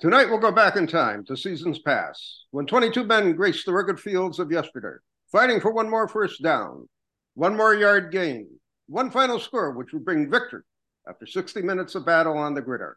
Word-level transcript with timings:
Tonight 0.00 0.30
we'll 0.30 0.38
go 0.38 0.50
back 0.50 0.76
in 0.76 0.86
time 0.86 1.26
to 1.26 1.36
seasons 1.36 1.78
past, 1.78 2.46
when 2.52 2.64
22 2.64 3.04
men 3.04 3.36
graced 3.36 3.66
the 3.66 3.72
rugged 3.74 4.00
fields 4.00 4.38
of 4.38 4.50
yesterday, 4.50 4.96
fighting 5.30 5.60
for 5.60 5.72
one 5.72 5.90
more 5.90 6.08
first 6.08 6.42
down, 6.42 6.88
one 7.34 7.54
more 7.54 7.74
yard 7.74 8.10
gain, 8.10 8.48
one 8.86 9.10
final 9.10 9.38
score, 9.38 9.72
which 9.72 9.92
would 9.92 10.06
bring 10.06 10.30
victory 10.30 10.62
after 11.06 11.26
60 11.26 11.60
minutes 11.60 11.94
of 11.96 12.06
battle 12.06 12.38
on 12.38 12.54
the 12.54 12.62
gridiron. 12.62 12.94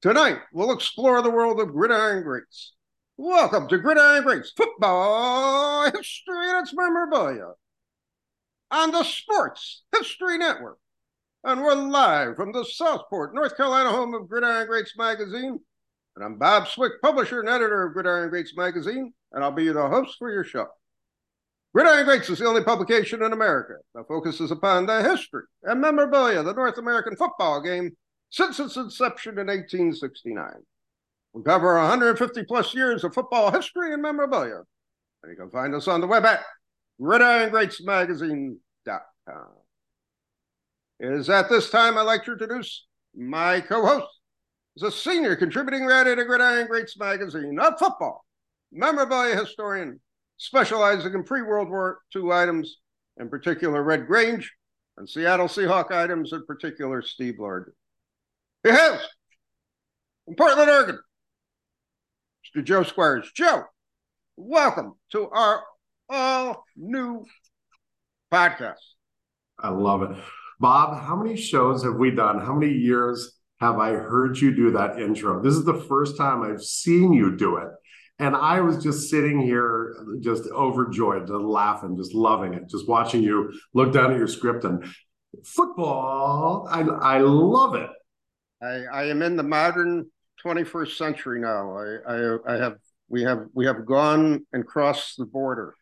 Tonight 0.00 0.38
we'll 0.50 0.72
explore 0.72 1.20
the 1.20 1.28
world 1.28 1.60
of 1.60 1.74
gridiron 1.74 2.22
greats. 2.22 2.72
Welcome 3.18 3.68
to 3.68 3.76
Gridiron 3.76 4.22
Greats 4.22 4.50
Football 4.56 5.90
History 5.90 6.48
and 6.48 6.66
its 6.66 6.72
Memorabilia 6.74 7.52
on 8.70 8.92
the 8.92 9.04
Sports 9.04 9.82
History 9.94 10.38
Network. 10.38 10.78
And 11.44 11.60
we're 11.60 11.74
live 11.74 12.36
from 12.36 12.52
the 12.52 12.64
Southport, 12.64 13.34
North 13.34 13.58
Carolina 13.58 13.90
home 13.90 14.14
of 14.14 14.26
Gridiron 14.26 14.66
Greats 14.66 14.94
Magazine. 14.96 15.60
And 16.16 16.24
I'm 16.24 16.38
Bob 16.38 16.68
Swick, 16.68 17.02
publisher 17.02 17.40
and 17.40 17.48
editor 17.48 17.86
of 17.86 17.92
Gridiron 17.92 18.30
Greats 18.30 18.56
Magazine, 18.56 19.12
and 19.32 19.42
I'll 19.42 19.50
be 19.50 19.66
the 19.68 19.88
host 19.88 20.16
for 20.18 20.30
your 20.30 20.44
show. 20.44 20.68
Gridiron 21.74 22.04
Greats 22.04 22.30
is 22.30 22.38
the 22.38 22.46
only 22.46 22.62
publication 22.62 23.24
in 23.24 23.32
America 23.32 23.74
that 23.94 24.06
focuses 24.06 24.52
upon 24.52 24.86
the 24.86 25.02
history 25.02 25.42
and 25.64 25.80
memorabilia 25.80 26.38
of 26.38 26.46
the 26.46 26.52
North 26.52 26.78
American 26.78 27.16
football 27.16 27.60
game 27.60 27.96
since 28.30 28.60
its 28.60 28.76
inception 28.76 29.40
in 29.40 29.48
1869. 29.48 30.52
We 31.32 31.42
cover 31.42 31.76
150 31.78 32.44
plus 32.44 32.72
years 32.74 33.02
of 33.02 33.12
football 33.12 33.50
history 33.50 33.92
and 33.92 34.00
memorabilia. 34.00 34.62
And 35.22 35.32
you 35.32 35.36
can 35.36 35.50
find 35.50 35.74
us 35.74 35.88
on 35.88 36.00
the 36.00 36.06
web 36.06 36.24
at 36.24 36.44
gridirongreatsmagazine.com. 37.00 39.48
It 41.00 41.12
is 41.12 41.28
at 41.28 41.48
this 41.48 41.70
time 41.70 41.98
I'd 41.98 42.02
like 42.02 42.24
to 42.26 42.32
introduce 42.32 42.86
my 43.16 43.60
co-host. 43.60 44.06
He's 44.74 44.82
a 44.82 44.90
senior 44.90 45.36
contributing 45.36 45.84
writer 45.84 46.16
to 46.16 46.24
Gridiron 46.24 46.66
Greats 46.66 46.98
magazine 46.98 47.54
not 47.54 47.78
football, 47.78 48.24
memorabilia 48.72 49.36
historian, 49.36 50.00
specializing 50.36 51.14
in 51.14 51.22
pre-World 51.22 51.68
War 51.68 52.00
II 52.14 52.32
items, 52.32 52.78
in 53.18 53.28
particular 53.28 53.82
Red 53.84 54.08
Grange, 54.08 54.52
and 54.96 55.08
Seattle 55.08 55.46
Seahawk 55.46 55.92
items, 55.92 56.32
in 56.32 56.44
particular 56.44 57.02
Steve 57.02 57.36
Largent. 57.38 57.74
He 58.64 58.70
has 58.70 59.00
from 60.24 60.34
Portland, 60.34 60.68
Oregon, 60.68 60.98
Mr. 62.56 62.64
Joe 62.64 62.82
Squires. 62.82 63.30
Joe, 63.32 63.62
welcome 64.36 64.94
to 65.12 65.28
our 65.28 65.62
all 66.08 66.64
new 66.76 67.24
podcast. 68.32 68.74
I 69.56 69.68
love 69.68 70.02
it. 70.02 70.16
Bob, 70.58 71.00
how 71.00 71.14
many 71.14 71.36
shows 71.36 71.84
have 71.84 71.94
we 71.94 72.10
done? 72.10 72.40
How 72.40 72.54
many 72.54 72.72
years 72.72 73.33
have 73.60 73.78
I 73.78 73.92
heard 73.92 74.38
you 74.38 74.54
do 74.54 74.72
that 74.72 74.98
intro? 74.98 75.42
This 75.42 75.54
is 75.54 75.64
the 75.64 75.80
first 75.88 76.16
time 76.16 76.42
I've 76.42 76.62
seen 76.62 77.12
you 77.12 77.36
do 77.36 77.56
it. 77.56 77.68
And 78.18 78.36
I 78.36 78.60
was 78.60 78.82
just 78.82 79.10
sitting 79.10 79.40
here, 79.40 79.96
just 80.20 80.44
overjoyed, 80.50 81.26
just 81.26 81.32
laughing, 81.32 81.96
just 81.96 82.14
loving 82.14 82.54
it, 82.54 82.68
just 82.68 82.88
watching 82.88 83.22
you 83.22 83.52
look 83.72 83.92
down 83.92 84.12
at 84.12 84.18
your 84.18 84.28
script 84.28 84.64
and 84.64 84.84
football. 85.44 86.68
I, 86.70 86.82
I 86.82 87.18
love 87.18 87.74
it. 87.74 87.90
I, 88.62 88.84
I 88.92 89.04
am 89.06 89.22
in 89.22 89.36
the 89.36 89.42
modern 89.42 90.10
21st 90.44 90.96
century 90.96 91.40
now. 91.40 91.76
I, 91.76 91.96
I, 92.06 92.54
I 92.54 92.56
have 92.56 92.76
we 93.08 93.22
have 93.22 93.46
we 93.52 93.66
have 93.66 93.84
gone 93.84 94.46
and 94.52 94.66
crossed 94.66 95.18
the 95.18 95.26
border. 95.26 95.74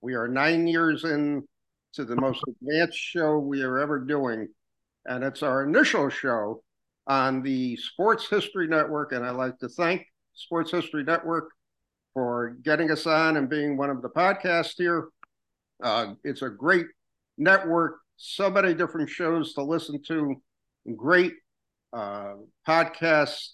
We 0.00 0.14
are 0.14 0.28
nine 0.28 0.66
years 0.66 1.04
in 1.04 1.42
to 1.94 2.04
the 2.04 2.16
most 2.16 2.42
advanced 2.48 2.98
show 2.98 3.38
we 3.38 3.62
are 3.62 3.78
ever 3.78 3.98
doing, 3.98 4.48
and 5.06 5.24
it's 5.24 5.42
our 5.42 5.64
initial 5.64 6.08
show 6.08 6.62
on 7.06 7.42
the 7.42 7.76
Sports 7.76 8.28
History 8.28 8.66
Network. 8.68 9.12
And 9.12 9.24
I'd 9.24 9.36
like 9.36 9.58
to 9.58 9.68
thank 9.68 10.06
Sports 10.34 10.70
History 10.70 11.04
Network 11.04 11.50
for 12.14 12.56
getting 12.62 12.90
us 12.90 13.06
on 13.06 13.36
and 13.36 13.48
being 13.48 13.76
one 13.76 13.90
of 13.90 14.02
the 14.02 14.10
podcasts 14.10 14.74
here. 14.76 15.08
Uh, 15.82 16.14
it's 16.24 16.42
a 16.42 16.48
great 16.48 16.86
network, 17.38 17.98
so 18.16 18.50
many 18.50 18.74
different 18.74 19.08
shows 19.08 19.54
to 19.54 19.62
listen 19.62 20.00
to, 20.06 20.36
great 20.96 21.32
uh, 21.92 22.34
podcast 22.66 23.48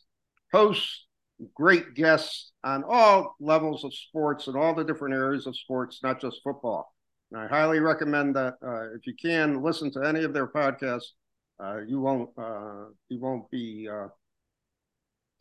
hosts, 0.53 1.07
great 1.55 1.95
guests 1.95 2.53
on 2.65 2.85
all 2.89 3.37
levels 3.41 3.85
of 3.85 3.95
sports 3.95 4.49
and 4.49 4.57
all 4.57 4.75
the 4.75 4.85
different 4.85 5.15
areas 5.15 5.47
of 5.47 5.57
sports, 5.57 6.01
not 6.03 6.21
just 6.21 6.41
football. 6.43 6.93
And 7.31 7.41
I 7.41 7.47
highly 7.47 7.79
recommend 7.79 8.35
that 8.37 8.55
uh, 8.67 8.95
if 8.95 9.07
you 9.07 9.15
can 9.15 9.63
listen 9.63 9.91
to 9.93 10.03
any 10.03 10.25
of 10.25 10.33
their 10.33 10.47
podcasts, 10.47 11.13
uh, 11.61 11.81
you 11.87 12.01
won't 12.01 12.31
uh, 12.39 12.87
you 13.09 13.19
won't 13.19 13.51
be 13.51 13.89
uh, 13.91 14.09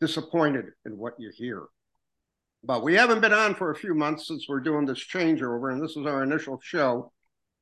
disappointed 0.00 0.66
in 0.84 0.96
what 0.96 1.14
you 1.18 1.30
hear. 1.34 1.64
But 2.64 2.82
we 2.82 2.94
haven't 2.94 3.20
been 3.20 3.32
on 3.32 3.54
for 3.54 3.70
a 3.70 3.76
few 3.76 3.94
months 3.94 4.26
since 4.26 4.46
we're 4.48 4.60
doing 4.60 4.84
this 4.84 4.98
changeover, 4.98 5.72
and 5.72 5.82
this 5.82 5.96
is 5.96 6.06
our 6.06 6.22
initial 6.24 6.58
show. 6.62 7.12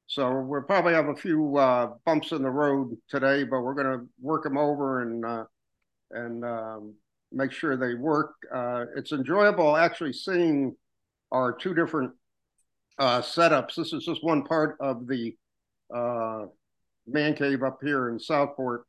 So 0.06 0.40
we'll 0.40 0.62
probably 0.62 0.94
have 0.94 1.08
a 1.08 1.16
few 1.16 1.56
uh, 1.58 1.90
bumps 2.06 2.32
in 2.32 2.42
the 2.42 2.50
road 2.50 2.96
today, 3.08 3.44
but 3.44 3.60
we're 3.60 3.74
going 3.74 3.98
to 3.98 4.06
work 4.20 4.44
them 4.44 4.56
over 4.56 5.02
and 5.02 5.24
uh, 5.24 5.44
and 6.12 6.44
um, 6.44 6.94
make 7.32 7.52
sure 7.52 7.76
they 7.76 7.94
work. 7.94 8.34
Uh, 8.54 8.86
it's 8.96 9.12
enjoyable 9.12 9.76
actually 9.76 10.12
seeing 10.12 10.74
our 11.30 11.52
two 11.52 11.74
different 11.74 12.12
setups. 12.98 13.74
This 13.74 13.92
is 13.92 14.04
just 14.04 14.24
one 14.24 14.44
part 14.44 14.78
of 14.80 15.06
the 15.06 15.36
man 17.06 17.34
cave 17.34 17.62
up 17.62 17.78
here 17.82 18.08
in 18.08 18.18
Southport. 18.18 18.84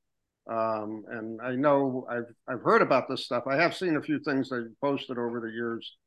Um, 0.50 1.04
and 1.10 1.42
I 1.42 1.56
know 1.56 2.08
I've 2.10 2.34
I've 2.48 2.62
heard 2.62 2.82
about 2.82 3.10
this 3.10 3.26
stuff. 3.26 3.44
I 3.48 3.56
have 3.58 3.76
seen 3.76 3.98
a 3.98 4.02
few 4.02 4.20
things 4.20 4.50
they've 4.50 4.72
posted 4.82 5.18
over 5.18 5.42
the 5.42 5.50
years, 5.50 5.98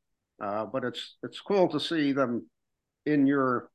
uh, 0.42 0.64
but 0.64 0.82
it's 0.84 1.16
it's 1.22 1.40
cool 1.40 1.68
to 1.68 1.78
see 1.78 2.12
them 2.12 2.46
in 3.04 3.26
your 3.26 3.70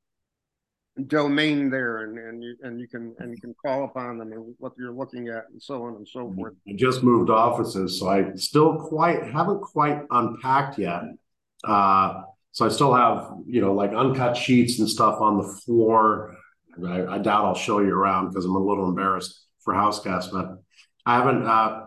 domain 1.07 1.69
there 1.69 2.05
and 2.05 2.17
and 2.17 2.43
you 2.43 2.55
and 2.63 2.79
you 2.79 2.87
can 2.87 3.13
and 3.19 3.31
you 3.31 3.39
can 3.39 3.53
call 3.63 3.83
upon 3.83 4.17
them 4.17 4.31
and 4.31 4.55
what 4.59 4.71
you're 4.77 4.93
looking 4.93 5.27
at 5.27 5.43
and 5.51 5.61
so 5.61 5.83
on 5.83 5.95
and 5.95 6.07
so 6.07 6.33
forth. 6.33 6.53
I 6.67 6.73
just 6.75 7.03
moved 7.03 7.29
offices, 7.29 7.99
so 7.99 8.07
I 8.07 8.33
still 8.35 8.79
quite 8.79 9.23
haven't 9.23 9.61
quite 9.61 10.01
unpacked 10.09 10.79
yet. 10.79 11.03
Uh, 11.63 12.23
so 12.53 12.65
I 12.65 12.69
still 12.69 12.93
have 12.93 13.33
you 13.45 13.61
know 13.61 13.73
like 13.73 13.91
uncut 13.93 14.37
sheets 14.37 14.79
and 14.79 14.89
stuff 14.89 15.19
on 15.19 15.37
the 15.37 15.47
floor. 15.65 16.35
I, 16.85 17.05
I 17.05 17.17
doubt 17.19 17.45
I'll 17.45 17.55
show 17.55 17.79
you 17.79 17.93
around 17.93 18.29
because 18.29 18.45
I'm 18.45 18.55
a 18.55 18.59
little 18.59 18.89
embarrassed 18.89 19.45
for 19.59 19.73
house 19.73 20.03
guests, 20.03 20.31
but 20.31 20.57
I 21.05 21.15
haven't. 21.15 21.45
Uh, 21.45 21.85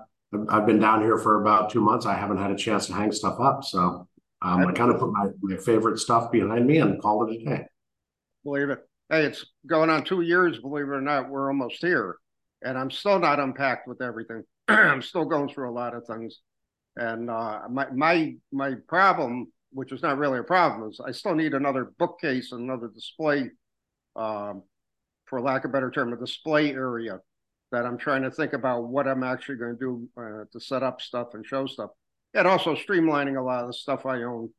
I've 0.51 0.67
been 0.67 0.79
down 0.79 1.03
here 1.03 1.17
for 1.17 1.41
about 1.41 1.71
two 1.71 1.81
months. 1.81 2.05
I 2.05 2.15
haven't 2.15 2.37
had 2.37 2.51
a 2.51 2.57
chance 2.57 2.87
to 2.87 2.93
hang 2.93 3.13
stuff 3.13 3.41
up, 3.41 3.65
so 3.65 4.07
um, 4.43 4.67
I 4.67 4.73
kind 4.73 4.91
of 4.91 5.01
put 5.01 5.11
my, 5.11 5.29
my 5.41 5.57
favorite 5.57 5.99
stuff 5.99 6.31
behind 6.31 6.67
me 6.67 6.79
and 6.79 7.01
called 7.01 7.31
it 7.31 7.41
a 7.41 7.45
day. 7.45 7.65
Believe 8.45 8.71
it 8.71 8.89
hey, 9.11 9.25
it's 9.25 9.45
going 9.67 9.91
on 9.91 10.05
two 10.05 10.21
years, 10.21 10.59
believe 10.59 10.87
it 10.87 10.91
or 10.91 11.01
not, 11.01 11.29
we're 11.29 11.49
almost 11.49 11.81
here. 11.81 12.17
And 12.63 12.77
I'm 12.77 12.91
still 12.91 13.19
not 13.19 13.41
unpacked 13.41 13.87
with 13.87 14.03
everything. 14.03 14.43
I'm 14.69 15.03
still 15.03 15.25
going 15.25 15.49
through 15.49 15.71
a 15.71 15.73
lot 15.73 15.95
of 15.95 16.05
things. 16.07 16.39
And 16.97 17.31
uh, 17.31 17.61
my 17.71 17.87
my 17.91 18.35
my 18.51 18.75
problem, 18.89 19.53
which 19.71 19.93
is 19.93 20.03
not 20.03 20.19
really 20.19 20.41
a 20.41 20.45
problem, 20.45 20.91
is 20.91 21.01
I 21.05 21.13
still 21.13 21.37
need 21.37 21.55
another 21.55 21.93
bookcase, 21.99 22.51
another 22.51 22.89
display, 22.89 23.51
um, 24.17 24.65
for 25.29 25.41
lack 25.41 25.65
of 25.65 25.71
a 25.71 25.73
better 25.73 25.91
term, 25.91 26.13
a 26.13 26.17
display 26.17 26.73
area 26.73 27.21
that 27.71 27.85
I'm 27.85 27.99
trying 27.99 28.23
to 28.23 28.31
think 28.31 28.53
about 28.53 28.89
what 28.89 29.07
I'm 29.07 29.23
actually 29.23 29.57
going 29.57 29.77
to 29.77 29.79
do 29.79 30.09
uh, 30.17 30.45
to 30.53 30.61
set 30.61 30.83
up 30.83 31.01
stuff 31.01 31.35
and 31.35 31.45
show 31.45 31.67
stuff, 31.67 31.91
and 32.35 32.47
also 32.47 32.75
streamlining 32.75 33.39
a 33.39 33.43
lot 33.43 33.63
of 33.63 33.69
the 33.69 33.75
stuff 33.75 34.07
I 34.07 34.23
own 34.23 34.51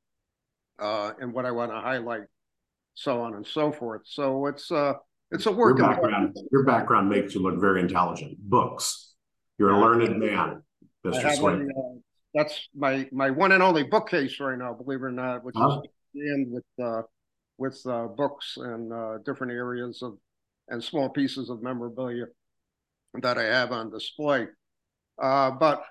uh, 0.80 1.14
and 1.20 1.34
what 1.34 1.46
I 1.46 1.52
want 1.52 1.72
to 1.72 1.80
highlight 1.80 2.24
so 3.00 3.22
on 3.22 3.36
and 3.36 3.48
so 3.48 3.72
forth. 3.72 4.02
So 4.06 4.48
it's 4.48 4.72
uh 4.72 4.94
it's 5.32 5.46
a 5.46 5.52
work. 5.52 5.78
Your 5.78 5.88
background, 5.88 6.38
your 6.52 6.66
background 6.66 7.10
makes 7.10 7.34
you 7.34 7.42
look 7.42 7.60
very 7.60 7.82
intelligent. 7.82 8.38
Books. 8.40 9.14
You're 9.58 9.72
a 9.72 9.80
learned 9.80 10.20
man, 10.20 10.64
Mr. 11.06 11.36
Swick. 11.36 11.62
Uh, 11.62 12.00
that's 12.34 12.68
my 12.76 13.08
my 13.12 13.30
one 13.30 13.52
and 13.52 13.64
only 13.64 13.84
bookcase 13.84 14.40
right 14.40 14.58
now, 14.58 14.74
believe 14.74 15.00
it 15.00 15.06
or 15.06 15.12
not, 15.12 15.44
which 15.44 15.56
huh? 15.58 15.82
is 15.84 15.90
and 16.16 16.52
with 16.52 16.66
uh, 16.84 17.02
with 17.58 17.82
uh, 17.88 18.08
books 18.08 18.58
and 18.58 18.92
uh, 18.92 19.18
different 19.26 19.54
areas 19.54 20.02
of 20.02 20.18
and 20.70 20.84
small 20.84 21.10
pieces 21.10 21.50
of 21.50 21.62
memorabilia 21.62 22.26
that 23.22 23.38
I 23.38 23.44
have 23.44 23.72
on 23.72 23.90
display. 23.90 24.48
Uh, 25.22 25.52
but 25.52 25.84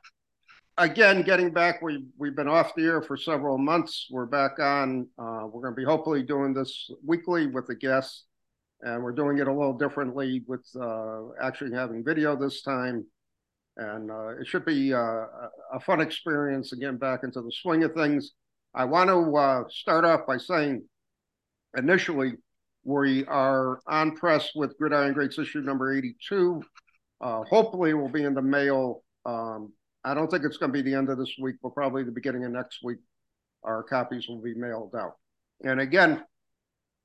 again, 0.79 1.23
getting 1.23 1.51
back, 1.51 1.83
we 1.83 2.05
we've 2.17 2.37
been 2.37 2.49
off 2.49 2.75
the 2.75 2.85
air 2.85 3.03
for 3.03 3.17
several 3.17 3.59
months. 3.59 4.07
We're 4.11 4.27
back 4.27 4.59
on. 4.59 5.09
Uh, 5.19 5.47
we're 5.51 5.63
going 5.63 5.75
to 5.75 5.81
be 5.81 5.85
hopefully 5.85 6.23
doing 6.23 6.55
this 6.55 6.91
weekly 7.05 7.47
with 7.47 7.67
the 7.67 7.75
guests, 7.75 8.25
and 8.83 9.03
we're 9.03 9.13
doing 9.13 9.39
it 9.39 9.49
a 9.49 9.53
little 9.53 9.77
differently 9.77 10.43
with 10.47 10.65
uh, 10.81 11.23
actually 11.43 11.75
having 11.75 12.05
video 12.05 12.37
this 12.37 12.63
time. 12.63 13.05
And 13.77 14.11
uh, 14.11 14.41
it 14.41 14.47
should 14.47 14.65
be 14.65 14.93
uh, 14.93 15.27
a 15.73 15.81
fun 15.81 16.01
experience 16.01 16.73
again 16.73 16.97
back 16.97 17.21
into 17.23 17.41
the 17.43 17.53
swing 17.53 17.85
of 17.85 17.93
things. 17.95 18.33
I 18.75 18.85
want 18.85 19.09
to 19.09 19.37
uh, 19.37 19.65
start 19.71 20.05
off 20.05 20.27
by 20.27 20.37
saying, 20.37 20.83
initially, 21.77 22.35
we 22.89 23.25
are 23.27 23.81
on 23.87 24.17
press 24.17 24.51
with 24.55 24.77
Gridiron 24.79 25.13
Greats 25.13 25.39
issue 25.39 25.61
number 25.61 25.97
82. 25.97 26.63
Uh, 27.21 27.43
hopefully, 27.45 27.95
we'll 27.95 28.09
be 28.09 28.25
in 28.25 28.35
the 28.35 28.43
mail 28.43 29.03
um, 29.27 29.73
I 30.05 30.15
don't 30.15 30.31
think 30.31 30.45
it's 30.45 30.57
going 30.57 30.73
to 30.73 30.83
be 30.83 30.89
the 30.89 30.97
end 30.97 31.11
of 31.11 31.19
this 31.19 31.35
week, 31.39 31.57
but 31.63 31.75
probably 31.75 32.03
the 32.03 32.11
beginning 32.11 32.45
of 32.45 32.53
next 32.53 32.79
week, 32.83 32.99
our 33.63 33.83
copies 33.83 34.27
will 34.29 34.41
be 34.41 34.55
mailed 34.55 34.95
out. 34.97 35.17
And 35.63 35.81
again, 35.81 36.25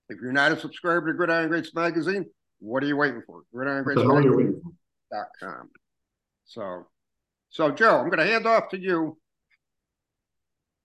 if 0.10 0.22
you're 0.22 0.32
not 0.32 0.52
a 0.52 0.60
subscriber 0.60 1.08
to 1.08 1.18
Gridiron 1.18 1.50
Greats 1.50 1.74
magazine, 1.74 2.26
what 2.60 2.84
are 2.84 2.88
you 2.88 2.96
waiting 2.96 3.22
for? 3.26 3.42
Gridiron 3.54 3.84
Greats 3.84 4.04
magazine.com. 4.04 5.70
So, 6.46 6.88
so 7.50 7.72
Joe, 7.72 7.98
I'm 7.98 8.10
going 8.10 8.20
to 8.20 8.32
hand 8.32 8.46
off 8.46 8.70
to 8.70 8.80
you. 8.80 9.18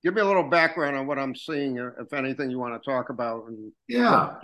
Give 0.02 0.14
me 0.14 0.20
a 0.20 0.26
little 0.26 0.48
background 0.48 0.96
on 0.96 1.06
what 1.06 1.18
I'm 1.18 1.36
seeing, 1.36 1.76
if 1.76 2.12
anything 2.12 2.50
you 2.50 2.58
want 2.58 2.80
to 2.80 2.90
talk 2.90 3.10
about. 3.10 3.46
And 3.48 3.72
yeah, 3.86 4.36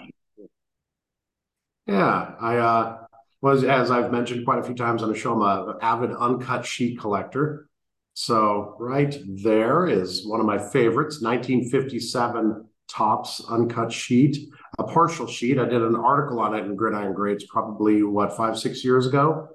yeah, 1.86 2.34
I 2.40 2.56
uh, 2.56 2.98
was, 3.42 3.64
as 3.64 3.90
I've 3.90 4.10
mentioned 4.10 4.44
quite 4.44 4.58
a 4.58 4.62
few 4.62 4.74
times 4.74 5.02
on 5.02 5.10
the 5.10 5.18
show, 5.18 5.40
I'm 5.42 5.68
an 5.68 5.76
avid 5.82 6.10
uncut 6.12 6.64
sheet 6.64 6.98
collector. 6.98 7.68
So 8.14 8.76
right 8.78 9.16
there 9.26 9.86
is 9.86 10.26
one 10.26 10.40
of 10.40 10.46
my 10.46 10.58
favorites, 10.58 11.20
1957 11.20 12.68
Topps 12.88 13.42
uncut 13.48 13.90
sheet, 13.90 14.36
a 14.78 14.84
partial 14.84 15.26
sheet. 15.26 15.58
I 15.58 15.64
did 15.64 15.82
an 15.82 15.96
article 15.96 16.38
on 16.38 16.54
it 16.54 16.64
in 16.64 16.76
Gridiron 16.76 17.14
Greats 17.14 17.44
probably 17.48 18.02
what 18.02 18.36
five 18.36 18.58
six 18.58 18.84
years 18.84 19.06
ago 19.06 19.48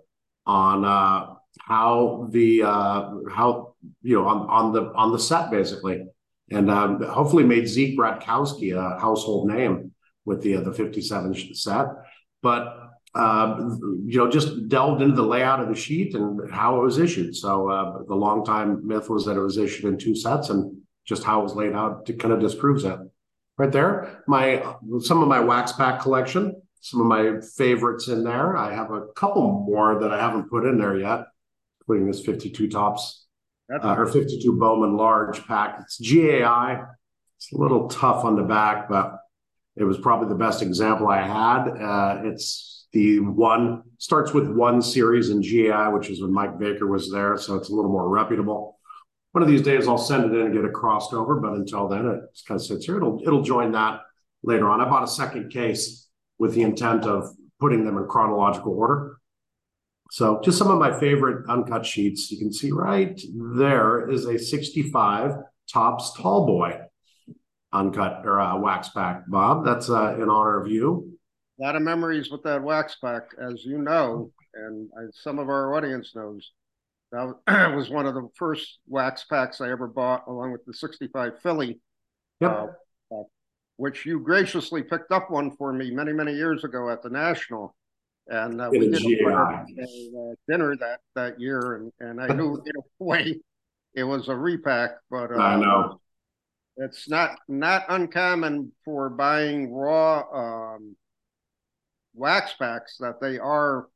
on 0.45 0.83
uh, 0.83 1.35
how 1.59 2.27
the 2.31 2.63
uh, 2.63 3.11
how 3.31 3.75
you 4.01 4.15
know 4.15 4.27
on 4.27 4.49
on 4.49 4.73
the 4.73 4.91
on 4.93 5.11
the 5.11 5.19
set 5.19 5.51
basically, 5.51 6.05
and 6.49 6.71
um, 6.71 7.01
hopefully 7.03 7.43
made 7.43 7.67
Zeke 7.67 7.97
Bratkowski 7.97 8.75
a 8.75 8.99
household 8.99 9.47
name 9.47 9.91
with 10.25 10.41
the 10.41 10.57
uh, 10.57 10.61
the 10.61 10.73
57 10.73 11.55
set. 11.55 11.85
But 12.41 12.89
uh, 13.15 13.57
you 14.05 14.17
know, 14.17 14.29
just 14.29 14.69
delved 14.69 15.01
into 15.01 15.15
the 15.15 15.23
layout 15.23 15.59
of 15.59 15.67
the 15.67 15.75
sheet 15.75 16.13
and 16.13 16.51
how 16.51 16.79
it 16.79 16.83
was 16.83 16.99
issued. 16.99 17.35
So 17.35 17.69
uh, 17.69 18.03
the 18.07 18.15
long 18.15 18.45
time 18.45 18.85
myth 18.85 19.09
was 19.09 19.25
that 19.25 19.35
it 19.35 19.41
was 19.41 19.57
issued 19.57 19.85
in 19.85 19.97
two 19.97 20.15
sets, 20.15 20.49
and 20.49 20.81
just 21.05 21.23
how 21.23 21.39
it 21.39 21.43
was 21.43 21.55
laid 21.55 21.73
out 21.73 22.05
to 22.05 22.13
kind 22.13 22.33
of 22.33 22.39
disproves 22.39 22.83
that. 22.83 22.99
Right 23.57 23.71
there, 23.71 24.23
my 24.27 24.63
some 25.01 25.21
of 25.21 25.27
my 25.27 25.39
wax 25.39 25.73
pack 25.73 26.01
collection, 26.01 26.61
some 26.81 27.01
of 27.01 27.07
my 27.07 27.41
favorites 27.57 28.07
in 28.07 28.23
there. 28.23 28.55
I 28.55 28.73
have 28.73 28.91
a 28.91 29.07
couple 29.15 29.65
more 29.67 29.99
that 29.99 30.13
I 30.13 30.19
haven't 30.19 30.49
put 30.49 30.65
in 30.65 30.77
there 30.77 30.97
yet, 30.97 31.25
including 31.81 32.07
this 32.07 32.21
52 32.21 32.69
Topps 32.69 33.25
uh, 33.71 33.95
or 33.95 34.05
52 34.05 34.57
Bowman 34.57 34.95
large 34.95 35.45
pack. 35.45 35.79
It's 35.81 35.99
GAI. 35.99 36.83
It's 37.37 37.51
a 37.53 37.57
little 37.57 37.87
tough 37.87 38.23
on 38.23 38.35
the 38.35 38.43
back, 38.43 38.89
but 38.89 39.18
it 39.79 39.85
was 39.85 39.97
probably 39.97 40.27
the 40.27 40.35
best 40.35 40.61
example 40.61 41.07
I 41.07 41.21
had. 41.21 41.69
Uh, 41.69 42.21
it's 42.25 42.87
the 42.91 43.19
one 43.19 43.83
starts 43.97 44.33
with 44.33 44.49
one 44.49 44.81
series 44.81 45.29
in 45.29 45.41
GI, 45.41 45.89
which 45.93 46.09
is 46.09 46.21
when 46.21 46.33
Mike 46.33 46.59
Baker 46.59 46.85
was 46.85 47.09
there, 47.09 47.37
so 47.37 47.55
it's 47.55 47.69
a 47.69 47.73
little 47.75 47.91
more 47.91 48.09
reputable. 48.09 48.77
One 49.31 49.41
of 49.41 49.47
these 49.47 49.61
days, 49.61 49.87
I'll 49.87 49.97
send 49.97 50.25
it 50.25 50.37
in 50.37 50.47
and 50.47 50.53
get 50.53 50.65
it 50.65 50.73
crossed 50.73 51.13
over, 51.13 51.39
but 51.39 51.53
until 51.53 51.87
then, 51.87 52.05
it 52.07 52.19
kind 52.47 52.59
of 52.59 52.65
sits 52.65 52.85
here. 52.85 52.97
It'll 52.97 53.21
it'll 53.25 53.43
join 53.43 53.71
that 53.71 54.01
later 54.43 54.69
on. 54.69 54.81
I 54.81 54.89
bought 54.89 55.03
a 55.03 55.07
second 55.07 55.49
case 55.49 56.07
with 56.39 56.53
the 56.55 56.63
intent 56.63 57.05
of 57.05 57.29
putting 57.59 57.85
them 57.85 57.97
in 57.97 58.07
chronological 58.07 58.73
order. 58.73 59.17
So, 60.11 60.41
just 60.43 60.57
some 60.57 60.71
of 60.71 60.79
my 60.79 60.99
favorite 60.99 61.47
uncut 61.47 61.85
sheets. 61.85 62.31
You 62.31 62.39
can 62.39 62.51
see 62.51 62.71
right 62.71 63.19
there 63.33 64.09
is 64.09 64.25
a 64.25 64.37
65 64.37 65.35
Topps 65.71 66.13
Tall 66.17 66.47
Boy 66.47 66.79
uncut 67.71 68.21
or 68.25 68.39
uh, 68.39 68.57
wax 68.57 68.89
pack. 68.89 69.23
Bob, 69.27 69.65
that's 69.65 69.89
uh, 69.89 70.15
in 70.15 70.29
honor 70.29 70.59
of 70.59 70.67
you 70.67 71.19
a 71.59 71.63
lot 71.63 71.75
of 71.75 71.81
memories 71.81 72.31
with 72.31 72.43
that 72.43 72.63
wax 72.63 72.95
pack, 73.03 73.23
as 73.39 73.65
you 73.65 73.77
know, 73.77 74.31
and 74.53 74.89
I, 74.97 75.03
some 75.11 75.39
of 75.39 75.49
our 75.49 75.75
audience 75.75 76.15
knows. 76.15 76.51
That 77.11 77.35
was 77.75 77.89
one 77.89 78.05
of 78.05 78.13
the 78.13 78.29
first 78.35 78.79
wax 78.87 79.25
packs 79.25 79.61
I 79.61 79.71
ever 79.71 79.87
bought, 79.87 80.27
along 80.27 80.51
with 80.51 80.63
the 80.65 80.73
65 80.73 81.41
Philly, 81.41 81.79
yep. 82.39 82.77
uh, 83.11 83.23
which 83.77 84.05
you 84.05 84.19
graciously 84.19 84.83
picked 84.83 85.11
up 85.11 85.31
one 85.31 85.55
for 85.57 85.73
me 85.73 85.91
many, 85.91 86.13
many 86.13 86.33
years 86.33 86.63
ago 86.63 86.89
at 86.89 87.01
the 87.01 87.09
National. 87.09 87.75
And 88.27 88.61
uh, 88.61 88.69
we 88.71 88.91
did 88.91 89.03
a, 89.03 89.27
a 89.27 89.33
uh, 89.33 90.35
dinner 90.47 90.75
that, 90.77 90.99
that 91.15 91.39
year, 91.39 91.77
and, 91.77 91.91
and 91.99 92.21
I 92.21 92.27
knew 92.27 92.61
in 92.65 92.73
a 92.77 93.03
way 93.03 93.39
it 93.95 94.03
was 94.03 94.29
a 94.29 94.35
repack, 94.35 94.91
but 95.09 95.31
uh, 95.31 95.37
I 95.37 95.55
know 95.55 95.99
it's 96.79 97.09
not 97.09 97.37
not 97.47 97.85
uncommon 97.89 98.71
for 98.85 99.09
buying 99.09 99.73
raw 99.73 100.23
um, 100.33 100.95
wax 102.13 102.53
packs 102.53 102.97
that 102.99 103.19
they 103.21 103.37
are 103.37 103.87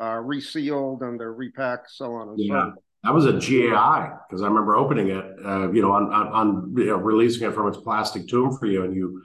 uh, 0.00 0.16
resealed 0.16 1.02
and 1.02 1.18
they're 1.18 1.32
repacked, 1.32 1.90
so 1.90 2.14
on 2.14 2.30
and 2.30 2.38
yeah. 2.38 2.46
so 2.46 2.60
forth. 2.60 2.74
That 3.02 3.14
was 3.14 3.26
a 3.26 3.32
GAI 3.32 4.10
because 4.28 4.42
I 4.42 4.46
remember 4.46 4.76
opening 4.76 5.08
it, 5.08 5.24
uh, 5.44 5.72
you 5.72 5.80
know, 5.80 5.92
on, 5.92 6.12
on, 6.12 6.26
on 6.28 6.74
you 6.76 6.86
know, 6.86 6.96
releasing 6.96 7.48
it 7.48 7.54
from 7.54 7.66
its 7.66 7.78
plastic 7.78 8.28
tomb 8.28 8.56
for 8.58 8.66
you, 8.66 8.84
and 8.84 8.94
you 8.94 9.22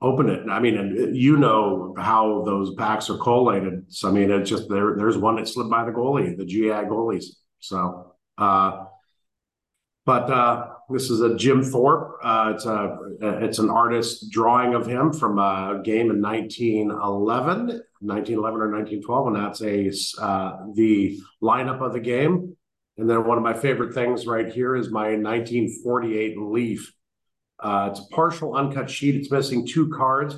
open 0.00 0.28
it. 0.28 0.48
I 0.48 0.60
mean, 0.60 0.76
and 0.78 1.16
you 1.16 1.36
know 1.36 1.94
how 1.98 2.42
those 2.44 2.74
packs 2.76 3.10
are 3.10 3.18
collated. 3.18 3.86
So 3.88 4.08
I 4.08 4.12
mean, 4.12 4.30
it's 4.30 4.48
just 4.48 4.68
there. 4.68 4.94
There's 4.96 5.18
one 5.18 5.36
that 5.36 5.48
slipped 5.48 5.70
by 5.70 5.84
the 5.84 5.90
goalie, 5.90 6.36
the 6.36 6.44
GAI 6.44 6.84
goalies. 6.84 7.24
So, 7.58 8.14
uh, 8.38 8.84
but 10.04 10.30
uh, 10.30 10.68
this 10.90 11.10
is 11.10 11.20
a 11.20 11.36
Jim 11.36 11.62
Thorpe. 11.62 12.18
Uh, 12.22 12.52
it's 12.54 12.66
a 12.66 12.98
it's 13.20 13.58
an 13.58 13.70
artist 13.70 14.30
drawing 14.30 14.74
of 14.74 14.86
him 14.86 15.12
from 15.12 15.38
a 15.38 15.80
game 15.82 16.10
in 16.10 16.22
1911, 16.22 17.82
1911 18.00 18.60
or 18.60 18.70
1912, 18.70 19.26
and 19.26 19.36
that's 19.36 19.62
a 19.62 20.22
uh, 20.22 20.58
the 20.74 21.18
lineup 21.42 21.80
of 21.80 21.92
the 21.92 22.00
game. 22.00 22.56
And 22.98 23.10
then 23.10 23.26
one 23.26 23.36
of 23.36 23.44
my 23.44 23.52
favorite 23.52 23.94
things 23.94 24.26
right 24.26 24.50
here 24.50 24.76
is 24.76 24.90
my 24.90 25.16
1948 25.16 26.38
Leaf. 26.38 26.92
Uh, 27.58 27.88
it's 27.90 28.00
a 28.00 28.14
partial 28.14 28.54
uncut 28.54 28.88
sheet. 28.88 29.16
It's 29.16 29.30
missing 29.30 29.66
two 29.66 29.90
cards. 29.90 30.36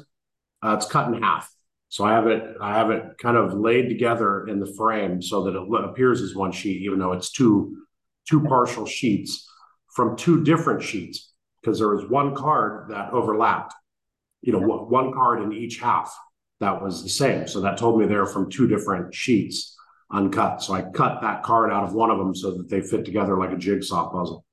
Uh, 0.62 0.77
it's 0.77 0.87
cut 0.87 1.12
in 1.12 1.23
half. 1.23 1.53
So 1.91 2.05
I 2.05 2.12
have 2.12 2.27
it 2.27 2.56
I 2.61 2.75
have 2.75 2.91
it 2.91 3.05
kind 3.21 3.37
of 3.37 3.55
laid 3.55 3.89
together 3.89 4.47
in 4.47 4.61
the 4.61 4.75
frame 4.79 5.21
so 5.21 5.44
that 5.44 5.55
it 5.55 5.85
appears 5.85 6.23
as 6.23 6.35
one 6.35 6.53
sheet, 6.53 6.83
even 6.83 6.99
though 6.99 7.12
it's 7.12 7.33
two 7.33 7.77
two 8.29 8.43
partial 8.44 8.87
sheets 8.87 9.48
from 9.99 10.15
two 10.15 10.45
different 10.45 10.81
sheets 10.81 11.33
because 11.61 11.81
there 11.81 11.89
was 11.89 12.09
one 12.09 12.33
card 12.33 12.89
that 12.89 13.12
overlapped, 13.12 13.75
you 14.43 14.53
know, 14.53 14.61
yeah. 14.61 14.67
one 14.67 15.12
card 15.12 15.43
in 15.43 15.53
each 15.53 15.81
half 15.81 16.17
that 16.61 16.81
was 16.81 17.03
the 17.03 17.09
same. 17.09 17.49
So 17.49 17.61
that 17.62 17.79
told 17.79 17.99
me 17.99 18.06
they're 18.06 18.25
from 18.25 18.49
two 18.49 18.69
different 18.69 19.12
sheets 19.12 19.77
uncut. 20.12 20.62
So 20.62 20.75
I 20.75 20.83
cut 20.83 21.21
that 21.23 21.43
card 21.43 21.73
out 21.73 21.83
of 21.83 21.95
one 21.95 22.12
of 22.12 22.19
them 22.19 22.33
so 22.33 22.53
that 22.53 22.69
they 22.69 22.81
fit 22.81 23.05
together 23.05 23.37
like 23.37 23.51
a 23.51 23.56
jigsaw 23.56 24.08
puzzle. 24.08 24.44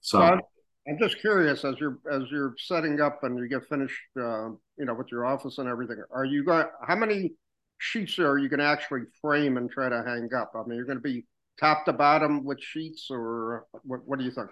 So 0.00 0.18
I'm 0.20 0.98
just 1.00 1.20
curious 1.20 1.64
as 1.64 1.76
you're 1.78 2.00
as 2.10 2.22
you're 2.32 2.56
setting 2.58 3.00
up 3.00 3.20
and 3.22 3.38
you 3.38 3.48
get 3.48 3.62
finished, 3.68 3.94
uh, 4.18 4.48
you 4.78 4.84
know, 4.84 4.94
with 4.94 5.12
your 5.12 5.24
office 5.26 5.58
and 5.58 5.68
everything. 5.68 6.02
Are 6.10 6.24
you 6.24 6.44
going? 6.44 6.66
How 6.84 6.96
many 6.96 7.34
sheets 7.78 8.18
are 8.18 8.36
you 8.36 8.48
going 8.48 8.58
to 8.58 8.66
actually 8.66 9.02
frame 9.20 9.58
and 9.58 9.70
try 9.70 9.88
to 9.88 10.02
hang 10.04 10.28
up? 10.36 10.50
I 10.56 10.64
mean, 10.64 10.74
you're 10.74 10.86
going 10.86 10.98
to 10.98 11.02
be 11.02 11.24
top 11.60 11.84
to 11.84 11.92
bottom 11.92 12.42
with 12.42 12.60
sheets, 12.60 13.06
or 13.12 13.66
what? 13.84 14.00
What 14.06 14.18
do 14.18 14.24
you 14.24 14.32
think? 14.32 14.50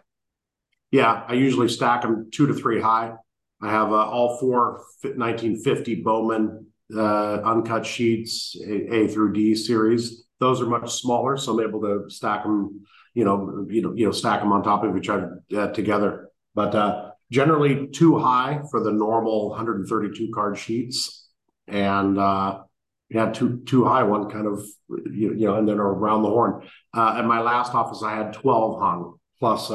Yeah, 0.91 1.25
I 1.27 1.35
usually 1.35 1.69
stack 1.69 2.03
them 2.03 2.31
two 2.33 2.47
to 2.47 2.55
three 2.55 2.81
high. 2.81 3.15
I 3.63 3.71
have 3.71 3.93
uh, 3.93 3.97
all 4.07 4.39
four 4.39 4.85
1950 5.03 5.97
Bowman 5.97 6.67
uh, 6.95 7.41
uncut 7.45 7.87
sheets, 7.87 8.57
A, 8.67 8.95
A, 8.95 9.09
through 9.09 9.33
D 9.33 9.55
series. 9.55 10.25
Those 10.41 10.61
are 10.61 10.67
much 10.67 10.91
smaller, 10.93 11.37
so 11.37 11.53
I'm 11.53 11.69
able 11.69 11.81
to 11.83 12.09
stack 12.09 12.43
them, 12.43 12.87
you 13.15 13.25
know, 13.25 13.67
you 13.69 13.83
know, 13.83 13.93
you 13.95 14.07
know, 14.07 14.13
stack 14.13 14.41
them 14.41 14.53
on 14.53 14.63
top 14.63 14.83
of 14.83 14.97
each 14.97 15.09
other 15.09 15.43
uh, 15.57 15.69
together. 15.69 16.31
But 16.55 16.75
uh, 16.75 17.11
generally, 17.31 17.89
too 17.89 18.19
high 18.19 18.63
for 18.71 18.83
the 18.83 18.91
normal 18.91 19.51
132 19.51 20.31
card 20.35 20.59
sheets, 20.59 21.29
and 21.69 22.19
uh, 22.19 22.63
yeah, 23.11 23.31
too 23.31 23.59
too 23.67 23.85
high 23.85 24.03
one 24.03 24.31
kind 24.31 24.47
of, 24.47 24.65
you, 24.89 25.35
you 25.35 25.47
know, 25.47 25.57
and 25.57 25.69
then 25.69 25.79
around 25.79 26.23
the 26.23 26.31
horn. 26.31 26.67
Uh, 26.97 27.17
at 27.19 27.27
my 27.27 27.41
last 27.41 27.75
office, 27.75 28.03
I 28.03 28.17
had 28.17 28.33
12 28.33 28.81
hung 28.81 29.19
plus. 29.39 29.71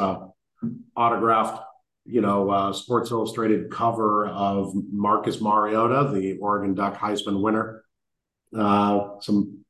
Autographed, 0.96 1.62
you 2.06 2.22
know, 2.22 2.50
uh, 2.50 2.74
Sports 2.74 3.12
Illustrated 3.12 3.72
cover 3.72 4.28
of 4.28 4.74
Marcus 4.92 5.42
Mariota, 5.42 6.12
the 6.14 6.38
Oregon 6.38 6.74
Duck 6.74 6.96
Heisman 6.98 7.42
winner. 7.42 7.84
Uh, 8.56 9.20
some 9.20 9.66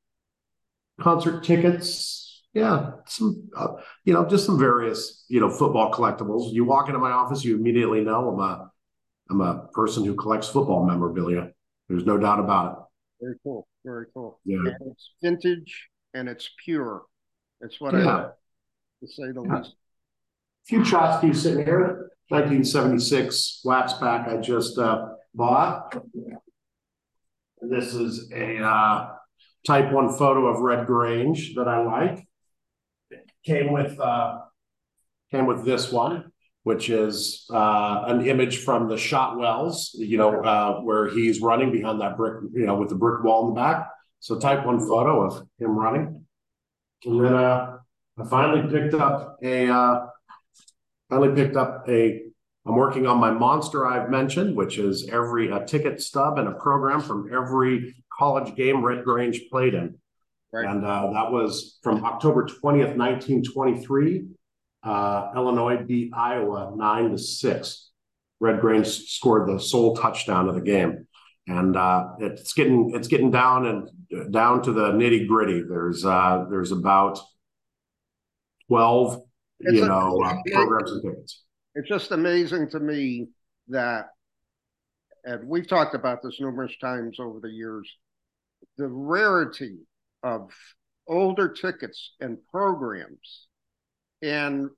concert 1.00 1.44
tickets, 1.44 2.44
yeah, 2.54 2.92
some, 3.08 3.50
uh, 3.56 3.76
you 4.04 4.14
know, 4.14 4.26
just 4.26 4.46
some 4.46 4.60
various, 4.60 5.26
you 5.28 5.40
know, 5.40 5.50
football 5.50 5.92
collectibles. 5.92 6.54
You 6.54 6.66
walk 6.66 6.88
into 6.88 7.00
my 7.00 7.12
office, 7.12 7.44
you 7.44 7.56
immediately 7.56 8.02
know 8.02 8.30
I'm 8.30 8.40
a, 8.40 8.72
I'm 9.30 9.42
a 9.42 9.68
person 9.74 10.06
who 10.06 10.16
collects 10.16 10.48
football 10.48 10.86
memorabilia. 10.86 11.52
There's 11.90 12.06
no 12.06 12.18
doubt 12.18 12.40
about 12.40 12.72
it. 12.72 13.26
Very 13.26 13.36
cool. 13.44 13.68
Very 13.84 14.06
cool. 14.14 14.40
Yeah. 14.46 14.58
And 14.58 14.92
it's 14.92 15.12
vintage 15.22 15.90
and 16.14 16.28
it's 16.28 16.50
pure. 16.64 17.04
It's 17.62 17.80
what 17.80 17.94
yeah. 17.94 18.08
I 18.08 18.30
to 19.02 19.08
say 19.08 19.32
the 19.32 19.44
yeah. 19.44 19.58
least 19.58 19.76
few 20.68 20.82
tchotchkes 20.82 21.38
sitting 21.38 21.66
here. 21.66 22.12
1976 22.30 23.62
wax 23.64 23.94
pack 23.94 24.28
I 24.28 24.38
just 24.38 24.80
uh, 24.80 25.10
bought. 25.34 25.96
This 27.62 27.94
is 27.94 28.32
a 28.32 28.58
uh, 28.64 29.10
type 29.66 29.92
one 29.92 30.10
photo 30.10 30.48
of 30.48 30.62
Red 30.62 30.88
Grange 30.88 31.54
that 31.56 31.68
I 31.68 31.84
like. 31.84 32.28
came 33.46 33.72
with 33.72 34.00
uh, 34.00 34.40
came 35.32 35.46
with 35.46 35.66
this 35.66 35.92
one, 35.92 36.32
which 36.64 36.90
is 36.90 37.46
uh, 37.54 38.06
an 38.08 38.26
image 38.28 38.64
from 38.64 38.88
the 38.88 38.96
Shotwells, 38.96 39.90
you 39.94 40.18
know, 40.18 40.42
uh, 40.42 40.82
where 40.82 41.10
he's 41.10 41.42
running 41.42 41.72
behind 41.72 42.02
that 42.02 42.18
brick, 42.18 42.42
you 42.54 42.66
know, 42.66 42.76
with 42.76 42.90
the 42.90 42.96
brick 42.96 43.24
wall 43.24 43.48
in 43.48 43.54
the 43.54 43.62
back. 43.62 43.88
So 44.20 44.40
type 44.40 44.66
one 44.66 44.80
photo 44.80 45.24
of 45.24 45.48
him 45.60 45.78
running. 45.78 46.26
And 47.06 47.24
then 47.24 47.34
uh, 47.36 47.78
I 48.18 48.28
finally 48.28 48.68
picked 48.68 48.96
up 48.96 49.38
a 49.44 50.10
finally 51.10 51.36
picked 51.36 51.56
up 51.56 51.86
a 51.88 52.22
I'm 52.68 52.76
working 52.76 53.06
on 53.06 53.20
my 53.20 53.32
monster 53.32 53.86
I've 53.86 54.10
mentioned, 54.10 54.56
which 54.56 54.80
is 54.80 55.08
every 55.10 55.52
a 55.52 55.64
ticket 55.66 56.02
stub 56.02 56.40
and 56.40 56.48
a 56.48 56.54
program 56.54 57.00
from 57.00 57.32
every 57.32 57.96
college 58.12 58.56
game 58.56 58.84
Red 58.84 59.04
Grange 59.04 59.42
played 59.52 59.76
in. 59.76 60.00
Right. 60.52 60.66
And 60.66 60.84
uh, 60.84 61.12
that 61.14 61.32
was 61.32 61.78
from 61.84 62.04
October 62.04 62.46
20th, 62.46 62.96
1923. 62.96 64.26
Uh, 64.84 65.32
Illinois 65.36 65.78
beat 65.84 66.12
Iowa 66.16 66.74
nine 66.76 67.12
to 67.12 67.18
six. 67.18 67.92
Red 68.40 68.62
Grange 68.62 68.88
scored 68.88 69.48
the 69.48 69.60
sole 69.60 69.96
touchdown 69.96 70.50
of 70.50 70.56
the 70.56 70.62
game, 70.62 71.08
and 71.48 71.76
uh, 71.76 72.10
it's 72.20 72.54
getting 72.54 72.92
it's 72.94 73.08
getting 73.08 73.32
down 73.32 73.66
and 73.66 74.32
down 74.32 74.62
to 74.64 74.72
the 74.72 74.92
nitty 74.92 75.28
gritty. 75.28 75.64
There's 75.68 76.06
uh, 76.06 76.46
there's 76.50 76.72
about 76.72 77.20
it's 79.66 79.78
you 79.78 79.84
a, 79.84 79.88
know, 79.88 80.22
uh, 80.24 80.36
programs 80.52 80.92
and 80.92 81.04
tickets. 81.04 81.44
It's 81.76 81.90
just 81.90 82.12
amazing 82.12 82.70
to 82.70 82.80
me 82.80 83.28
that, 83.68 84.06
and 85.24 85.48
we've 85.48 85.68
talked 85.68 85.96
about 85.96 86.24
this 86.24 86.40
numerous 86.40 86.74
times 86.80 87.20
over 87.20 87.40
the 87.40 87.50
years, 87.50 87.90
the 88.78 88.88
rarity 88.88 89.80
of 90.24 90.52
older 91.08 91.50
tickets 91.50 92.14
and 92.20 92.38
programs. 92.52 93.48
And, 94.22 94.70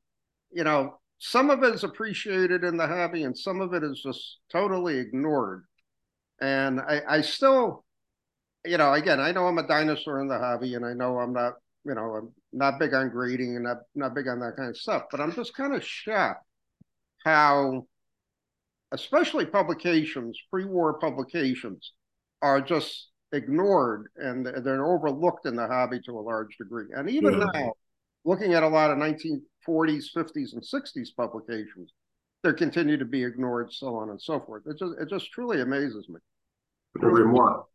you 0.52 0.64
know, 0.64 1.00
some 1.20 1.50
of 1.50 1.64
it 1.64 1.74
is 1.74 1.84
appreciated 1.84 2.64
in 2.64 2.78
the 2.78 2.88
hobby 2.88 3.24
and 3.24 3.38
some 3.38 3.62
of 3.62 3.74
it 3.74 3.84
is 3.84 4.02
just 4.04 4.38
totally 4.52 4.98
ignored. 4.98 5.64
And 6.42 6.80
I, 6.80 7.02
I 7.08 7.22
still, 7.22 7.86
you 8.66 8.78
know, 8.78 8.94
again, 8.94 9.20
I 9.20 9.32
know 9.32 9.48
I'm 9.48 9.58
a 9.58 9.68
dinosaur 9.68 10.22
in 10.22 10.28
the 10.28 10.38
hobby 10.38 10.76
and 10.76 10.86
I 10.86 10.94
know 10.94 11.18
I'm 11.20 11.34
not, 11.34 11.54
you 11.88 11.96
know, 11.96 12.16
I'm 12.16 12.34
not 12.52 12.80
big 12.80 12.94
on 12.94 13.10
grading 13.10 13.56
and 13.56 13.64
not, 13.64 13.78
not 13.96 14.14
big 14.14 14.28
on 14.28 14.40
that 14.42 14.56
kind 14.58 14.70
of 14.70 14.78
stuff, 14.78 15.04
but 15.10 15.22
I'm 15.22 15.34
just 15.34 15.56
kind 15.56 15.74
of 15.74 15.84
shocked 15.84 16.46
how, 17.24 17.88
especially 18.92 19.46
publications, 19.46 20.38
pre-war 20.52 21.00
publications, 21.00 21.94
are 22.42 22.62
just 22.62 23.10
ignored 23.32 24.08
and 24.18 24.46
they're 24.46 24.86
overlooked 24.86 25.46
in 25.46 25.56
the 25.56 25.68
hobby 25.68 26.00
to 26.06 26.12
a 26.12 26.22
large 26.22 26.58
degree. 26.58 26.86
And 26.94 27.10
even 27.10 27.40
yeah. 27.40 27.46
now, 27.54 27.74
looking 28.26 28.54
at 28.54 28.64
a 28.64 28.68
lot 28.68 28.92
of 28.92 28.98
1940s, 28.98 30.06
50s, 30.16 30.54
and 30.54 30.62
60s 30.62 31.10
publications, 31.16 31.92
they 32.44 32.54
continue 32.54 32.98
to 32.98 33.06
be 33.06 33.24
ignored, 33.24 33.74
so 33.74 33.96
on 33.96 34.10
and 34.10 34.22
so 34.22 34.40
forth. 34.40 34.64
It 34.68 34.78
just 34.78 34.94
it 35.00 35.10
just 35.10 35.32
truly 35.32 35.62
amazes 35.62 36.08
me. 36.08 36.20
More. 37.02 37.66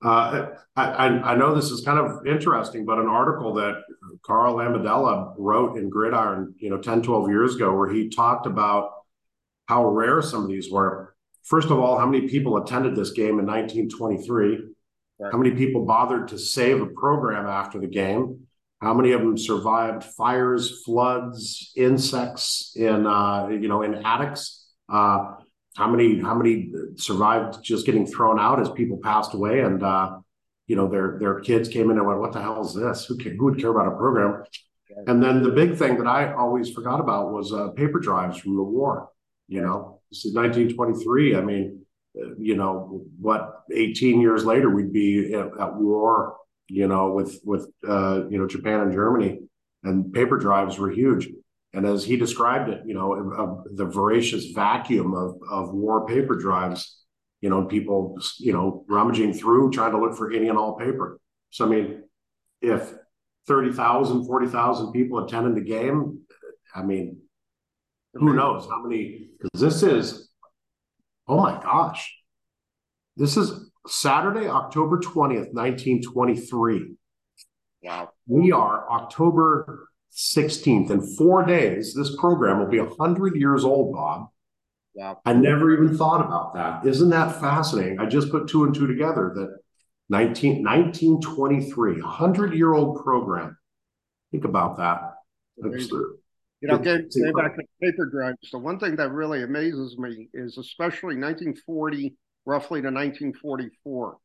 Uh, 0.00 0.46
I, 0.76 1.08
I 1.08 1.34
know 1.34 1.54
this 1.54 1.70
is 1.70 1.84
kind 1.84 1.98
of 1.98 2.26
interesting, 2.26 2.84
but 2.84 2.98
an 2.98 3.08
article 3.08 3.54
that 3.54 3.82
Carl 4.22 4.56
Lamodella 4.56 5.34
wrote 5.36 5.76
in 5.76 5.90
Gridiron, 5.90 6.54
you 6.58 6.70
know, 6.70 6.78
10, 6.78 7.02
12 7.02 7.28
years 7.28 7.56
ago, 7.56 7.74
where 7.74 7.90
he 7.92 8.08
talked 8.08 8.46
about 8.46 8.92
how 9.66 9.84
rare 9.86 10.22
some 10.22 10.44
of 10.44 10.48
these 10.48 10.70
were. 10.70 11.14
First 11.42 11.70
of 11.70 11.78
all, 11.78 11.98
how 11.98 12.06
many 12.06 12.28
people 12.28 12.58
attended 12.58 12.94
this 12.94 13.10
game 13.10 13.40
in 13.40 13.46
1923? 13.46 14.58
Right. 15.18 15.32
How 15.32 15.38
many 15.38 15.50
people 15.56 15.84
bothered 15.84 16.28
to 16.28 16.38
save 16.38 16.80
a 16.80 16.86
program 16.86 17.46
after 17.46 17.80
the 17.80 17.88
game? 17.88 18.46
How 18.80 18.94
many 18.94 19.10
of 19.12 19.20
them 19.20 19.36
survived 19.36 20.04
fires, 20.04 20.82
floods, 20.84 21.72
insects 21.74 22.74
in 22.76 23.06
uh, 23.06 23.48
you 23.48 23.66
know 23.66 23.82
in 23.82 23.94
attics? 24.06 24.66
Uh, 24.88 25.34
how 25.78 25.88
many 25.88 26.20
how 26.20 26.34
many 26.34 26.70
survived 26.96 27.62
just 27.62 27.86
getting 27.86 28.06
thrown 28.06 28.38
out 28.38 28.60
as 28.60 28.68
people 28.70 28.98
passed 29.02 29.32
away 29.32 29.60
and 29.60 29.82
uh, 29.82 30.18
you 30.66 30.76
know 30.76 30.88
their 30.88 31.18
their 31.20 31.40
kids 31.40 31.68
came 31.68 31.90
in 31.90 31.98
and 31.98 32.06
went, 32.06 32.20
"What 32.20 32.32
the 32.32 32.42
hell 32.42 32.60
is 32.66 32.74
this? 32.74 33.06
Who 33.06 33.16
can, 33.16 33.36
who 33.36 33.44
would 33.46 33.60
care 33.60 33.70
about 33.70 33.92
a 33.92 33.96
program?" 33.96 34.44
And 35.06 35.22
then 35.22 35.42
the 35.42 35.50
big 35.50 35.76
thing 35.76 35.96
that 35.98 36.06
I 36.06 36.32
always 36.32 36.70
forgot 36.70 36.98
about 36.98 37.32
was 37.32 37.52
uh, 37.52 37.68
paper 37.68 38.00
drives 38.00 38.38
from 38.38 38.56
the 38.56 38.62
war. 38.62 39.10
You 39.46 39.62
know, 39.62 40.00
this 40.10 40.24
is 40.24 40.34
1923. 40.34 41.36
I 41.36 41.40
mean, 41.40 41.86
you 42.38 42.56
know 42.56 43.02
what 43.20 43.62
18 43.72 44.20
years 44.20 44.44
later 44.44 44.70
we'd 44.70 44.92
be 44.92 45.34
at, 45.34 45.46
at 45.60 45.74
war 45.76 46.36
you 46.68 46.88
know 46.88 47.12
with 47.12 47.40
with 47.44 47.70
uh, 47.86 48.22
you 48.28 48.38
know 48.38 48.46
japan 48.46 48.80
and 48.80 48.92
germany 48.92 49.40
and 49.84 50.12
paper 50.12 50.36
drives 50.36 50.78
were 50.78 50.90
huge 50.90 51.28
and 51.72 51.86
as 51.86 52.04
he 52.04 52.16
described 52.16 52.68
it 52.68 52.82
you 52.86 52.94
know 52.94 53.12
uh, 53.14 53.70
the 53.74 53.84
voracious 53.84 54.46
vacuum 54.54 55.14
of 55.14 55.38
of 55.50 55.72
war 55.72 56.06
paper 56.06 56.36
drives 56.36 57.04
you 57.40 57.50
know 57.50 57.64
people 57.64 58.16
you 58.38 58.52
know 58.52 58.84
rummaging 58.88 59.32
through 59.32 59.70
trying 59.70 59.92
to 59.92 59.98
look 59.98 60.16
for 60.16 60.32
any 60.32 60.48
and 60.48 60.58
all 60.58 60.76
paper 60.76 61.20
so 61.50 61.64
i 61.64 61.68
mean 61.68 62.02
if 62.60 62.92
30,000 63.46 64.26
40,000 64.26 64.92
people 64.92 65.24
attended 65.24 65.54
the 65.54 65.68
game 65.68 66.20
i 66.74 66.82
mean 66.82 67.18
who 68.14 68.34
knows 68.34 68.66
how 68.68 68.82
many 68.82 69.28
because 69.38 69.60
this 69.60 69.82
is 69.82 70.28
Oh 71.28 71.36
my 71.36 71.60
gosh. 71.62 72.16
This 73.16 73.36
is 73.36 73.70
Saturday, 73.86 74.48
October 74.48 74.98
20th, 74.98 75.52
1923. 75.52 76.94
Wow. 77.82 78.10
We 78.26 78.50
are 78.52 78.90
October 78.90 79.87
16th. 80.12 80.90
In 80.90 81.00
four 81.16 81.44
days, 81.44 81.94
this 81.94 82.16
program 82.16 82.58
will 82.58 82.68
be 82.68 82.80
100 82.80 83.36
years 83.36 83.64
old, 83.64 83.92
Bob. 83.92 84.28
Wow. 84.94 85.20
I 85.24 85.32
never 85.32 85.72
even 85.72 85.96
thought 85.96 86.24
about 86.24 86.54
that. 86.54 86.84
Isn't 86.86 87.10
that 87.10 87.40
fascinating? 87.40 88.00
I 88.00 88.06
just 88.06 88.30
put 88.30 88.48
two 88.48 88.64
and 88.64 88.74
two 88.74 88.86
together 88.86 89.32
that 89.36 89.58
19, 90.08 90.64
1923, 90.64 92.00
100 92.00 92.54
year 92.54 92.74
old 92.74 93.02
program. 93.04 93.56
Think 94.32 94.44
about 94.44 94.76
that. 94.78 95.00
You 96.60 96.68
know, 96.68 96.78
getting, 96.78 97.08
getting 97.08 97.32
back 97.32 97.54
to 97.56 97.62
paper 97.80 98.06
drives, 98.06 98.50
the 98.50 98.58
one 98.58 98.80
thing 98.80 98.96
that 98.96 99.12
really 99.12 99.42
amazes 99.44 99.96
me 99.98 100.28
is 100.34 100.58
especially 100.58 101.14
1940, 101.14 102.16
roughly 102.46 102.80
to 102.80 102.88
1944, 102.88 104.16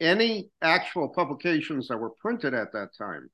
any 0.00 0.50
actual 0.62 1.08
publications 1.08 1.88
that 1.88 1.98
were 1.98 2.10
printed 2.20 2.54
at 2.54 2.72
that 2.72 2.90
time, 2.96 3.28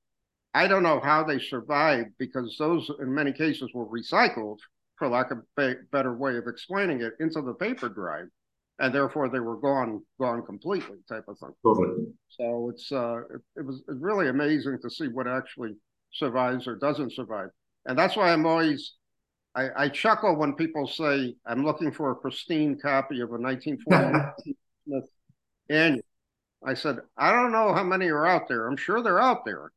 I 0.55 0.67
don't 0.67 0.83
know 0.83 1.00
how 1.00 1.25
they 1.25 1.38
survived 1.38 2.11
because 2.19 2.57
those, 2.59 2.90
in 3.00 3.14
many 3.14 3.33
cases, 3.33 3.71
were 3.75 3.87
recycled, 3.87 4.59
for 4.97 5.09
lack 5.09 5.31
of 5.31 5.38
a 5.59 5.75
better 5.93 6.17
way 6.17 6.37
of 6.37 6.47
explaining 6.47 7.02
it, 7.02 7.12
into 7.21 7.43
the 7.43 7.55
paper 7.55 7.88
drive, 7.88 8.28
and 8.78 8.95
therefore 8.95 9.28
they 9.28 9.40
were 9.40 9.57
gone, 9.57 10.02
gone 10.21 10.43
completely, 10.45 10.99
type 11.09 11.25
of 11.28 11.38
thing. 11.38 11.52
Totally. 11.64 12.07
So 12.28 12.71
it's 12.71 12.90
uh, 12.90 13.19
it, 13.35 13.40
it 13.57 13.67
was 13.67 13.83
really 13.88 14.28
amazing 14.28 14.78
to 14.83 14.90
see 14.90 15.09
what 15.09 15.28
actually 15.28 15.75
survives 16.12 16.67
or 16.67 16.76
doesn't 16.76 17.12
survive. 17.12 17.50
And 17.87 17.99
that's 17.99 18.17
why 18.17 18.33
I'm 18.33 18.47
always, 18.47 18.95
I, 19.55 19.69
I 19.76 19.88
chuckle 19.88 20.37
when 20.37 20.55
people 20.55 20.87
say, 20.87 21.35
I'm 21.47 21.64
looking 21.64 21.93
for 21.93 22.11
a 22.11 22.17
pristine 22.17 22.78
copy 22.81 23.21
of 23.21 23.31
a 23.31 23.38
1940 23.38 24.55
Smith 24.87 25.05
annual. 25.69 26.02
I 26.64 26.75
said, 26.75 26.99
I 27.17 27.33
don't 27.33 27.52
know 27.52 27.73
how 27.73 27.85
many 27.85 28.09
are 28.09 28.26
out 28.26 28.49
there. 28.49 28.67
I'm 28.67 28.76
sure 28.76 29.02
they're 29.02 29.21
out 29.21 29.45
there. 29.45 29.71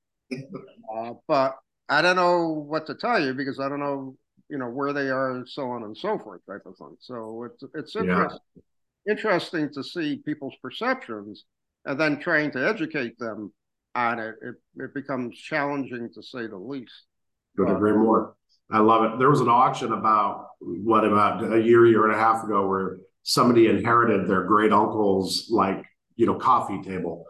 Uh, 0.93 1.13
but 1.27 1.57
I 1.89 2.01
don't 2.01 2.15
know 2.15 2.49
what 2.49 2.85
to 2.87 2.95
tell 2.95 3.21
you 3.21 3.33
because 3.33 3.59
I 3.59 3.69
don't 3.69 3.79
know, 3.79 4.15
you 4.49 4.57
know, 4.57 4.69
where 4.69 4.93
they 4.93 5.09
are 5.09 5.31
and 5.31 5.47
so 5.47 5.69
on 5.69 5.83
and 5.83 5.95
so 5.95 6.19
forth 6.19 6.41
type 6.49 6.63
of 6.65 6.77
thing. 6.77 6.95
So 6.99 7.43
it's, 7.43 7.63
it's 7.73 7.95
interesting, 7.95 8.39
yeah. 8.55 9.11
interesting 9.11 9.69
to 9.73 9.83
see 9.83 10.21
people's 10.25 10.55
perceptions 10.61 11.45
and 11.85 11.99
then 11.99 12.19
trying 12.19 12.51
to 12.51 12.67
educate 12.67 13.17
them 13.19 13.53
on 13.95 14.19
it. 14.19 14.35
It, 14.41 14.55
it 14.75 14.93
becomes 14.93 15.37
challenging 15.37 16.09
to 16.13 16.23
say 16.23 16.47
the 16.47 16.57
least. 16.57 17.05
Couldn't 17.57 17.75
agree 17.75 17.93
more. 17.93 18.35
I 18.71 18.79
love 18.79 19.03
it. 19.03 19.19
There 19.19 19.29
was 19.29 19.41
an 19.41 19.49
auction 19.49 19.91
about 19.91 20.47
what 20.59 21.03
about 21.03 21.43
a 21.43 21.61
year, 21.61 21.85
year 21.85 22.05
and 22.05 22.15
a 22.15 22.17
half 22.17 22.43
ago 22.43 22.67
where 22.67 22.97
somebody 23.23 23.67
inherited 23.67 24.27
their 24.27 24.43
great 24.43 24.71
uncle's 24.71 25.47
like 25.49 25.83
you 26.15 26.25
know 26.25 26.35
coffee 26.35 26.81
table, 26.81 27.25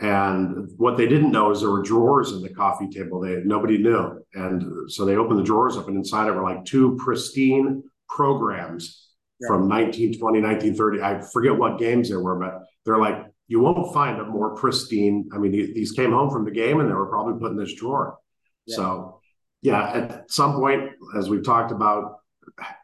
and 0.00 0.68
what 0.76 0.96
they 0.96 1.06
didn't 1.06 1.30
know 1.30 1.50
is 1.50 1.60
there 1.60 1.70
were 1.70 1.82
drawers 1.82 2.32
in 2.32 2.42
the 2.42 2.48
coffee 2.48 2.88
table. 2.88 3.20
They 3.20 3.42
nobody 3.44 3.78
knew, 3.78 4.24
and 4.34 4.90
so 4.90 5.04
they 5.04 5.16
opened 5.16 5.38
the 5.38 5.44
drawers 5.44 5.76
up, 5.76 5.88
and 5.88 5.96
inside 5.96 6.28
it 6.28 6.32
were 6.32 6.42
like 6.42 6.64
two 6.64 6.96
pristine 6.96 7.82
programs 8.08 9.10
yeah. 9.40 9.48
from 9.48 9.68
1920, 9.68 10.40
1930. 10.40 11.02
I 11.02 11.20
forget 11.32 11.56
what 11.56 11.78
games 11.78 12.08
there 12.08 12.20
were, 12.20 12.38
but 12.38 12.62
they're 12.84 12.98
like 12.98 13.24
you 13.46 13.60
won't 13.60 13.92
find 13.94 14.20
a 14.20 14.24
more 14.24 14.56
pristine. 14.56 15.28
I 15.32 15.38
mean, 15.38 15.52
these 15.52 15.92
came 15.92 16.10
home 16.10 16.30
from 16.30 16.44
the 16.44 16.50
game, 16.50 16.80
and 16.80 16.88
they 16.88 16.94
were 16.94 17.06
probably 17.06 17.38
put 17.38 17.52
in 17.52 17.56
this 17.56 17.74
drawer. 17.74 18.18
Yeah. 18.66 18.76
So 18.76 19.20
yeah, 19.62 19.92
at 19.92 20.30
some 20.30 20.54
point, 20.54 20.90
as 21.16 21.28
we've 21.28 21.44
talked 21.44 21.70
about, 21.70 22.18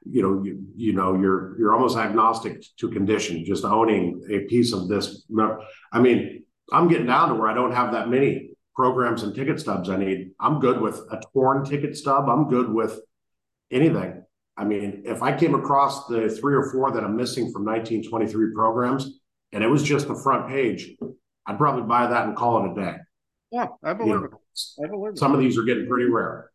you 0.04 0.22
know, 0.22 0.42
you, 0.42 0.62
you 0.76 0.92
know, 0.92 1.14
you're 1.20 1.58
you're 1.58 1.74
almost 1.74 1.96
agnostic 1.96 2.64
to 2.78 2.88
condition, 2.88 3.44
just 3.44 3.64
owning 3.64 4.22
a 4.30 4.40
piece 4.40 4.72
of 4.72 4.88
this. 4.88 5.26
I 5.92 6.00
mean, 6.00 6.44
I'm 6.72 6.88
getting 6.88 7.06
down 7.06 7.28
to 7.28 7.34
where 7.34 7.48
I 7.48 7.54
don't 7.54 7.72
have 7.72 7.92
that 7.92 8.08
many 8.08 8.50
programs 8.74 9.22
and 9.22 9.34
ticket 9.34 9.60
stubs 9.60 9.90
I 9.90 9.96
need. 9.96 10.30
I'm 10.40 10.60
good 10.60 10.80
with 10.80 11.00
a 11.10 11.20
torn 11.32 11.64
ticket 11.64 11.96
stub. 11.96 12.28
I'm 12.28 12.48
good 12.48 12.72
with 12.72 13.00
anything. 13.70 14.24
I 14.56 14.64
mean, 14.64 15.02
if 15.06 15.22
I 15.22 15.36
came 15.36 15.54
across 15.54 16.06
the 16.06 16.28
three 16.28 16.54
or 16.54 16.70
four 16.70 16.90
that 16.92 17.04
I'm 17.04 17.16
missing 17.16 17.52
from 17.52 17.64
1923 17.64 18.54
programs 18.54 19.20
and 19.52 19.64
it 19.64 19.68
was 19.68 19.82
just 19.82 20.08
the 20.08 20.14
front 20.14 20.48
page, 20.48 20.96
I'd 21.46 21.58
probably 21.58 21.82
buy 21.82 22.06
that 22.06 22.26
and 22.26 22.36
call 22.36 22.64
it 22.64 22.72
a 22.72 22.74
day. 22.74 22.96
Yeah, 23.50 23.66
I 23.82 23.94
believe 23.94 24.14
you 24.14 24.20
know, 24.20 24.24
it. 24.24 24.84
I 24.84 24.88
believe 24.88 25.18
some 25.18 25.32
it. 25.32 25.36
of 25.36 25.40
these 25.40 25.58
are 25.58 25.62
getting 25.62 25.88
pretty 25.88 26.10
rare. 26.10 26.50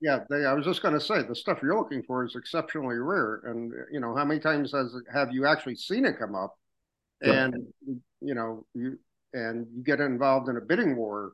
Yeah, 0.00 0.18
they, 0.28 0.44
I 0.44 0.52
was 0.52 0.66
just 0.66 0.82
going 0.82 0.94
to 0.94 1.00
say 1.00 1.22
the 1.22 1.34
stuff 1.34 1.60
you're 1.62 1.78
looking 1.78 2.02
for 2.02 2.24
is 2.24 2.36
exceptionally 2.36 2.96
rare. 2.96 3.40
And 3.46 3.72
you 3.90 4.00
know, 4.00 4.14
how 4.14 4.24
many 4.24 4.40
times 4.40 4.72
has 4.72 4.94
have 5.12 5.32
you 5.32 5.46
actually 5.46 5.76
seen 5.76 6.04
it 6.04 6.18
come 6.18 6.34
up? 6.34 6.54
And 7.22 7.54
you 8.20 8.34
know, 8.34 8.66
you 8.74 8.98
and 9.34 9.66
you 9.74 9.82
get 9.82 10.00
involved 10.00 10.48
in 10.48 10.56
a 10.56 10.60
bidding 10.60 10.96
war. 10.96 11.32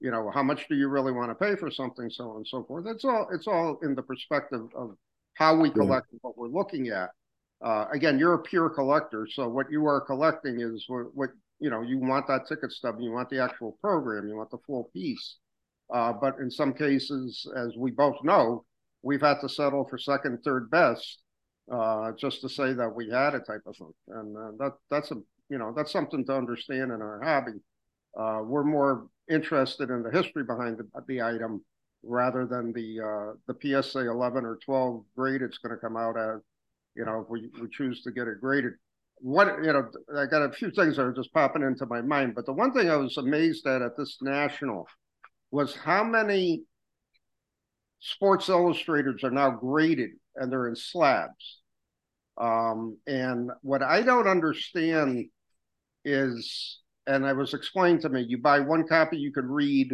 You 0.00 0.10
know, 0.10 0.30
how 0.34 0.42
much 0.42 0.66
do 0.68 0.74
you 0.74 0.88
really 0.88 1.12
want 1.12 1.30
to 1.30 1.34
pay 1.36 1.54
for 1.54 1.70
something, 1.70 2.10
so 2.10 2.30
on 2.30 2.36
and 2.38 2.46
so 2.46 2.64
forth. 2.64 2.86
It's 2.88 3.04
all 3.04 3.28
it's 3.32 3.46
all 3.46 3.78
in 3.82 3.94
the 3.94 4.02
perspective 4.02 4.62
of 4.74 4.96
how 5.34 5.54
we 5.54 5.70
collect 5.70 6.08
yeah. 6.10 6.18
what 6.22 6.36
we're 6.36 6.48
looking 6.48 6.88
at. 6.88 7.10
Uh, 7.64 7.86
again, 7.92 8.18
you're 8.18 8.34
a 8.34 8.42
pure 8.42 8.68
collector, 8.68 9.28
so 9.30 9.48
what 9.48 9.70
you 9.70 9.86
are 9.86 10.00
collecting 10.00 10.60
is 10.60 10.84
what, 10.88 11.14
what 11.14 11.30
you 11.60 11.70
know. 11.70 11.82
You 11.82 11.98
want 11.98 12.26
that 12.26 12.48
ticket 12.48 12.72
stub, 12.72 12.96
you 12.98 13.12
want 13.12 13.30
the 13.30 13.40
actual 13.40 13.78
program, 13.80 14.28
you 14.28 14.36
want 14.36 14.50
the 14.50 14.58
full 14.66 14.90
piece. 14.92 15.36
Uh, 15.94 16.12
but 16.12 16.38
in 16.40 16.50
some 16.50 16.72
cases, 16.72 17.46
as 17.54 17.76
we 17.76 17.92
both 17.92 18.16
know, 18.24 18.64
we've 19.02 19.20
had 19.20 19.40
to 19.42 19.48
settle 19.48 19.86
for 19.88 19.98
second, 19.98 20.42
third 20.42 20.70
best 20.70 21.22
uh, 21.70 22.12
just 22.12 22.40
to 22.40 22.48
say 22.48 22.72
that 22.72 22.92
we 22.94 23.08
had 23.08 23.34
a 23.34 23.40
type 23.40 23.62
of 23.66 23.76
thing, 23.76 23.92
and 24.08 24.36
uh, 24.36 24.50
that 24.58 24.72
that's 24.90 25.10
a 25.10 25.16
you 25.52 25.58
know 25.58 25.70
that's 25.76 25.92
something 25.92 26.24
to 26.24 26.34
understand 26.34 26.90
in 26.90 27.02
our 27.02 27.20
hobby. 27.22 27.58
Uh, 28.18 28.40
we're 28.42 28.64
more 28.64 29.06
interested 29.30 29.90
in 29.90 30.02
the 30.02 30.10
history 30.10 30.44
behind 30.44 30.78
the, 30.78 30.86
the 31.06 31.20
item 31.20 31.62
rather 32.02 32.46
than 32.46 32.72
the 32.72 32.98
uh, 33.00 33.32
the 33.46 33.82
PSA 33.82 34.00
11 34.00 34.46
or 34.46 34.58
12 34.64 35.04
grade 35.14 35.42
it's 35.42 35.58
going 35.58 35.76
to 35.76 35.80
come 35.80 35.96
out 35.96 36.18
as. 36.18 36.40
You 36.94 37.06
know, 37.06 37.20
if 37.20 37.30
we, 37.30 37.48
we 37.60 37.68
choose 37.70 38.02
to 38.02 38.10
get 38.12 38.28
it 38.28 38.40
graded. 38.40 38.72
What 39.18 39.46
you 39.62 39.72
know, 39.72 39.90
I 40.16 40.26
got 40.26 40.42
a 40.42 40.52
few 40.52 40.70
things 40.70 40.96
that 40.96 41.02
are 41.02 41.12
just 41.12 41.32
popping 41.32 41.62
into 41.62 41.86
my 41.86 42.00
mind, 42.00 42.34
but 42.34 42.44
the 42.44 42.52
one 42.52 42.72
thing 42.72 42.90
I 42.90 42.96
was 42.96 43.16
amazed 43.18 43.66
at 43.66 43.82
at 43.82 43.96
this 43.96 44.18
national 44.20 44.86
was 45.50 45.76
how 45.76 46.02
many 46.02 46.64
Sports 48.00 48.48
Illustrators 48.48 49.22
are 49.22 49.30
now 49.30 49.50
graded 49.50 50.10
and 50.34 50.50
they're 50.50 50.68
in 50.68 50.76
slabs. 50.76 51.60
Um, 52.38 52.98
and 53.06 53.50
what 53.60 53.82
I 53.82 54.02
don't 54.02 54.26
understand 54.26 55.26
is, 56.04 56.80
and 57.06 57.26
I 57.26 57.32
was 57.32 57.54
explained 57.54 58.02
to 58.02 58.08
me, 58.08 58.22
you 58.22 58.38
buy 58.38 58.60
one 58.60 58.86
copy 58.86 59.18
you 59.18 59.32
can 59.32 59.48
read, 59.48 59.92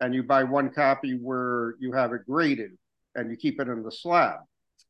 and 0.00 0.14
you 0.14 0.22
buy 0.22 0.44
one 0.44 0.70
copy 0.70 1.12
where 1.12 1.74
you 1.78 1.92
have 1.92 2.12
it 2.12 2.26
graded 2.26 2.72
and 3.14 3.30
you 3.30 3.36
keep 3.36 3.60
it 3.60 3.68
in 3.68 3.82
the 3.82 3.92
slab. 3.92 4.38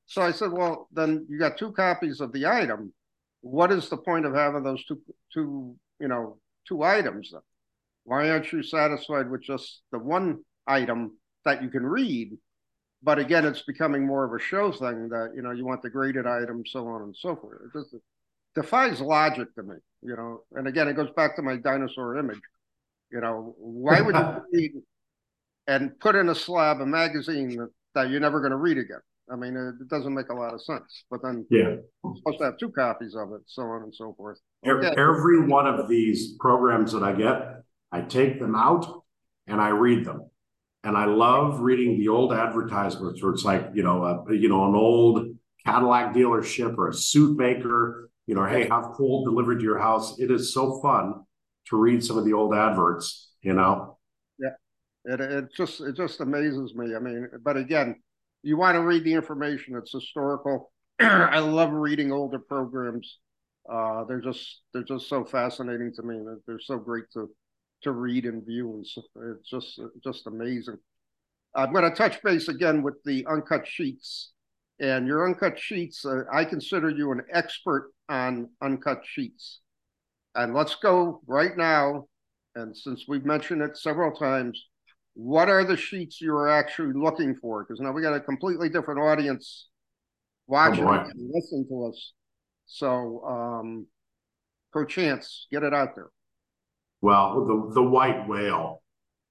So 0.06 0.22
I 0.22 0.30
said, 0.30 0.52
well, 0.52 0.88
then 0.92 1.26
you 1.28 1.38
got 1.38 1.58
two 1.58 1.72
copies 1.72 2.20
of 2.20 2.32
the 2.32 2.46
item. 2.46 2.92
What 3.42 3.72
is 3.72 3.88
the 3.88 3.96
point 3.96 4.26
of 4.26 4.34
having 4.34 4.62
those 4.62 4.84
two, 4.84 5.00
two, 5.32 5.76
you 5.98 6.08
know, 6.08 6.38
two 6.66 6.82
items? 6.82 7.30
Then? 7.32 7.40
Why 8.04 8.30
aren't 8.30 8.52
you 8.52 8.62
satisfied 8.62 9.30
with 9.30 9.42
just 9.42 9.82
the 9.92 9.98
one 9.98 10.40
item 10.66 11.16
that 11.44 11.62
you 11.62 11.70
can 11.70 11.84
read? 11.84 12.36
But 13.02 13.18
again, 13.18 13.46
it's 13.46 13.62
becoming 13.62 14.06
more 14.06 14.24
of 14.24 14.32
a 14.34 14.44
show 14.44 14.72
thing 14.72 15.08
that 15.08 15.32
you 15.34 15.40
know 15.40 15.52
you 15.52 15.64
want 15.64 15.80
the 15.80 15.88
graded 15.88 16.26
item, 16.26 16.64
so 16.66 16.86
on 16.86 17.02
and 17.02 17.16
so 17.16 17.34
forth. 17.34 17.62
It 17.64 17.78
just 17.78 17.94
defies 18.54 19.00
logic 19.00 19.54
to 19.54 19.62
me, 19.62 19.76
you 20.02 20.16
know. 20.16 20.42
And 20.52 20.66
again, 20.66 20.88
it 20.88 20.94
goes 20.94 21.10
back 21.16 21.36
to 21.36 21.42
my 21.42 21.56
dinosaur 21.56 22.18
image. 22.18 22.40
You 23.12 23.20
know, 23.20 23.54
why 23.58 24.00
would 24.00 24.14
you 24.14 24.42
read 24.52 24.72
and 25.66 25.98
put 26.00 26.14
in 26.14 26.28
a 26.28 26.34
slab 26.34 26.80
a 26.80 26.86
magazine 26.86 27.56
that, 27.56 27.70
that 27.94 28.10
you're 28.10 28.20
never 28.20 28.40
going 28.40 28.52
to 28.52 28.56
read 28.56 28.78
again? 28.78 29.00
I 29.30 29.36
mean, 29.36 29.56
it, 29.56 29.88
doesn't 29.88 30.12
make 30.12 30.28
a 30.28 30.34
lot 30.34 30.54
of 30.54 30.62
sense. 30.62 31.04
But 31.10 31.22
then, 31.22 31.46
yeah, 31.50 31.76
you're 32.04 32.16
supposed 32.16 32.38
to 32.38 32.44
have 32.44 32.58
two 32.58 32.70
copies 32.70 33.14
of 33.14 33.32
it, 33.32 33.42
so 33.46 33.62
on 33.62 33.84
and 33.84 33.94
so 33.94 34.14
forth. 34.16 34.38
Every, 34.64 34.84
yeah. 34.84 34.92
every 34.92 35.46
one 35.46 35.66
of 35.66 35.88
these 35.88 36.34
programs 36.40 36.92
that 36.92 37.04
I 37.04 37.12
get, 37.12 37.62
I 37.92 38.00
take 38.02 38.40
them 38.40 38.56
out 38.56 39.02
and 39.46 39.60
I 39.60 39.68
read 39.68 40.04
them. 40.04 40.28
And 40.82 40.96
I 40.96 41.04
love 41.04 41.60
reading 41.60 41.98
the 41.98 42.08
old 42.08 42.32
advertisements 42.32 43.22
where 43.22 43.32
it's 43.32 43.44
like, 43.44 43.70
you 43.74 43.82
know, 43.82 44.02
a, 44.02 44.34
you 44.34 44.48
know, 44.48 44.66
an 44.66 44.74
old 44.74 45.36
Cadillac 45.66 46.14
dealership 46.14 46.76
or 46.78 46.88
a 46.88 46.94
suit 46.94 47.36
maker, 47.36 48.08
you 48.30 48.36
know, 48.36 48.44
hey, 48.44 48.68
have 48.68 48.92
coal 48.92 49.24
delivered 49.24 49.58
to 49.58 49.64
your 49.64 49.80
house. 49.80 50.20
It 50.20 50.30
is 50.30 50.54
so 50.54 50.80
fun 50.80 51.14
to 51.66 51.76
read 51.76 52.04
some 52.04 52.16
of 52.16 52.24
the 52.24 52.32
old 52.32 52.54
adverts, 52.54 53.32
you 53.42 53.52
know. 53.54 53.98
Yeah. 54.38 54.50
It 55.04 55.20
it 55.20 55.44
just 55.56 55.80
it 55.80 55.96
just 55.96 56.20
amazes 56.20 56.72
me. 56.76 56.94
I 56.94 57.00
mean, 57.00 57.28
but 57.42 57.56
again, 57.56 57.96
you 58.44 58.56
want 58.56 58.76
to 58.76 58.82
read 58.82 59.02
the 59.02 59.14
information. 59.14 59.74
It's 59.74 59.90
historical. 59.90 60.70
I 61.00 61.40
love 61.40 61.72
reading 61.72 62.12
older 62.12 62.38
programs. 62.38 63.18
Uh, 63.68 64.04
they're 64.04 64.20
just 64.20 64.60
they're 64.72 64.84
just 64.84 65.08
so 65.08 65.24
fascinating 65.24 65.92
to 65.96 66.02
me. 66.04 66.20
They're 66.46 66.60
so 66.60 66.78
great 66.78 67.10
to 67.14 67.28
to 67.82 67.90
read 67.90 68.26
and 68.26 68.46
view, 68.46 68.74
and 68.74 68.86
so 68.86 69.02
it's 69.32 69.50
just 69.50 69.80
just 70.04 70.28
amazing. 70.28 70.76
I'm 71.56 71.72
going 71.72 71.82
to 71.82 71.96
touch 71.96 72.22
base 72.22 72.46
again 72.46 72.84
with 72.84 73.02
the 73.04 73.26
uncut 73.26 73.66
sheets, 73.66 74.30
and 74.78 75.06
your 75.08 75.26
uncut 75.26 75.58
sheets. 75.58 76.04
Uh, 76.04 76.22
I 76.32 76.44
consider 76.44 76.90
you 76.90 77.10
an 77.10 77.22
expert 77.32 77.90
on 78.10 78.50
uncut 78.60 79.02
sheets, 79.04 79.60
and 80.34 80.54
let's 80.54 80.74
go 80.74 81.22
right 81.26 81.56
now. 81.56 82.06
And 82.56 82.76
since 82.76 83.04
we've 83.06 83.24
mentioned 83.24 83.62
it 83.62 83.76
several 83.78 84.10
times, 84.10 84.60
what 85.14 85.48
are 85.48 85.64
the 85.64 85.76
sheets 85.76 86.20
you 86.20 86.34
are 86.34 86.48
actually 86.48 86.92
looking 86.94 87.36
for? 87.36 87.64
Because 87.64 87.80
now 87.80 87.92
we 87.92 88.02
got 88.02 88.14
a 88.14 88.20
completely 88.20 88.68
different 88.68 89.00
audience 89.00 89.68
watching 90.46 90.84
oh 90.84 90.92
and 90.92 91.30
listening 91.32 91.66
to 91.68 91.86
us. 91.86 92.12
So, 92.66 93.22
um, 93.24 93.86
chance, 94.88 95.46
get 95.50 95.62
it 95.62 95.74
out 95.74 95.94
there. 95.94 96.10
Well, 97.00 97.46
the 97.46 97.74
the 97.74 97.82
white 97.82 98.28
whale 98.28 98.82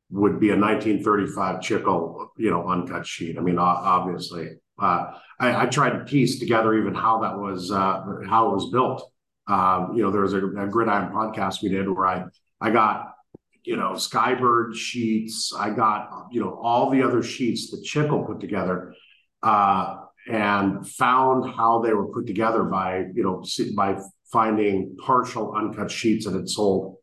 would 0.09 0.39
be 0.39 0.49
a 0.49 0.57
1935 0.57 1.61
Chicle, 1.61 2.31
you 2.37 2.49
know, 2.49 2.67
uncut 2.67 3.05
sheet. 3.05 3.37
I 3.37 3.41
mean, 3.41 3.57
obviously, 3.57 4.57
I, 4.85 5.63
I, 5.63 5.65
tried 5.65 5.91
to 5.91 6.05
piece 6.05 6.39
together 6.39 6.73
even 6.73 6.93
how 6.93 7.19
that 7.21 7.37
was 7.37 7.71
uh, 7.71 8.03
how 8.27 8.49
it 8.49 8.55
was 8.55 8.69
built. 8.71 9.11
Um, 9.47 9.93
you 9.95 10.03
know, 10.03 10.11
there 10.11 10.21
was 10.21 10.33
a, 10.33 10.45
a 10.45 10.67
gridiron 10.67 11.11
podcast 11.11 11.61
we 11.61 11.69
did 11.69 11.89
where 11.89 12.05
I 12.05 12.25
I 12.61 12.69
got 12.71 13.13
you 13.63 13.75
know, 13.75 13.91
Skybird 13.91 14.75
sheets. 14.75 15.53
I 15.55 15.69
got, 15.69 16.27
you 16.31 16.41
know, 16.41 16.59
all 16.61 16.89
the 16.89 17.03
other 17.03 17.21
sheets 17.21 17.69
that 17.71 17.83
Chicle 17.83 18.23
put 18.23 18.39
together 18.39 18.95
uh, 19.43 19.97
and 20.27 20.87
found 20.87 21.53
how 21.55 21.79
they 21.79 21.93
were 21.93 22.07
put 22.07 22.25
together 22.25 22.63
by, 22.63 23.05
you 23.13 23.23
know, 23.23 23.43
by 23.75 23.99
finding 24.31 24.95
partial 24.97 25.53
uncut 25.55 25.91
sheets 25.91 26.25
that 26.25 26.33
had 26.33 26.49
sold. 26.49 26.97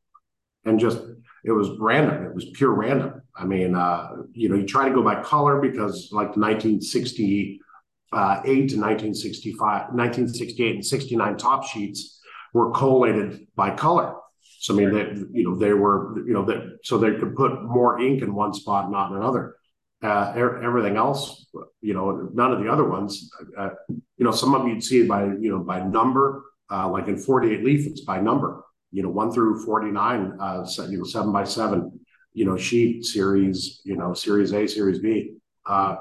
And 0.65 0.81
just, 0.81 0.99
it 1.45 1.53
was 1.53 1.71
random. 1.79 2.25
It 2.25 2.35
was 2.35 2.51
pure 2.55 2.73
random. 2.73 3.23
I 3.37 3.45
mean, 3.45 3.75
uh, 3.75 4.09
you 4.33 4.49
know, 4.49 4.57
you 4.57 4.67
try 4.67 4.89
to 4.89 4.95
go 4.95 5.03
by 5.03 5.23
color 5.23 5.61
because 5.61 6.09
like 6.11 6.37
1968 6.37 7.61
uh, 7.61 7.65
to 8.13 8.19
1965, 8.19 9.61
1968 9.61 10.75
and 10.77 10.85
69 10.85 11.37
top 11.37 11.65
sheets 11.65 12.21
were 12.53 12.71
collated 12.71 13.47
by 13.55 13.71
color. 13.75 14.15
So 14.61 14.75
I 14.75 14.79
mean, 14.79 14.93
they, 14.93 15.39
you 15.39 15.45
know, 15.45 15.57
they 15.57 15.73
were, 15.75 16.19
you 16.27 16.33
know, 16.33 16.45
that 16.47 16.79
so 16.83 16.99
they 16.99 17.15
could 17.17 17.37
put 17.37 17.63
more 17.63 18.01
ink 18.01 18.23
in 18.23 18.35
one 18.35 18.55
spot, 18.55 18.91
not 18.91 19.11
in 19.11 19.19
another. 19.19 19.57
Uh, 20.03 20.33
everything 20.37 20.97
else, 20.97 21.47
you 21.81 21.95
know, 21.95 22.29
none 22.35 22.53
of 22.53 22.63
the 22.63 22.71
other 22.71 22.89
ones, 22.89 23.31
uh, 23.57 23.71
you 23.89 24.25
know, 24.25 24.31
some 24.31 24.55
of 24.55 24.67
you'd 24.69 24.83
see 24.83 25.01
it 25.01 25.09
by, 25.09 25.25
you 25.25 25.51
know, 25.51 25.61
by 25.61 25.81
number, 25.81 26.45
uh, 26.71 26.89
like 26.89 27.09
in 27.09 27.17
48 27.17 27.65
leaf, 27.65 27.87
it's 27.87 28.03
by 28.03 28.21
number, 28.21 28.63
you 28.93 29.03
know, 29.03 29.09
one 29.09 29.33
through 29.33 29.65
49, 29.65 30.37
uh, 30.39 30.67
so, 30.67 30.85
you 30.85 30.99
know, 30.99 31.05
seven 31.05 31.33
by 31.33 31.45
seven, 31.45 31.99
you 32.35 32.45
know, 32.45 32.57
sheet 32.57 33.05
series, 33.05 33.81
you 33.85 33.97
know, 33.97 34.13
series 34.13 34.53
A, 34.53 34.67
series 34.67 34.99
B. 34.99 35.37
Uh, 35.65 35.97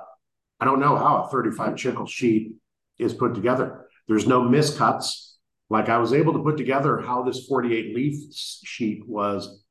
I 0.60 0.66
don't 0.66 0.80
know 0.80 0.96
how 0.96 1.24
a 1.24 1.30
35 1.30 1.76
Chicle 1.76 2.06
sheet 2.06 2.54
is 2.98 3.14
put 3.14 3.36
together. 3.36 3.88
There's 4.08 4.28
no 4.28 4.42
miscuts 4.42 5.34
like 5.70 5.90
I 5.90 5.98
was 5.98 6.14
able 6.14 6.34
to 6.34 6.44
put 6.44 6.58
together 6.58 7.00
how 7.00 7.24
this 7.24 7.46
48 7.48 7.96
leaf 7.96 8.16
sheet 8.34 9.08
was, 9.08 9.64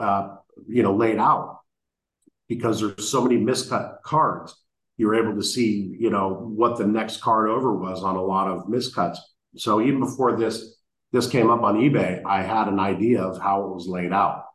uh, 0.00 0.36
you 0.68 0.82
know, 0.82 0.94
laid 0.94 1.18
out 1.18 1.60
because 2.48 2.80
there's 2.80 3.08
so 3.08 3.22
many 3.22 3.36
miscut 3.36 4.02
cards. 4.02 4.54
You're 4.96 5.14
able 5.14 5.34
to 5.34 5.42
see, 5.42 5.96
you 5.98 6.10
know, 6.10 6.30
what 6.54 6.78
the 6.78 6.86
next 6.86 7.20
card 7.20 7.48
over 7.48 7.74
was 7.74 8.02
on 8.02 8.16
a 8.16 8.22
lot 8.22 8.48
of 8.48 8.66
miscuts. 8.66 9.18
So 9.56 9.80
even 9.80 10.00
before 10.00 10.36
this 10.36 10.76
this 11.12 11.28
came 11.28 11.48
up 11.48 11.62
on 11.62 11.76
eBay, 11.76 12.22
I 12.26 12.42
had 12.42 12.66
an 12.66 12.80
idea 12.80 13.22
of 13.22 13.40
how 13.40 13.62
it 13.62 13.74
was 13.74 13.86
laid 13.86 14.12
out. 14.12 14.46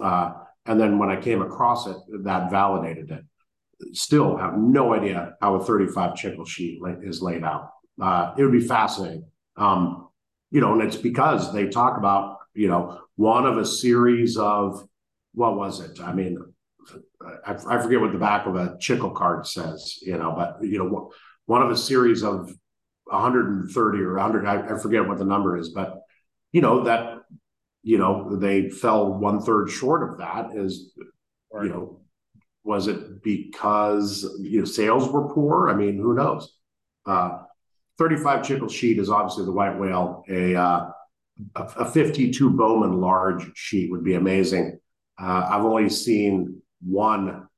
Uh, 0.00 0.32
and 0.66 0.78
then 0.78 0.98
when 0.98 1.08
I 1.08 1.16
came 1.16 1.40
across 1.40 1.86
it, 1.86 1.96
that 2.24 2.50
validated 2.50 3.10
it. 3.10 3.24
Still 3.92 4.36
have 4.36 4.56
no 4.56 4.94
idea 4.94 5.36
how 5.40 5.56
a 5.56 5.64
35 5.64 6.16
Chicle 6.16 6.44
sheet 6.44 6.80
is 7.02 7.20
laid 7.20 7.44
out. 7.44 7.70
Uh, 8.00 8.32
it 8.36 8.42
would 8.42 8.52
be 8.52 8.60
fascinating. 8.60 9.24
Um, 9.56 10.08
you 10.50 10.60
know, 10.60 10.72
and 10.72 10.82
it's 10.82 10.96
because 10.96 11.52
they 11.52 11.68
talk 11.68 11.98
about, 11.98 12.38
you 12.54 12.68
know, 12.68 13.00
one 13.16 13.46
of 13.46 13.58
a 13.58 13.66
series 13.66 14.36
of 14.36 14.86
what 15.34 15.56
was 15.56 15.80
it? 15.80 16.00
I 16.00 16.12
mean, 16.12 16.38
I, 17.46 17.52
I 17.52 17.82
forget 17.82 18.00
what 18.00 18.12
the 18.12 18.18
back 18.18 18.46
of 18.46 18.56
a 18.56 18.76
Chicle 18.78 19.10
card 19.10 19.46
says, 19.46 19.98
you 20.02 20.16
know, 20.18 20.34
but 20.36 20.58
you 20.62 20.78
know, 20.78 21.12
one 21.46 21.62
of 21.62 21.70
a 21.70 21.76
series 21.76 22.22
of 22.22 22.52
130 23.04 23.98
or 23.98 24.14
100, 24.14 24.46
I, 24.46 24.74
I 24.74 24.78
forget 24.78 25.06
what 25.06 25.18
the 25.18 25.24
number 25.24 25.56
is, 25.56 25.70
but 25.70 26.02
you 26.52 26.60
know 26.60 26.84
that 26.84 27.22
you 27.82 27.98
know 27.98 28.36
they 28.36 28.68
fell 28.68 29.14
one 29.14 29.40
third 29.40 29.70
short 29.70 30.08
of 30.08 30.18
that. 30.18 30.54
Is 30.54 30.92
right. 31.50 31.64
you 31.64 31.70
know, 31.70 32.00
was 32.64 32.86
it 32.86 33.22
because 33.22 34.24
you 34.40 34.60
know 34.60 34.64
sales 34.64 35.08
were 35.08 35.32
poor? 35.32 35.68
I 35.68 35.74
mean, 35.74 35.96
who 35.96 36.14
knows? 36.14 36.56
Uh, 37.04 37.42
35 37.98 38.46
Chicle 38.46 38.68
sheet 38.68 38.98
is 38.98 39.10
obviously 39.10 39.44
the 39.44 39.52
white 39.52 39.78
whale. 39.78 40.24
A 40.28 40.54
uh, 40.54 40.90
a 41.56 41.84
52 41.84 42.50
Bowman 42.50 43.00
large 43.00 43.50
sheet 43.56 43.90
would 43.90 44.04
be 44.04 44.14
amazing. 44.14 44.78
Uh, 45.20 45.46
I've 45.50 45.64
only 45.64 45.88
seen 45.88 46.62
one 46.80 47.48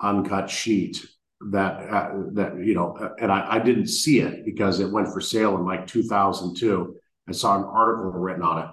uncut 0.00 0.50
sheet 0.50 1.04
that 1.50 1.88
uh, 1.88 2.10
that 2.32 2.58
you 2.58 2.74
know, 2.74 3.14
and 3.20 3.32
I, 3.32 3.54
I, 3.56 3.58
didn't 3.58 3.88
see 3.88 4.20
it 4.20 4.44
because 4.44 4.80
it 4.80 4.90
went 4.90 5.08
for 5.08 5.20
sale 5.20 5.56
in 5.56 5.64
like 5.64 5.86
2002. 5.86 6.96
I 7.28 7.32
saw 7.32 7.56
an 7.56 7.64
article 7.64 8.10
written 8.12 8.42
on 8.42 8.64
it. 8.64 8.70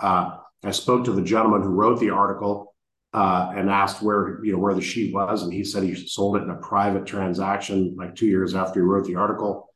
Uh, 0.00 0.36
I 0.64 0.70
spoke 0.70 1.04
to 1.04 1.12
the 1.12 1.22
gentleman 1.22 1.62
who 1.62 1.68
wrote 1.68 1.98
the 1.98 2.10
article 2.10 2.71
uh, 3.12 3.52
and 3.54 3.70
asked 3.70 4.02
where 4.02 4.42
you 4.44 4.52
know 4.52 4.58
where 4.58 4.74
the 4.74 4.80
sheet 4.80 5.14
was, 5.14 5.42
and 5.42 5.52
he 5.52 5.64
said 5.64 5.82
he 5.82 5.94
sold 5.94 6.36
it 6.36 6.42
in 6.42 6.50
a 6.50 6.56
private 6.56 7.06
transaction 7.06 7.94
like 7.98 8.14
two 8.14 8.26
years 8.26 8.54
after 8.54 8.80
he 8.80 8.84
wrote 8.84 9.06
the 9.06 9.16
article. 9.16 9.68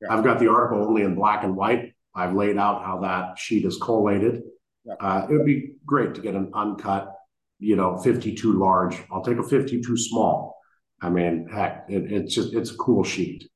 Yeah. 0.00 0.14
I've 0.14 0.24
got 0.24 0.38
the 0.38 0.48
article 0.48 0.84
only 0.84 1.02
in 1.02 1.14
black 1.14 1.44
and 1.44 1.56
white. 1.56 1.94
I've 2.14 2.34
laid 2.34 2.58
out 2.58 2.84
how 2.84 3.00
that 3.00 3.38
sheet 3.38 3.64
is 3.64 3.78
collated. 3.78 4.42
Yeah. 4.84 4.94
Uh, 5.00 5.26
it 5.30 5.32
would 5.32 5.46
be 5.46 5.74
great 5.86 6.14
to 6.16 6.20
get 6.20 6.34
an 6.34 6.50
uncut 6.54 7.14
you 7.62 7.76
know, 7.76 7.96
52 7.96 8.58
large. 8.58 8.96
I'll 9.10 9.22
take 9.22 9.38
a 9.38 9.42
52 9.42 9.96
small. 9.96 10.58
I 11.00 11.08
mean, 11.08 11.48
heck, 11.48 11.86
it, 11.88 12.10
it's 12.10 12.34
just 12.34 12.54
it's 12.54 12.72
a 12.72 12.76
cool 12.76 13.04
sheet. 13.04 13.48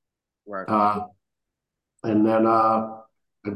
Right. 0.46 0.68
Uh, 0.68 1.06
and 2.04 2.24
then 2.24 2.46
uh, 2.46 2.98
I 3.44 3.50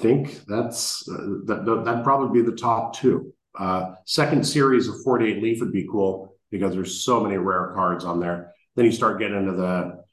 think 0.00 0.40
that's 0.46 1.06
uh, 1.06 1.44
that 1.44 1.82
that'd 1.84 2.02
probably 2.02 2.42
be 2.42 2.50
the 2.50 2.56
top 2.56 2.96
two. 2.96 3.33
Uh, 3.58 3.94
second 4.04 4.44
series 4.44 4.88
of 4.88 5.00
48 5.02 5.42
leaf 5.42 5.60
would 5.60 5.72
be 5.72 5.86
cool 5.90 6.36
because 6.50 6.74
there's 6.74 7.04
so 7.04 7.20
many 7.20 7.36
rare 7.36 7.72
cards 7.74 8.04
on 8.04 8.20
there. 8.20 8.52
Then 8.76 8.84
you 8.84 8.92
start 8.92 9.18
getting 9.18 9.36
into 9.36 9.52
the 9.52 10.04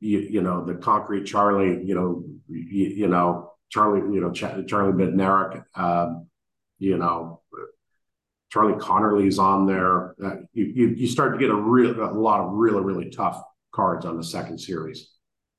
you, 0.00 0.20
you 0.20 0.42
know 0.42 0.64
the 0.64 0.74
concrete 0.74 1.24
Charlie, 1.24 1.84
you 1.84 1.94
know, 1.94 2.24
you, 2.48 2.88
you 2.88 3.08
know 3.08 3.52
Charlie, 3.68 4.14
you 4.14 4.20
know 4.20 4.30
Ch- 4.30 4.68
Charlie 4.68 4.92
Bednarik, 4.92 5.64
um, 5.76 6.26
you 6.78 6.98
know 6.98 7.42
Charlie 8.50 8.78
Conerly's 8.80 9.38
on 9.38 9.66
there. 9.66 10.14
Uh, 10.24 10.36
you, 10.52 10.64
you, 10.64 10.88
you 10.88 11.06
start 11.06 11.32
to 11.32 11.38
get 11.38 11.50
a 11.50 11.54
real 11.54 11.90
a 12.00 12.10
lot 12.12 12.40
of 12.40 12.52
really 12.52 12.80
really 12.80 13.10
tough 13.10 13.42
cards 13.72 14.04
on 14.04 14.16
the 14.16 14.24
second 14.24 14.58
series. 14.58 15.10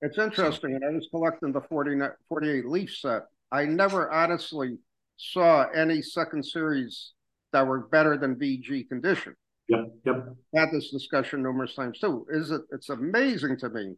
It's 0.02 0.18
interesting, 0.18 0.76
and 0.76 0.86
I 0.86 0.90
was 0.90 1.08
collecting 1.12 1.52
the 1.52 1.62
40, 1.62 2.00
48 2.30 2.66
Leaf 2.66 2.96
set. 2.96 3.24
I 3.52 3.66
never 3.66 4.10
honestly 4.10 4.78
saw 5.18 5.66
any 5.76 6.02
second 6.02 6.46
series 6.46 7.12
that 7.54 7.66
were 7.66 7.88
better 7.88 8.18
than 8.18 8.36
VG 8.36 8.88
condition. 8.90 9.36
Yep, 9.68 9.86
yep. 10.06 10.36
Had 10.56 10.70
this 10.72 10.90
discussion 10.90 11.44
numerous 11.44 11.76
times 11.76 12.00
too. 12.00 12.26
Is 12.30 12.52
it? 12.52 12.62
It's 12.72 12.90
amazing 12.90 13.58
to 13.60 13.70
me 13.70 13.96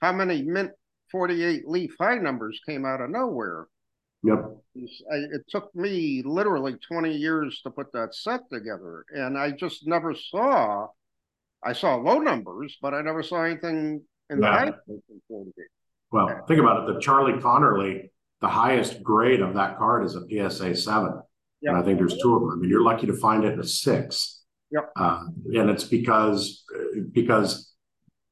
how 0.00 0.12
many 0.12 0.42
mint 0.42 0.72
48 1.10 1.68
leaf 1.68 1.94
high 2.00 2.16
numbers 2.16 2.60
came 2.66 2.84
out 2.84 3.00
of 3.00 3.10
nowhere. 3.10 3.68
Yep. 4.22 4.56
I, 5.12 5.16
it 5.16 5.42
took 5.48 5.74
me 5.74 6.22
literally 6.24 6.74
20 6.88 7.14
years 7.14 7.60
to 7.62 7.70
put 7.70 7.92
that 7.92 8.14
set 8.14 8.40
together. 8.50 9.04
And 9.10 9.38
I 9.38 9.52
just 9.52 9.86
never 9.86 10.14
saw, 10.14 10.88
I 11.64 11.72
saw 11.72 11.94
low 11.96 12.18
numbers, 12.18 12.76
but 12.82 12.92
I 12.92 13.02
never 13.02 13.22
saw 13.22 13.44
anything 13.44 14.02
in 14.30 14.42
yeah. 14.42 14.66
the 14.66 14.72
high. 14.72 14.72
Well, 16.10 16.44
think 16.48 16.60
about 16.60 16.88
it. 16.88 16.94
The 16.94 17.00
Charlie 17.00 17.34
Conerly, 17.34 18.10
the 18.40 18.48
highest 18.48 19.02
grade 19.02 19.40
of 19.40 19.54
that 19.54 19.78
card 19.78 20.04
is 20.04 20.16
a 20.16 20.22
PSA 20.28 20.74
7. 20.74 21.20
Yep. 21.66 21.74
And 21.74 21.82
I 21.82 21.84
think 21.84 21.98
there's 21.98 22.16
two 22.22 22.34
of 22.34 22.42
them. 22.42 22.50
I 22.52 22.56
mean, 22.56 22.70
you're 22.70 22.84
lucky 22.84 23.06
to 23.08 23.12
find 23.12 23.44
it 23.44 23.54
in 23.54 23.60
a 23.60 23.64
six. 23.64 24.44
Yep. 24.70 24.92
Uh, 24.96 25.24
and 25.54 25.70
it's 25.70 25.84
because 25.84 26.64
because 27.12 27.72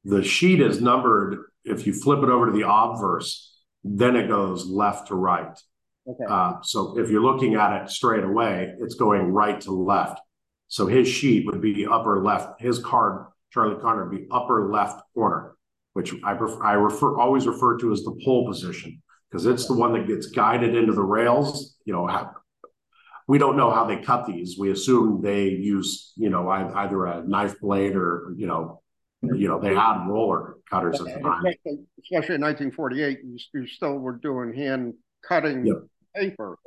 the 0.04 0.22
sheet 0.22 0.60
is 0.60 0.80
numbered. 0.80 1.38
If 1.64 1.86
you 1.86 1.92
flip 1.92 2.22
it 2.22 2.28
over 2.28 2.46
to 2.46 2.52
the 2.52 2.68
obverse, 2.68 3.58
then 3.82 4.16
it 4.16 4.28
goes 4.28 4.66
left 4.66 5.08
to 5.08 5.14
right. 5.14 5.58
Okay. 6.06 6.24
Uh, 6.28 6.54
so 6.62 6.98
if 6.98 7.10
you're 7.10 7.22
looking 7.22 7.54
at 7.54 7.82
it 7.82 7.90
straight 7.90 8.24
away, 8.24 8.74
it's 8.78 8.94
going 8.94 9.32
right 9.32 9.60
to 9.62 9.72
left. 9.72 10.20
So 10.68 10.86
his 10.86 11.08
sheet 11.08 11.46
would 11.46 11.60
be 11.60 11.86
upper 11.86 12.22
left. 12.22 12.60
His 12.60 12.78
card, 12.78 13.26
Charlie 13.52 13.80
Connor, 13.80 14.08
would 14.08 14.18
be 14.18 14.26
upper 14.30 14.70
left 14.70 15.02
corner, 15.14 15.54
which 15.94 16.12
I 16.22 16.34
prefer, 16.34 16.62
I 16.62 16.74
refer 16.74 17.18
always 17.18 17.46
refer 17.46 17.78
to 17.78 17.92
as 17.92 18.02
the 18.02 18.18
pole 18.24 18.46
position 18.46 19.02
because 19.30 19.46
it's 19.46 19.66
the 19.66 19.74
one 19.74 19.94
that 19.94 20.06
gets 20.06 20.26
guided 20.26 20.74
into 20.76 20.92
the 20.92 21.02
rails. 21.02 21.76
You 21.86 21.94
know, 21.94 22.06
we 23.26 23.38
don't 23.38 23.56
know 23.56 23.70
how 23.70 23.84
they 23.84 23.96
cut 23.96 24.26
these. 24.26 24.58
We 24.58 24.70
assume 24.70 25.22
they 25.22 25.48
use, 25.48 26.12
you 26.16 26.30
know, 26.30 26.48
either 26.48 27.06
a 27.06 27.26
knife 27.26 27.58
blade 27.60 27.96
or, 27.96 28.34
you 28.36 28.46
know, 28.46 28.80
you 29.22 29.48
know, 29.48 29.58
they 29.58 29.74
had 29.74 30.06
roller 30.06 30.56
cutters 30.68 31.00
at 31.00 31.06
the 31.06 31.20
time. 31.20 31.44
Especially 32.02 32.34
in 32.34 32.42
1948, 32.42 33.18
you, 33.24 33.38
you 33.54 33.66
still 33.66 33.94
were 33.94 34.16
doing 34.16 34.52
hand 34.52 34.94
cutting 35.26 35.64
yep 35.64 35.78
paper. 36.14 36.58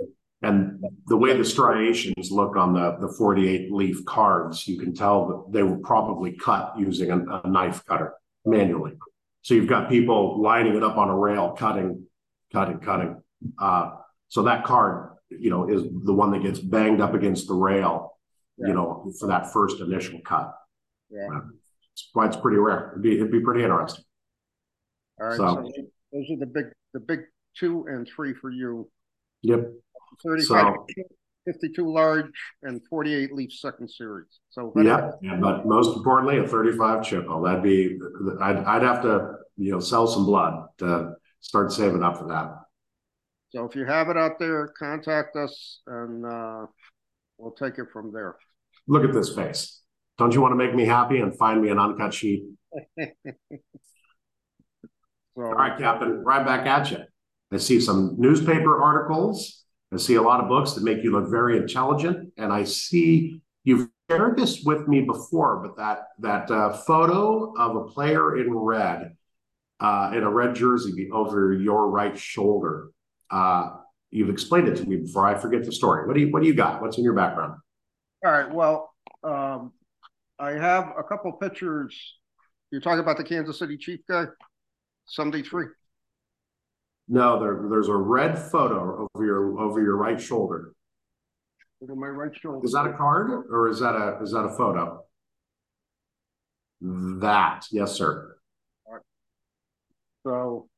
And 0.44 0.84
the 1.08 1.18
way 1.18 1.36
the 1.36 1.44
striations 1.44 2.32
look 2.32 2.56
on 2.56 2.74
the, 2.74 2.98
the 3.00 3.12
48 3.14 3.72
leaf 3.72 4.06
cards, 4.06 4.68
you 4.68 4.78
can 4.78 4.94
tell 4.94 5.28
that 5.28 5.52
they 5.52 5.64
were 5.64 5.78
probably 5.78 6.34
cut 6.34 6.74
using 6.78 7.10
a, 7.10 7.42
a 7.44 7.50
knife 7.50 7.84
cutter 7.86 8.14
manually. 8.46 8.94
So 9.42 9.56
you've 9.56 9.68
got 9.68 9.90
people 9.90 10.42
lining 10.42 10.76
it 10.76 10.84
up 10.84 10.98
on 10.98 11.10
a 11.10 11.18
rail, 11.18 11.56
cutting, 11.58 12.06
cutting, 12.54 12.80
cutting. 12.80 13.22
Uh, 13.58 13.92
so 14.28 14.44
that 14.44 14.64
card, 14.64 15.17
you 15.30 15.50
know, 15.50 15.70
is 15.70 15.84
the 16.04 16.14
one 16.14 16.32
that 16.32 16.44
gets 16.44 16.60
banged 16.60 17.02
up 17.02 17.14
against 17.14 17.48
the 17.48 17.54
rail, 17.54 18.18
yeah. 18.58 18.68
you 18.68 18.74
know, 18.74 19.12
for 19.20 19.28
that 19.28 19.52
first 19.52 19.82
initial 19.82 20.20
cut. 20.22 20.54
Yeah. 21.10 21.28
Uh, 21.28 21.42
it's 21.94 22.10
why 22.14 22.28
it's 22.28 22.38
pretty 22.38 22.58
rare. 22.58 22.92
It'd 22.92 23.04
be, 23.04 23.16
it'd 23.16 23.32
be 23.32 23.42
pretty 23.42 23.64
interesting. 23.64 24.06
All 25.20 25.28
right. 25.28 25.38
So, 25.38 25.46
so 25.46 25.84
those 26.14 26.26
are 26.32 26.40
the 26.40 26.46
big, 26.46 26.66
the 26.94 27.00
big 27.00 27.22
two 27.58 27.86
and 27.90 28.08
three 28.08 28.34
for 28.34 28.52
you. 28.52 28.90
Yep. 29.42 29.72
35, 30.24 30.46
so, 30.46 30.86
52 31.48 31.92
large 31.92 32.26
and 32.64 32.82
48 32.90 33.34
leaf 33.34 33.52
second 33.54 33.90
series. 33.90 34.40
So 34.50 34.74
yeah, 34.76 35.12
yeah, 35.22 35.38
but 35.38 35.66
most 35.66 35.96
importantly, 35.96 36.38
a 36.38 36.48
35 36.48 37.04
Chicle. 37.04 37.42
That'd 37.42 37.64
be 37.64 37.98
I'd 38.42 38.58
I'd 38.58 38.84
have 38.84 39.02
to 39.04 39.36
you 39.56 39.72
know 39.72 39.80
sell 39.80 40.08
some 40.08 40.26
blood 40.26 40.68
to 40.80 41.14
start 41.40 41.72
saving 41.72 42.04
up 42.04 42.18
for 42.18 42.28
that. 42.28 42.67
So 43.50 43.66
if 43.66 43.76
you 43.76 43.86
have 43.86 44.10
it 44.10 44.18
out 44.18 44.40
there, 44.40 44.68
contact 44.78 45.36
us 45.36 45.80
and 45.88 46.26
uh, 46.26 46.66
we'll 47.38 47.52
take 47.52 47.78
it 47.78 47.88
from 47.94 48.12
there. 48.12 48.36
Look 48.88 49.04
at 49.04 49.14
this 49.14 49.34
face. 49.34 49.82
Don't 50.18 50.34
you 50.34 50.42
want 50.42 50.52
to 50.52 50.56
make 50.56 50.74
me 50.74 50.86
happy 50.86 51.20
and 51.20 51.38
find 51.38 51.62
me 51.62 51.70
an 51.70 51.80
uncut 51.80 52.14
sheet? 52.14 52.44
so, 52.98 53.06
All 55.38 55.54
right, 55.54 55.78
Captain, 55.78 56.24
right 56.24 56.46
back 56.46 56.66
at 56.66 56.92
you. 56.92 57.00
I 57.52 57.58
see 57.58 57.80
some 57.80 58.16
newspaper 58.18 58.82
articles. 58.82 59.64
I 59.94 59.98
see 59.98 60.16
a 60.16 60.22
lot 60.22 60.42
of 60.42 60.50
books 60.50 60.74
that 60.74 60.84
make 60.84 61.04
you 61.04 61.12
look 61.12 61.30
very 61.30 61.58
intelligent. 61.58 62.34
And 62.38 62.52
I 62.52 62.66
see 62.66 63.42
you've 63.64 63.88
shared 64.10 64.38
this 64.38 64.64
with 64.64 64.88
me 64.88 65.02
before, 65.02 65.62
but 65.62 65.78
that 65.78 66.08
that 66.20 66.52
uh, 66.52 66.74
photo 66.74 67.54
of 67.58 67.76
a 67.76 67.84
player 67.86 68.38
in 68.38 68.54
red, 68.54 69.16
uh, 69.80 70.12
in 70.14 70.24
a 70.24 70.30
red 70.30 70.56
jersey 70.56 71.10
over 71.14 71.54
your 71.54 71.90
right 71.90 72.18
shoulder. 72.18 72.90
Uh, 73.30 73.78
you've 74.12 74.30
explained 74.30 74.68
it 74.68 74.76
to 74.78 74.86
me 74.86 74.98
before. 74.98 75.26
I 75.26 75.36
forget 75.36 75.64
the 75.64 75.72
story. 75.72 76.08
What 76.08 76.16
do 76.16 76.22
you 76.22 76.32
What 76.32 76.42
do 76.42 76.48
you 76.48 76.54
got? 76.54 76.82
What's 76.82 76.98
in 76.98 77.04
your 77.04 77.14
background? 77.14 77.56
All 78.26 78.32
right. 78.32 78.52
Well, 78.52 78.94
um, 79.24 79.74
I 80.40 80.52
have 80.52 80.94
a 80.98 81.04
couple 81.04 81.32
pictures. 81.34 82.16
You're 82.72 82.82
talking 82.82 83.00
about 83.00 83.18
the 83.18 83.24
Kansas 83.24 83.60
City 83.60 83.78
Chief 83.78 84.00
guy, 84.10 84.26
seventy 85.06 85.44
three. 85.44 85.66
No, 87.08 87.40
there, 87.40 87.66
there's 87.70 87.88
a 87.88 87.96
red 87.96 88.38
photo 88.38 89.08
over 89.16 89.26
your 89.26 89.60
over 89.60 89.82
your 89.82 89.96
right 89.96 90.20
shoulder. 90.20 90.74
Over 91.82 91.96
my 91.96 92.08
right 92.08 92.32
shoulder. 92.36 92.66
Is 92.66 92.74
that 92.74 92.86
a 92.86 92.94
card 92.94 93.46
or 93.50 93.70
is 93.70 93.80
that 93.80 93.96
a 93.96 94.22
is 94.22 94.32
that 94.32 94.44
a 94.44 94.50
photo? 94.50 95.04
That, 96.82 97.66
yes, 97.72 97.94
sir. 97.94 98.38
So 100.24 100.70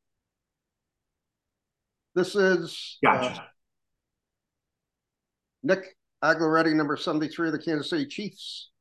this 2.19 2.35
is 2.35 2.97
gotcha. 3.03 3.41
Uh, 3.41 3.43
Nick 5.63 5.97
Allegretti, 6.21 6.73
number 6.73 6.97
73 6.97 7.47
of 7.47 7.53
the 7.53 7.59
Kansas 7.59 7.89
City 7.89 8.05
Chiefs. 8.05 8.71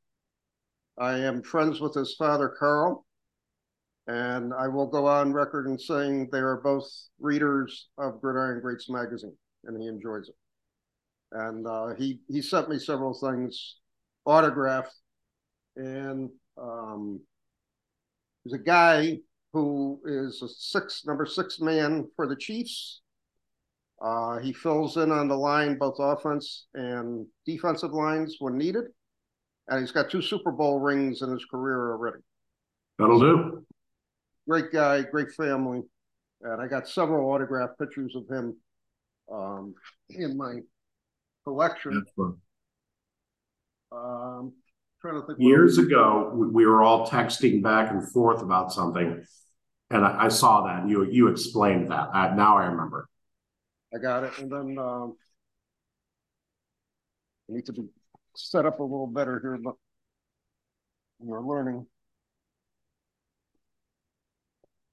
I 0.97 1.19
am 1.19 1.41
friends 1.41 1.79
with 1.79 1.93
his 1.93 2.15
father, 2.15 2.53
Carl. 2.59 3.05
And 4.07 4.53
I 4.53 4.67
will 4.67 4.87
go 4.87 5.07
on 5.07 5.33
record 5.33 5.67
in 5.67 5.77
saying 5.77 6.29
they 6.31 6.39
are 6.39 6.57
both 6.57 6.89
readers 7.19 7.89
of 7.97 8.19
Gridiron 8.21 8.59
Greats 8.59 8.89
magazine, 8.89 9.35
and 9.65 9.79
he 9.79 9.87
enjoys 9.87 10.29
it. 10.29 10.35
And 11.31 11.67
uh, 11.67 11.93
he 11.95 12.19
he 12.27 12.41
sent 12.41 12.69
me 12.69 12.79
several 12.79 13.13
things 13.13 13.75
autographed 14.25 14.93
and 15.75 16.29
um, 16.61 17.21
there's 18.43 18.59
a 18.59 18.63
guy 18.63 19.19
who 19.53 19.99
is 20.05 20.41
a 20.41 20.47
six 20.49 21.03
number 21.05 21.25
six 21.25 21.59
man 21.59 22.07
for 22.15 22.27
the 22.27 22.35
Chiefs. 22.35 23.01
Uh, 24.01 24.39
he 24.39 24.53
fills 24.53 24.97
in 24.97 25.11
on 25.11 25.27
the 25.27 25.35
line, 25.35 25.77
both 25.77 25.95
offense 25.99 26.67
and 26.73 27.25
defensive 27.45 27.91
lines 27.91 28.37
when 28.39 28.57
needed. 28.57 28.85
And 29.67 29.81
he's 29.81 29.91
got 29.91 30.09
two 30.09 30.21
Super 30.21 30.51
Bowl 30.51 30.79
rings 30.79 31.21
in 31.21 31.31
his 31.31 31.45
career 31.45 31.91
already. 31.91 32.19
That'll 32.97 33.19
do. 33.19 33.65
Great 34.47 34.71
guy, 34.71 35.01
great 35.03 35.31
family. 35.31 35.81
And 36.41 36.61
I 36.61 36.67
got 36.67 36.87
several 36.87 37.29
autographed 37.29 37.77
pictures 37.77 38.15
of 38.15 38.27
him 38.29 38.55
um, 39.31 39.75
in 40.09 40.37
my 40.37 40.59
collection. 41.43 42.03
Um, 43.91 44.53
trying 45.01 45.19
to 45.19 45.27
think. 45.27 45.39
Years 45.39 45.77
ago, 45.77 46.31
we 46.33 46.65
were 46.65 46.83
all 46.83 47.07
texting 47.07 47.61
back 47.61 47.91
and 47.91 48.07
forth 48.11 48.41
about 48.41 48.71
something, 48.71 49.23
and 49.89 50.05
I, 50.05 50.25
I 50.25 50.27
saw 50.29 50.65
that. 50.67 50.87
You 50.87 51.05
you 51.05 51.27
explained 51.27 51.91
that. 51.91 52.09
I, 52.13 52.35
now 52.35 52.57
I 52.57 52.65
remember. 52.65 53.09
I 53.93 53.97
got 53.97 54.23
it, 54.23 54.37
and 54.37 54.51
then 54.51 54.77
um, 54.77 55.15
I 57.49 57.53
need 57.53 57.65
to 57.65 57.73
be 57.73 57.87
set 58.35 58.65
up 58.65 58.79
a 58.79 58.83
little 58.83 59.07
better 59.07 59.39
here, 59.39 59.57
but 59.61 59.75
we're 61.19 61.41
learning. 61.41 61.85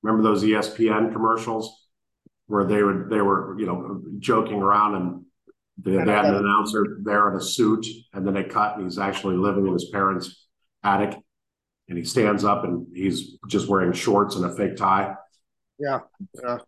Remember 0.03 0.23
those 0.23 0.43
ESPN 0.43 1.13
commercials 1.13 1.87
where 2.47 2.65
they 2.65 2.83
would 2.83 3.11
they 3.11 3.21
were 3.21 3.59
you 3.59 3.67
know 3.67 4.03
joking 4.19 4.63
around 4.63 4.95
and 4.95 5.25
they, 5.79 5.93
they 5.93 6.13
had 6.13 6.25
an 6.25 6.37
announcer 6.37 6.99
there 7.03 7.31
in 7.31 7.37
a 7.37 7.41
suit, 7.41 7.87
and 8.15 8.27
then 8.27 8.33
they 8.33 8.45
cut, 8.45 8.77
and 8.77 8.85
he's 8.85 8.99
actually 8.99 9.37
living 9.37 9.67
in 9.67 9.75
his 9.75 9.91
parents' 9.91 10.47
attic, 10.83 11.19
and 11.89 11.99
he 11.99 12.05
stands 12.05 12.45
up, 12.45 12.65
and 12.65 12.87
he's 12.95 13.37
just 13.49 13.69
wearing 13.69 13.93
shorts 13.93 14.37
and 14.37 14.47
a 14.47 14.55
fake 14.55 14.77
tie. 14.77 15.15
Yeah, 15.79 16.01
yeah. 16.43 16.59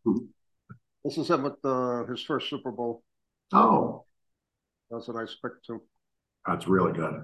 This 1.04 1.18
is 1.18 1.30
him 1.30 1.42
with 1.42 1.60
the, 1.62 2.06
his 2.08 2.22
first 2.22 2.50
Super 2.50 2.70
Bowl. 2.70 3.02
Oh, 3.52 4.04
that's 4.90 5.08
a 5.08 5.12
nice 5.12 5.36
pick 5.42 5.62
too. 5.64 5.82
That's 6.46 6.66
really 6.66 6.92
good. 6.92 7.22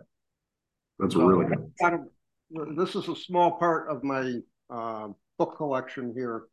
That's 0.98 1.14
so, 1.14 1.24
really 1.26 1.46
good. 1.46 1.72
Kind 1.80 1.94
of, 1.94 2.76
this 2.76 2.94
is 2.94 3.08
a 3.08 3.16
small 3.16 3.52
part 3.58 3.88
of 3.88 4.04
my 4.04 4.38
uh, 4.70 5.08
book 5.38 5.56
collection 5.56 6.12
here. 6.14 6.44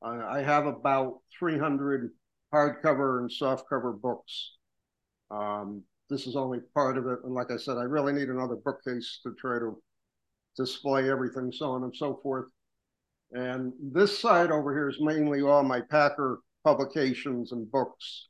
I 0.00 0.42
have 0.42 0.66
about 0.66 1.18
300 1.38 2.10
hardcover 2.54 3.18
and 3.18 3.30
softcover 3.30 4.00
books. 4.00 4.52
Um, 5.30 5.82
this 6.08 6.26
is 6.26 6.36
only 6.36 6.60
part 6.74 6.96
of 6.96 7.06
it. 7.06 7.18
And 7.24 7.34
like 7.34 7.50
I 7.50 7.56
said, 7.56 7.76
I 7.76 7.82
really 7.82 8.12
need 8.12 8.28
another 8.28 8.56
bookcase 8.56 9.20
to 9.24 9.34
try 9.34 9.58
to 9.58 9.80
display 10.56 11.10
everything, 11.10 11.52
so 11.52 11.72
on 11.72 11.84
and 11.84 11.94
so 11.94 12.20
forth. 12.22 12.46
And 13.32 13.72
this 13.80 14.18
side 14.18 14.50
over 14.50 14.72
here 14.72 14.88
is 14.88 14.98
mainly 15.00 15.42
all 15.42 15.62
my 15.62 15.80
Packer 15.80 16.40
publications 16.64 17.52
and 17.52 17.70
books, 17.70 18.28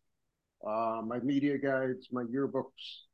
uh, 0.67 1.01
my 1.07 1.21
media 1.21 1.59
guides, 1.59 2.09
my 2.11 2.25
yearbooks. 2.25 3.05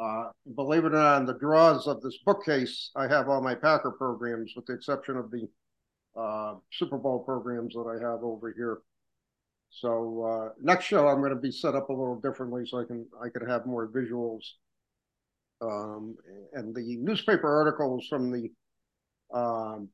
Uh, 0.00 0.30
believe 0.54 0.84
it 0.84 0.94
or 0.94 0.96
not, 0.96 1.20
in 1.20 1.26
the 1.26 1.38
drawers 1.38 1.86
of 1.86 2.00
this 2.00 2.18
bookcase, 2.24 2.90
I 2.96 3.06
have 3.06 3.28
all 3.28 3.42
my 3.42 3.54
Packer 3.54 3.90
programs, 3.90 4.52
with 4.56 4.64
the 4.66 4.72
exception 4.72 5.16
of 5.16 5.30
the 5.30 5.46
uh, 6.18 6.54
Super 6.72 6.96
Bowl 6.96 7.20
programs 7.20 7.74
that 7.74 7.86
I 7.86 8.02
have 8.02 8.22
over 8.22 8.52
here. 8.56 8.78
So 9.70 10.24
uh, 10.24 10.52
next 10.60 10.86
show 10.86 11.06
I'm 11.06 11.18
going 11.18 11.30
to 11.30 11.36
be 11.36 11.52
set 11.52 11.74
up 11.74 11.90
a 11.90 11.92
little 11.92 12.20
differently 12.20 12.64
so 12.66 12.80
I 12.80 12.84
can 12.84 13.06
I 13.22 13.28
can 13.28 13.48
have 13.48 13.66
more 13.66 13.88
visuals. 13.88 14.42
Um, 15.62 16.16
and 16.54 16.74
the 16.74 16.96
newspaper 16.96 17.48
articles 17.48 18.06
from 18.08 18.32
the 18.32 18.50
um, 19.32 19.88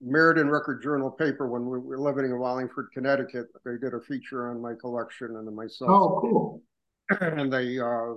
Meriden 0.00 0.48
Record 0.48 0.82
Journal 0.82 1.10
paper 1.10 1.46
when 1.48 1.62
we 1.66 1.78
were 1.78 1.98
living 1.98 2.24
in 2.24 2.38
Wallingford, 2.38 2.88
Connecticut. 2.94 3.46
They 3.64 3.76
did 3.76 3.94
a 3.94 4.00
feature 4.00 4.50
on 4.50 4.60
my 4.60 4.72
collection 4.80 5.36
and 5.36 5.54
myself. 5.54 5.90
Oh, 5.90 6.18
cool. 6.20 6.62
And 7.20 7.52
they 7.52 7.78
uh, 7.78 8.14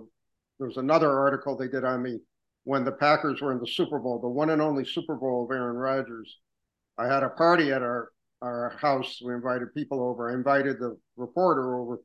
there 0.60 0.68
was 0.68 0.78
another 0.78 1.12
article 1.12 1.58
they 1.58 1.68
did 1.68 1.84
on 1.84 2.04
me 2.04 2.20
when 2.64 2.86
the 2.86 2.92
Packers 2.92 3.42
were 3.42 3.52
in 3.52 3.60
the 3.60 3.68
Super 3.68 4.00
Bowl, 4.00 4.20
the 4.20 4.30
one 4.30 4.52
and 4.52 4.62
only 4.62 4.86
Super 4.86 5.16
Bowl 5.16 5.46
of 5.46 5.52
Aaron 5.52 5.76
Rodgers. 5.76 6.40
I 6.98 7.08
had 7.08 7.24
a 7.24 7.30
party 7.30 7.72
at 7.72 7.82
our 7.82 8.12
our 8.42 8.78
house. 8.80 9.20
We 9.24 9.34
invited 9.34 9.74
people 9.74 10.02
over. 10.02 10.30
I 10.30 10.34
invited 10.34 10.80
the 10.80 10.98
reporter 11.18 11.80
over. 11.80 12.02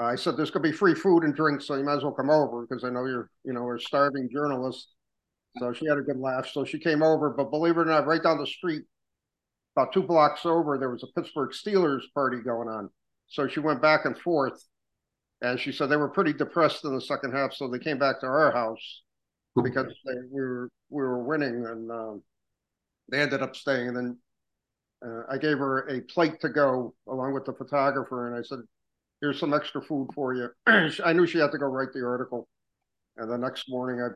Uh, 0.00 0.04
I 0.04 0.14
said, 0.14 0.36
"There's 0.36 0.50
going 0.50 0.62
to 0.62 0.70
be 0.70 0.76
free 0.76 0.94
food 0.94 1.24
and 1.24 1.34
drinks, 1.34 1.66
so 1.66 1.74
you 1.76 1.84
might 1.84 1.96
as 1.96 2.04
well 2.04 2.12
come 2.12 2.30
over 2.30 2.66
because 2.66 2.84
I 2.84 2.90
know 2.90 3.04
you're, 3.04 3.30
you 3.44 3.52
know, 3.52 3.70
a 3.70 3.78
starving 3.78 4.30
journalist." 4.32 4.94
So 5.56 5.72
she 5.72 5.86
had 5.86 5.98
a 5.98 6.02
good 6.02 6.18
laugh. 6.18 6.48
So 6.52 6.64
she 6.64 6.78
came 6.78 7.02
over, 7.02 7.30
but 7.30 7.50
believe 7.50 7.76
it 7.76 7.80
or 7.80 7.84
not, 7.84 8.06
right 8.06 8.22
down 8.22 8.38
the 8.38 8.46
street, 8.46 8.84
about 9.76 9.92
two 9.92 10.02
blocks 10.02 10.44
over, 10.44 10.78
there 10.78 10.90
was 10.90 11.02
a 11.02 11.20
Pittsburgh 11.20 11.50
Steelers 11.50 12.02
party 12.14 12.38
going 12.38 12.68
on. 12.68 12.90
So 13.28 13.46
she 13.46 13.60
went 13.60 13.82
back 13.82 14.04
and 14.04 14.18
forth, 14.18 14.62
and 15.42 15.58
she 15.58 15.72
said 15.72 15.88
they 15.88 15.96
were 15.96 16.08
pretty 16.08 16.32
depressed 16.32 16.84
in 16.84 16.94
the 16.94 17.00
second 17.00 17.32
half, 17.32 17.52
so 17.52 17.68
they 17.68 17.78
came 17.78 17.98
back 17.98 18.20
to 18.20 18.26
our 18.26 18.50
house 18.50 19.02
because 19.62 19.92
they, 20.04 20.14
we 20.30 20.40
were 20.40 20.68
we 20.90 21.02
were 21.02 21.22
winning, 21.22 21.66
and 21.66 21.90
um, 21.90 22.22
they 23.10 23.20
ended 23.20 23.42
up 23.42 23.54
staying. 23.54 23.88
And 23.88 23.96
then 23.96 24.18
uh, 25.04 25.22
I 25.30 25.38
gave 25.38 25.58
her 25.58 25.88
a 25.88 26.00
plate 26.00 26.40
to 26.40 26.48
go 26.48 26.94
along 27.06 27.34
with 27.34 27.44
the 27.44 27.52
photographer, 27.52 28.28
and 28.28 28.36
I 28.36 28.42
said, 28.42 28.60
"Here's 29.20 29.38
some 29.38 29.54
extra 29.54 29.82
food 29.82 30.08
for 30.14 30.34
you." 30.34 30.48
I 31.04 31.12
knew 31.12 31.26
she 31.26 31.38
had 31.38 31.52
to 31.52 31.58
go 31.58 31.66
write 31.66 31.92
the 31.92 32.04
article, 32.04 32.48
and 33.16 33.30
the 33.30 33.38
next 33.38 33.68
morning 33.68 34.02
I 34.02 34.08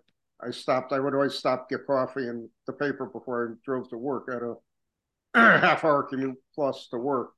I 0.45 0.51
stopped. 0.51 0.93
I 0.93 1.01
would 1.01 1.15
always 1.15 1.35
stop 1.35 1.69
get 1.69 1.87
coffee 1.87 2.29
and 2.29 2.49
the 2.67 2.73
paper 2.73 3.07
before 3.07 3.49
I 3.49 3.55
drove 3.65 3.89
to 3.91 3.99
work 3.99 4.29
at 4.29 4.43
a 4.43 4.57
half 5.61 5.85
hour 5.85 6.03
commute 6.03 6.39
plus 6.55 6.89
to 6.89 6.99
work. 6.99 7.33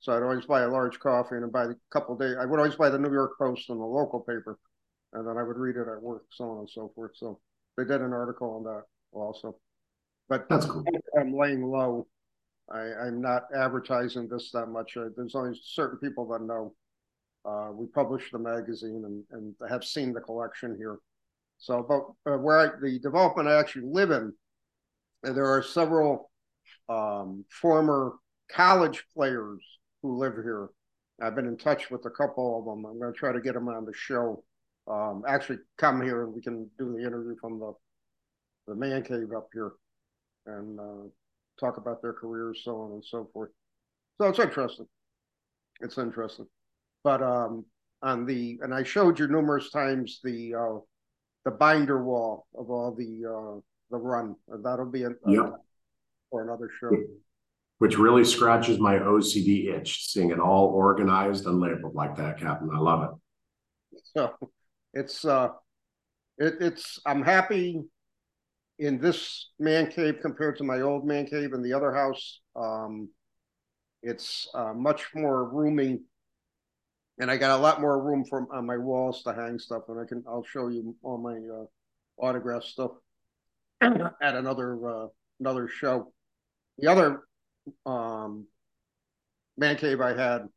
So 0.00 0.16
I'd 0.16 0.22
always 0.22 0.46
buy 0.46 0.62
a 0.62 0.68
large 0.68 0.98
coffee 0.98 1.36
and 1.36 1.52
buy 1.52 1.64
a 1.64 1.74
couple 1.92 2.16
days. 2.16 2.36
I 2.40 2.46
would 2.46 2.58
always 2.58 2.76
buy 2.76 2.88
the 2.88 2.98
New 2.98 3.12
York 3.12 3.32
Post 3.38 3.68
and 3.68 3.78
the 3.78 3.84
local 3.84 4.20
paper, 4.20 4.58
and 5.12 5.26
then 5.26 5.36
I 5.36 5.42
would 5.42 5.58
read 5.58 5.76
it 5.76 5.88
at 5.88 6.02
work, 6.02 6.24
so 6.30 6.50
on 6.50 6.58
and 6.60 6.70
so 6.70 6.90
forth. 6.94 7.12
So 7.14 7.38
they 7.76 7.84
did 7.84 8.00
an 8.00 8.12
article 8.12 8.54
on 8.54 8.64
that 8.64 8.84
also. 9.12 9.56
But 10.28 10.48
that's 10.48 10.64
cool. 10.64 10.84
I'm 11.18 11.34
laying 11.34 11.62
low 11.62 12.06
I, 12.70 12.92
I'm 13.06 13.20
not 13.20 13.46
advertising 13.54 14.28
this 14.28 14.50
that 14.52 14.66
much. 14.66 14.96
There's 15.16 15.34
only 15.34 15.58
certain 15.62 15.98
people 15.98 16.26
that 16.28 16.42
know. 16.42 16.74
Uh, 17.44 17.70
we 17.72 17.86
publish 17.86 18.30
the 18.30 18.38
magazine 18.38 19.02
and, 19.06 19.24
and 19.32 19.70
have 19.70 19.82
seen 19.82 20.12
the 20.12 20.20
collection 20.20 20.76
here. 20.76 20.98
So, 21.60 21.84
but 21.86 22.32
uh, 22.32 22.38
where 22.38 22.58
I, 22.58 22.68
the 22.82 22.98
development 22.98 23.48
I 23.48 23.60
actually 23.60 23.86
live 23.86 24.10
in, 24.10 24.32
there 25.22 25.46
are 25.46 25.62
several 25.62 26.30
um, 26.88 27.44
former 27.50 28.14
college 28.50 29.04
players 29.14 29.62
who 30.02 30.18
live 30.18 30.34
here. 30.34 30.70
I've 31.22 31.34
been 31.34 31.46
in 31.46 31.58
touch 31.58 31.90
with 31.90 32.06
a 32.06 32.10
couple 32.10 32.58
of 32.58 32.64
them. 32.64 32.86
I'm 32.86 32.98
going 32.98 33.12
to 33.12 33.18
try 33.18 33.30
to 33.32 33.42
get 33.42 33.52
them 33.52 33.68
on 33.68 33.84
the 33.84 33.92
show. 33.94 34.42
Um, 34.90 35.22
actually, 35.28 35.58
come 35.76 36.00
here 36.00 36.24
and 36.24 36.34
we 36.34 36.40
can 36.40 36.68
do 36.78 36.92
the 36.92 37.06
interview 37.06 37.36
from 37.40 37.60
the 37.60 37.72
the 38.66 38.74
man 38.74 39.02
cave 39.02 39.32
up 39.36 39.48
here, 39.52 39.72
and 40.46 40.78
uh, 40.78 41.08
talk 41.58 41.76
about 41.76 42.00
their 42.00 42.12
careers, 42.12 42.62
so 42.64 42.80
on 42.80 42.92
and 42.92 43.04
so 43.04 43.28
forth. 43.32 43.50
So 44.18 44.28
it's 44.28 44.38
interesting. 44.38 44.86
It's 45.80 45.98
interesting. 45.98 46.46
But 47.04 47.22
um, 47.22 47.64
on 48.02 48.24
the 48.24 48.58
and 48.62 48.74
I 48.74 48.82
showed 48.82 49.18
you 49.18 49.28
numerous 49.28 49.70
times 49.70 50.20
the 50.24 50.54
uh, 50.54 50.78
the 51.44 51.50
binder 51.50 52.02
wall 52.02 52.46
of 52.54 52.70
all 52.70 52.94
the 52.94 53.24
uh, 53.26 53.60
the 53.90 53.96
run. 53.96 54.36
And 54.48 54.64
that'll 54.64 54.90
be 54.90 55.04
a, 55.04 55.10
yeah. 55.26 55.50
for 56.30 56.42
another 56.42 56.70
show. 56.80 56.90
Which 57.78 57.96
really 57.96 58.24
scratches 58.24 58.78
my 58.78 58.96
OCD 58.96 59.74
itch, 59.74 60.10
seeing 60.10 60.30
it 60.30 60.38
all 60.38 60.66
organized 60.66 61.46
and 61.46 61.60
labeled 61.60 61.94
like 61.94 62.16
that, 62.16 62.38
Captain. 62.38 62.70
I 62.74 62.78
love 62.78 63.04
it. 63.92 64.00
So 64.14 64.34
it's 64.92 65.24
uh 65.24 65.48
it, 66.38 66.54
it's 66.60 66.98
I'm 67.06 67.22
happy 67.22 67.82
in 68.78 68.98
this 68.98 69.50
man 69.58 69.90
cave 69.90 70.18
compared 70.22 70.56
to 70.56 70.64
my 70.64 70.80
old 70.80 71.06
man 71.06 71.26
cave 71.26 71.52
in 71.52 71.62
the 71.62 71.72
other 71.72 71.92
house. 71.92 72.40
Um, 72.56 73.10
it's 74.02 74.48
uh, 74.54 74.72
much 74.74 75.08
more 75.14 75.44
roomy, 75.44 76.00
and 77.20 77.30
I 77.30 77.36
got 77.36 77.58
a 77.58 77.62
lot 77.62 77.80
more 77.80 78.02
room 78.02 78.24
for 78.24 78.46
on 78.52 78.66
my 78.66 78.78
walls 78.78 79.22
to 79.22 79.34
hang 79.34 79.58
stuff. 79.58 79.82
And 79.88 80.00
I 80.00 80.04
can 80.04 80.24
I'll 80.26 80.42
show 80.42 80.68
you 80.68 80.96
all 81.02 81.18
my 81.18 81.36
uh, 81.36 82.26
autograph 82.26 82.64
stuff 82.64 82.92
at 83.80 84.34
another 84.34 84.88
uh, 84.88 85.06
another 85.38 85.68
show. 85.68 86.12
The 86.78 86.90
other 86.90 87.22
um, 87.84 88.46
man 89.58 89.76
cave 89.76 90.00
I 90.00 90.16
had 90.16 90.48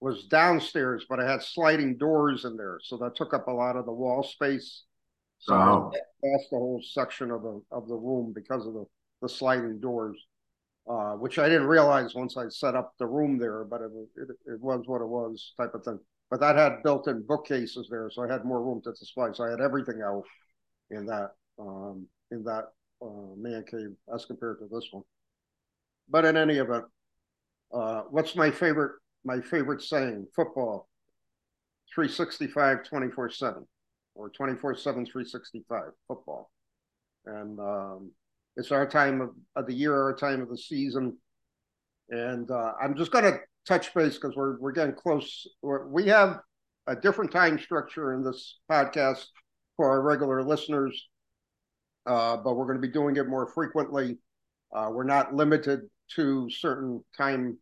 was 0.00 0.26
downstairs, 0.26 1.04
but 1.08 1.18
I 1.18 1.28
had 1.28 1.42
sliding 1.42 1.98
doors 1.98 2.44
in 2.44 2.56
there, 2.56 2.78
so 2.82 2.96
that 2.98 3.16
took 3.16 3.34
up 3.34 3.48
a 3.48 3.52
lot 3.52 3.76
of 3.76 3.84
the 3.84 3.92
wall 3.92 4.22
space. 4.22 4.84
So 5.38 5.54
oh. 5.54 5.92
I 5.92 6.26
lost 6.26 6.50
the 6.50 6.58
whole 6.58 6.82
section 6.82 7.32
of 7.32 7.42
the 7.42 7.60
of 7.72 7.88
the 7.88 7.96
room 7.96 8.32
because 8.32 8.64
of 8.64 8.74
the, 8.74 8.84
the 9.22 9.28
sliding 9.28 9.80
doors, 9.80 10.16
uh, 10.88 11.12
which 11.12 11.38
I 11.38 11.48
didn't 11.48 11.66
realize 11.66 12.14
once 12.14 12.36
I 12.36 12.48
set 12.48 12.74
up 12.74 12.94
the 12.98 13.06
room 13.06 13.38
there, 13.38 13.64
but 13.64 13.82
it, 13.82 13.90
it, 14.16 14.28
it 14.46 14.60
was 14.60 14.82
what 14.86 15.00
it 15.00 15.08
was 15.08 15.52
type 15.56 15.74
of 15.74 15.84
thing. 15.84 15.98
But 16.30 16.40
that 16.40 16.56
had 16.56 16.82
built-in 16.82 17.22
bookcases 17.22 17.88
there, 17.90 18.10
so 18.10 18.22
I 18.22 18.32
had 18.32 18.44
more 18.44 18.62
room 18.62 18.80
to 18.82 18.92
display. 18.92 19.30
So 19.32 19.44
I 19.44 19.50
had 19.50 19.60
everything 19.60 20.02
out, 20.02 20.24
in 20.90 21.06
that 21.06 21.32
um, 21.58 22.06
in 22.30 22.44
that 22.44 22.64
uh, 23.02 23.34
man 23.36 23.64
cave 23.68 23.94
as 24.14 24.24
compared 24.24 24.58
to 24.60 24.68
this 24.70 24.88
one. 24.90 25.02
But 26.08 26.24
in 26.24 26.36
any 26.36 26.56
event, 26.56 26.84
uh, 27.72 28.02
what's 28.10 28.36
my 28.36 28.50
favorite 28.50 28.92
my 29.24 29.40
favorite 29.40 29.82
saying? 29.82 30.26
Football, 30.34 30.88
365, 31.94 32.84
24 32.84 33.30
7, 33.30 33.66
or 34.14 34.30
24 34.30 34.76
7, 34.76 35.06
365, 35.06 35.82
football. 36.06 36.50
And 37.26 37.58
um, 37.58 38.12
it's 38.56 38.72
our 38.72 38.86
time 38.86 39.20
of, 39.20 39.30
of, 39.54 39.66
the 39.66 39.74
year, 39.74 39.94
our 39.94 40.14
time 40.14 40.40
of 40.40 40.48
the 40.48 40.58
season. 40.58 41.16
And 42.10 42.50
uh, 42.50 42.72
I'm 42.80 42.96
just 42.96 43.10
going 43.10 43.24
to 43.24 43.38
touch 43.66 43.92
base 43.94 44.14
because 44.14 44.36
we're, 44.36 44.58
we're 44.58 44.72
getting 44.72 44.94
close. 44.94 45.46
We're, 45.62 45.86
we 45.88 46.06
have 46.08 46.40
a 46.86 46.96
different 46.96 47.32
time 47.32 47.58
structure 47.58 48.14
in 48.14 48.22
this 48.22 48.58
podcast 48.70 49.26
for 49.76 49.90
our 49.90 50.00
regular 50.00 50.42
listeners, 50.42 51.08
uh, 52.06 52.36
but 52.36 52.54
we're 52.54 52.66
going 52.66 52.80
to 52.80 52.86
be 52.86 52.92
doing 52.92 53.16
it 53.16 53.28
more 53.28 53.46
frequently. 53.48 54.18
Uh, 54.74 54.88
we're 54.92 55.04
not 55.04 55.34
limited 55.34 55.80
to 56.14 56.48
certain 56.50 57.04
time, 57.16 57.58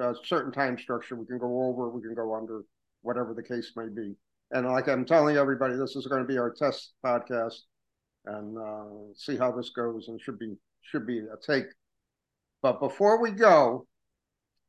uh, 0.00 0.12
certain 0.24 0.52
time 0.52 0.76
structure. 0.78 1.16
We 1.16 1.26
can 1.26 1.38
go 1.38 1.64
over, 1.68 1.88
we 1.90 2.02
can 2.02 2.14
go 2.14 2.34
under, 2.34 2.62
whatever 3.02 3.34
the 3.34 3.42
case 3.42 3.72
may 3.76 3.88
be. 3.88 4.14
And 4.50 4.66
like 4.66 4.88
I'm 4.88 5.04
telling 5.04 5.36
everybody, 5.36 5.76
this 5.76 5.96
is 5.96 6.06
going 6.06 6.22
to 6.22 6.28
be 6.28 6.38
our 6.38 6.52
test 6.52 6.92
podcast, 7.04 7.54
and 8.26 8.58
uh, 8.58 9.14
see 9.14 9.36
how 9.36 9.52
this 9.52 9.70
goes. 9.70 10.08
And 10.08 10.20
should 10.20 10.38
be 10.38 10.56
should 10.82 11.06
be 11.06 11.18
a 11.18 11.36
take. 11.44 11.66
But 12.62 12.80
before 12.80 13.20
we 13.20 13.30
go, 13.30 13.86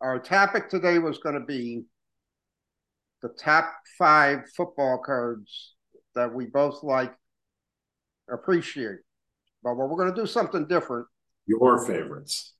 our 0.01 0.19
topic 0.19 0.69
today 0.69 0.99
was 0.99 1.17
going 1.17 1.35
to 1.35 1.45
be 1.45 1.83
the 3.21 3.29
top 3.29 3.73
five 3.97 4.39
football 4.55 5.01
cards 5.03 5.73
that 6.15 6.33
we 6.33 6.45
both 6.45 6.83
like, 6.83 7.13
appreciate. 8.31 8.99
But 9.63 9.75
we're 9.75 9.87
going 9.95 10.13
to 10.13 10.21
do 10.21 10.27
something 10.27 10.67
different. 10.67 11.07
Your 11.47 11.85
favorites. 11.85 12.53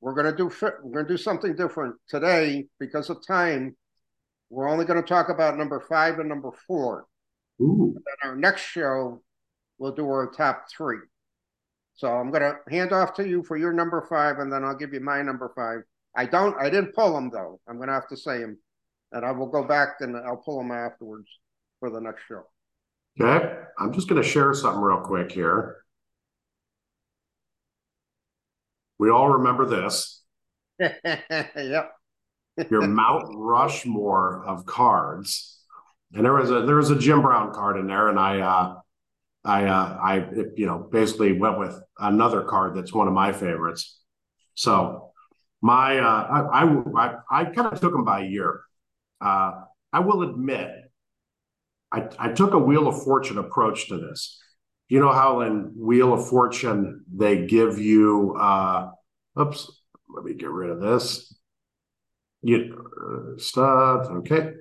We're 0.00 0.14
going 0.14 0.30
to 0.30 0.36
do 0.36 0.50
we're 0.82 0.92
going 0.92 1.06
to 1.06 1.12
do 1.12 1.16
something 1.16 1.56
different 1.56 1.96
today 2.08 2.66
because 2.78 3.10
of 3.10 3.26
time. 3.26 3.76
We're 4.50 4.68
only 4.68 4.84
going 4.84 5.02
to 5.02 5.06
talk 5.06 5.28
about 5.28 5.58
number 5.58 5.80
five 5.88 6.18
and 6.18 6.28
number 6.28 6.50
four. 6.66 7.06
Ooh. 7.60 7.94
And 7.96 8.04
then 8.04 8.30
our 8.30 8.36
next 8.36 8.62
show, 8.62 9.22
we'll 9.78 9.92
do 9.92 10.06
our 10.06 10.30
top 10.30 10.66
three. 10.70 10.98
So 11.94 12.08
I'm 12.08 12.30
going 12.30 12.42
to 12.42 12.56
hand 12.70 12.92
off 12.92 13.14
to 13.14 13.28
you 13.28 13.42
for 13.42 13.56
your 13.56 13.72
number 13.72 14.06
five, 14.08 14.38
and 14.38 14.52
then 14.52 14.64
I'll 14.64 14.76
give 14.76 14.92
you 14.92 15.00
my 15.00 15.20
number 15.22 15.50
five. 15.54 15.80
I 16.16 16.26
don't, 16.26 16.56
I 16.60 16.70
didn't 16.70 16.94
pull 16.94 17.12
them 17.12 17.30
though. 17.30 17.60
I'm 17.68 17.76
going 17.76 17.88
to 17.88 17.94
have 17.94 18.08
to 18.08 18.16
say 18.16 18.38
them, 18.38 18.58
and 19.12 19.24
I 19.24 19.32
will 19.32 19.48
go 19.48 19.64
back 19.64 19.96
and 20.00 20.16
I'll 20.16 20.36
pull 20.36 20.58
them 20.58 20.70
afterwards 20.70 21.28
for 21.80 21.90
the 21.90 22.00
next 22.00 22.22
show. 22.28 22.44
Okay, 23.20 23.56
I'm 23.78 23.92
just 23.92 24.08
going 24.08 24.22
to 24.22 24.28
share 24.28 24.54
something 24.54 24.80
real 24.80 25.00
quick 25.00 25.32
here. 25.32 25.78
We 28.98 29.10
all 29.10 29.30
remember 29.30 29.66
this. 29.66 30.22
yep. 30.78 31.92
Your 32.70 32.86
Mount 32.86 33.26
Rushmore 33.36 34.44
of 34.44 34.66
cards, 34.66 35.60
and 36.12 36.24
there 36.24 36.32
was 36.32 36.50
a 36.50 36.62
there 36.62 36.76
was 36.76 36.90
a 36.90 36.98
Jim 36.98 37.22
Brown 37.22 37.52
card 37.52 37.76
in 37.76 37.86
there, 37.86 38.08
and 38.08 38.18
I 38.18 38.40
uh, 38.40 38.74
I 39.44 39.64
uh, 39.64 39.98
I 40.02 40.26
you 40.56 40.66
know 40.66 40.88
basically 40.90 41.32
went 41.32 41.58
with 41.58 41.80
another 41.98 42.42
card 42.42 42.76
that's 42.76 42.92
one 42.92 43.08
of 43.08 43.14
my 43.14 43.32
favorites. 43.32 44.00
So 44.54 45.12
my 45.62 45.98
uh, 45.98 46.48
I 46.52 46.64
I 46.64 47.14
I, 47.30 47.44
kind 47.46 47.72
of 47.72 47.80
took 47.80 47.92
them 47.92 48.04
by 48.04 48.20
year. 48.20 48.60
Uh, 49.20 49.62
I 49.92 50.00
will 50.00 50.22
admit, 50.22 50.70
I 51.92 52.08
I 52.18 52.32
took 52.32 52.52
a 52.54 52.58
Wheel 52.58 52.88
of 52.88 53.02
Fortune 53.02 53.38
approach 53.38 53.88
to 53.88 53.98
this 53.98 54.40
you 54.88 55.00
know 55.00 55.12
how 55.12 55.42
in 55.42 55.72
Wheel 55.76 56.14
of 56.14 56.28
Fortune 56.28 57.04
they 57.14 57.46
give 57.46 57.78
you 57.78 58.36
uh 58.38 58.90
oops, 59.38 59.70
let 60.08 60.24
me 60.24 60.34
get 60.34 60.50
rid 60.50 60.70
of 60.70 60.80
this. 60.80 61.34
You 62.42 62.90
uh, 63.36 63.38
start, 63.38 64.06
okay. 64.18 64.52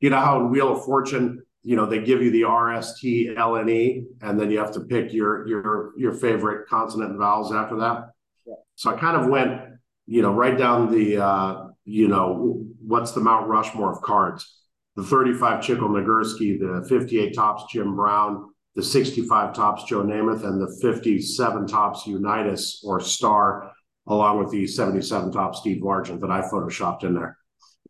You 0.00 0.10
know 0.10 0.18
how 0.18 0.40
in 0.40 0.50
Wheel 0.50 0.72
of 0.72 0.84
Fortune, 0.84 1.42
you 1.68 1.76
know, 1.76 1.84
they 1.84 2.00
give 2.00 2.22
you 2.22 2.30
the 2.30 2.44
RST, 2.44 3.36
LNE, 3.36 4.06
and 4.22 4.40
then 4.40 4.50
you 4.50 4.58
have 4.58 4.72
to 4.72 4.80
pick 4.80 5.12
your 5.12 5.46
your 5.46 5.92
your 5.98 6.14
favorite 6.14 6.66
consonant 6.66 7.10
and 7.10 7.18
vowels 7.18 7.52
after 7.52 7.76
that. 7.76 8.04
Yeah. 8.46 8.54
So 8.74 8.88
I 8.88 8.96
kind 8.98 9.18
of 9.18 9.28
went, 9.28 9.60
you 10.06 10.22
know, 10.22 10.32
right 10.32 10.56
down 10.56 10.90
the 10.90 11.22
uh, 11.22 11.66
you 11.84 12.08
know, 12.08 12.64
what's 12.80 13.12
the 13.12 13.20
Mount 13.20 13.48
Rushmore 13.48 13.92
of 13.92 14.00
cards? 14.00 14.62
The 14.96 15.02
35 15.02 15.62
Chicle 15.62 15.90
Nagurski, 15.90 16.58
the 16.58 16.86
58 16.88 17.34
Topps 17.34 17.64
Jim 17.70 17.94
Brown, 17.94 18.48
the 18.74 18.82
65 18.82 19.54
Topps 19.54 19.84
Joe 19.84 20.02
Namath 20.02 20.44
and 20.44 20.58
the 20.58 20.74
57 20.80 21.66
Topps 21.66 22.06
Unitas 22.06 22.82
or 22.82 22.98
Starr, 22.98 23.70
along 24.06 24.38
with 24.38 24.50
the 24.50 24.66
77 24.66 25.32
Topps 25.32 25.58
Steve 25.58 25.82
Largent 25.82 26.20
that 26.20 26.30
I 26.30 26.40
photoshopped 26.40 27.04
in 27.04 27.14
there. 27.14 27.36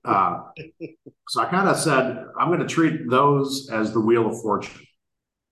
Uh, 0.05 0.41
so 1.29 1.41
I 1.41 1.47
kind 1.47 1.69
of 1.69 1.77
said, 1.77 2.25
I'm 2.39 2.49
going 2.49 2.61
to 2.61 2.67
treat 2.67 3.09
those 3.09 3.69
as 3.71 3.93
the 3.93 4.01
Wheel 4.01 4.29
of 4.29 4.41
Fortune. 4.41 4.83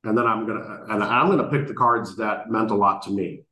And 0.05 0.17
then 0.17 0.27
I'm 0.27 0.47
going 0.47 0.59
to, 0.59 0.85
and 0.89 1.03
I'm 1.03 1.27
going 1.27 1.39
to 1.39 1.49
pick 1.51 1.67
the 1.67 1.75
cards 1.75 2.17
that 2.17 2.51
meant 2.51 2.71
a 2.71 2.75
lot 2.75 3.03
to 3.03 3.11
me. 3.11 3.43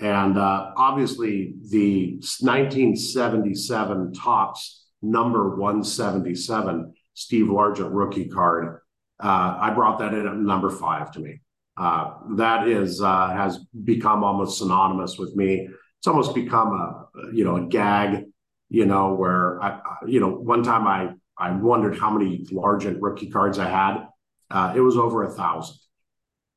And 0.00 0.36
uh, 0.36 0.72
obviously, 0.76 1.54
the 1.70 2.16
1977 2.40 4.12
Topps 4.12 4.86
number 5.00 5.56
177 5.56 6.94
Steve 7.14 7.46
Largent 7.46 7.90
rookie 7.92 8.28
card 8.28 8.80
uh, 9.20 9.56
I 9.60 9.70
brought 9.70 9.98
that 10.00 10.12
in 10.12 10.26
at 10.26 10.36
number 10.36 10.70
five 10.70 11.12
to 11.12 11.20
me. 11.20 11.40
Uh, 11.76 12.14
that 12.36 12.68
is 12.68 13.00
uh, 13.00 13.30
has 13.30 13.58
become 13.84 14.24
almost 14.24 14.58
synonymous 14.58 15.18
with 15.18 15.34
me. 15.34 15.68
It's 15.98 16.06
almost 16.06 16.34
become 16.34 16.72
a 16.72 17.34
you 17.34 17.44
know 17.44 17.56
a 17.56 17.66
gag, 17.66 18.24
you 18.68 18.86
know, 18.86 19.14
where 19.14 19.62
I 19.62 19.80
you 20.06 20.20
know 20.20 20.30
one 20.30 20.62
time 20.62 20.86
I 20.86 21.10
I 21.38 21.50
wondered 21.50 21.98
how 21.98 22.10
many 22.10 22.44
Largent 22.52 22.98
rookie 23.00 23.30
cards 23.30 23.58
I 23.58 23.68
had. 23.68 24.06
Uh, 24.50 24.72
it 24.76 24.80
was 24.80 24.96
over 24.96 25.24
a 25.24 25.30
thousand, 25.30 25.76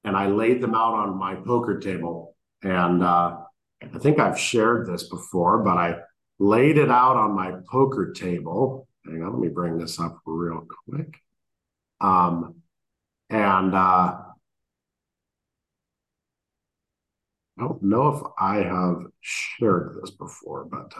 and 0.03 0.15
I 0.15 0.27
laid 0.27 0.61
them 0.61 0.75
out 0.75 0.93
on 0.93 1.17
my 1.17 1.35
poker 1.35 1.79
table. 1.79 2.35
And 2.61 3.03
uh, 3.03 3.37
I 3.81 3.99
think 3.99 4.19
I've 4.19 4.39
shared 4.39 4.87
this 4.87 5.09
before, 5.09 5.59
but 5.63 5.77
I 5.77 5.97
laid 6.39 6.77
it 6.77 6.91
out 6.91 7.15
on 7.15 7.35
my 7.35 7.53
poker 7.69 8.11
table. 8.11 8.87
Hang 9.05 9.23
on, 9.23 9.33
let 9.33 9.41
me 9.41 9.47
bring 9.49 9.77
this 9.77 9.99
up 9.99 10.19
real 10.25 10.67
quick. 10.87 11.15
Um, 12.01 12.61
and 13.29 13.73
uh, 13.73 14.17
I 17.57 17.63
don't 17.63 17.81
know 17.81 18.09
if 18.09 18.21
I 18.39 18.57
have 18.57 19.05
shared 19.21 19.97
this 20.01 20.11
before, 20.11 20.65
but 20.65 20.93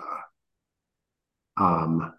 uh, 1.58 1.64
um, 1.64 2.14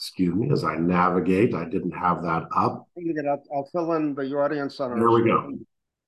excuse 0.00 0.34
me 0.34 0.50
as 0.50 0.64
I 0.64 0.76
navigate. 0.76 1.54
I 1.54 1.66
didn't 1.66 1.90
have 1.90 2.22
that 2.22 2.44
up. 2.56 2.86
I'll, 2.96 3.42
I'll 3.54 3.68
fill 3.70 3.92
in 3.92 4.14
the 4.14 4.34
audience 4.34 4.80
on. 4.80 4.98
There 4.98 5.10
we 5.10 5.24
go. 5.24 5.58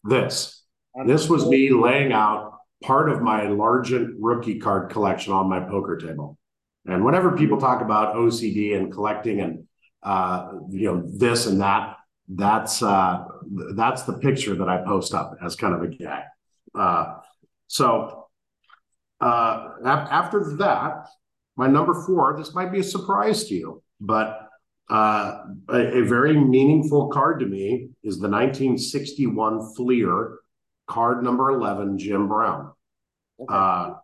This 0.03 0.63
this 1.07 1.29
was 1.29 1.47
me 1.47 1.71
laying 1.71 2.11
out 2.11 2.55
part 2.83 3.11
of 3.11 3.21
my 3.21 3.43
Largent 3.43 4.15
rookie 4.19 4.59
card 4.59 4.91
collection 4.91 5.35
on 5.35 5.49
my 5.49 5.61
poker 5.61 5.99
table. 5.99 6.39
And 6.87 7.05
whenever 7.05 7.37
people 7.37 7.61
talk 7.61 7.83
about 7.83 8.17
OCD 8.17 8.77
and 8.77 8.91
collecting 8.91 9.41
and 9.41 9.65
uh, 10.03 10.53
you 10.71 10.91
know 10.91 11.03
this 11.07 11.47
and 11.47 11.61
that, 11.61 11.97
that's 12.29 12.83
uh, 12.83 13.25
that's 13.75 14.05
the 14.05 14.15
picture 14.15 14.55
that 14.55 14.71
I 14.71 14.79
post 14.79 15.13
up 15.13 15.37
as 15.45 15.55
kind 15.55 15.75
of 15.75 15.83
a 15.83 15.89
gag. 15.89 16.25
Uh, 16.75 17.17
so 17.67 18.29
uh, 19.21 19.69
after 19.85 20.57
that, 20.57 21.09
my 21.63 21.69
number 21.69 21.95
four. 21.95 22.35
This 22.37 22.55
might 22.55 22.73
be 22.73 22.81
a 22.81 22.83
surprise 22.83 23.45
to 23.45 23.55
you, 23.55 23.83
but 24.01 24.49
uh, 24.91 25.45
a, 25.69 26.01
a, 26.01 26.03
very 26.03 26.37
meaningful 26.37 27.07
card 27.09 27.39
to 27.39 27.47
me 27.47 27.91
is 28.03 28.19
the 28.19 28.29
1961 28.29 29.75
Fleer 29.77 30.39
card 30.89 31.23
number 31.23 31.51
11, 31.51 31.99
Jim 31.99 32.27
Brown. 32.27 32.73
Okay. 33.41 33.55
Uh, 33.55 33.95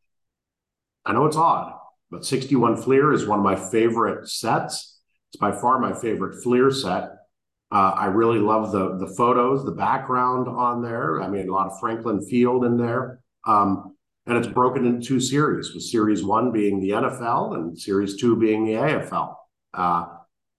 I 1.04 1.12
know 1.12 1.26
it's 1.26 1.36
odd, 1.36 1.72
but 2.12 2.24
61 2.24 2.76
Fleer 2.76 3.12
is 3.12 3.26
one 3.26 3.40
of 3.40 3.44
my 3.44 3.56
favorite 3.56 4.28
sets. 4.28 5.00
It's 5.30 5.40
by 5.40 5.50
far 5.50 5.80
my 5.80 5.92
favorite 5.92 6.40
Fleer 6.44 6.70
set. 6.70 7.10
Uh, 7.72 7.92
I 7.96 8.06
really 8.06 8.38
love 8.38 8.70
the 8.70 8.96
the 8.98 9.12
photos, 9.14 9.64
the 9.64 9.72
background 9.72 10.46
on 10.48 10.80
there. 10.80 11.20
I 11.20 11.28
mean, 11.28 11.48
a 11.48 11.52
lot 11.52 11.66
of 11.66 11.80
Franklin 11.80 12.24
Field 12.24 12.64
in 12.64 12.76
there. 12.76 13.18
Um, 13.44 13.96
and 14.28 14.36
it's 14.36 14.46
broken 14.46 14.86
into 14.86 15.06
two 15.06 15.20
series, 15.20 15.74
with 15.74 15.82
series 15.82 16.22
one 16.22 16.52
being 16.52 16.80
the 16.80 16.90
NFL 16.90 17.56
and 17.56 17.78
series 17.78 18.16
two 18.16 18.36
being 18.36 18.64
the 18.64 18.74
AFL. 18.74 19.34
Uh, 19.74 20.06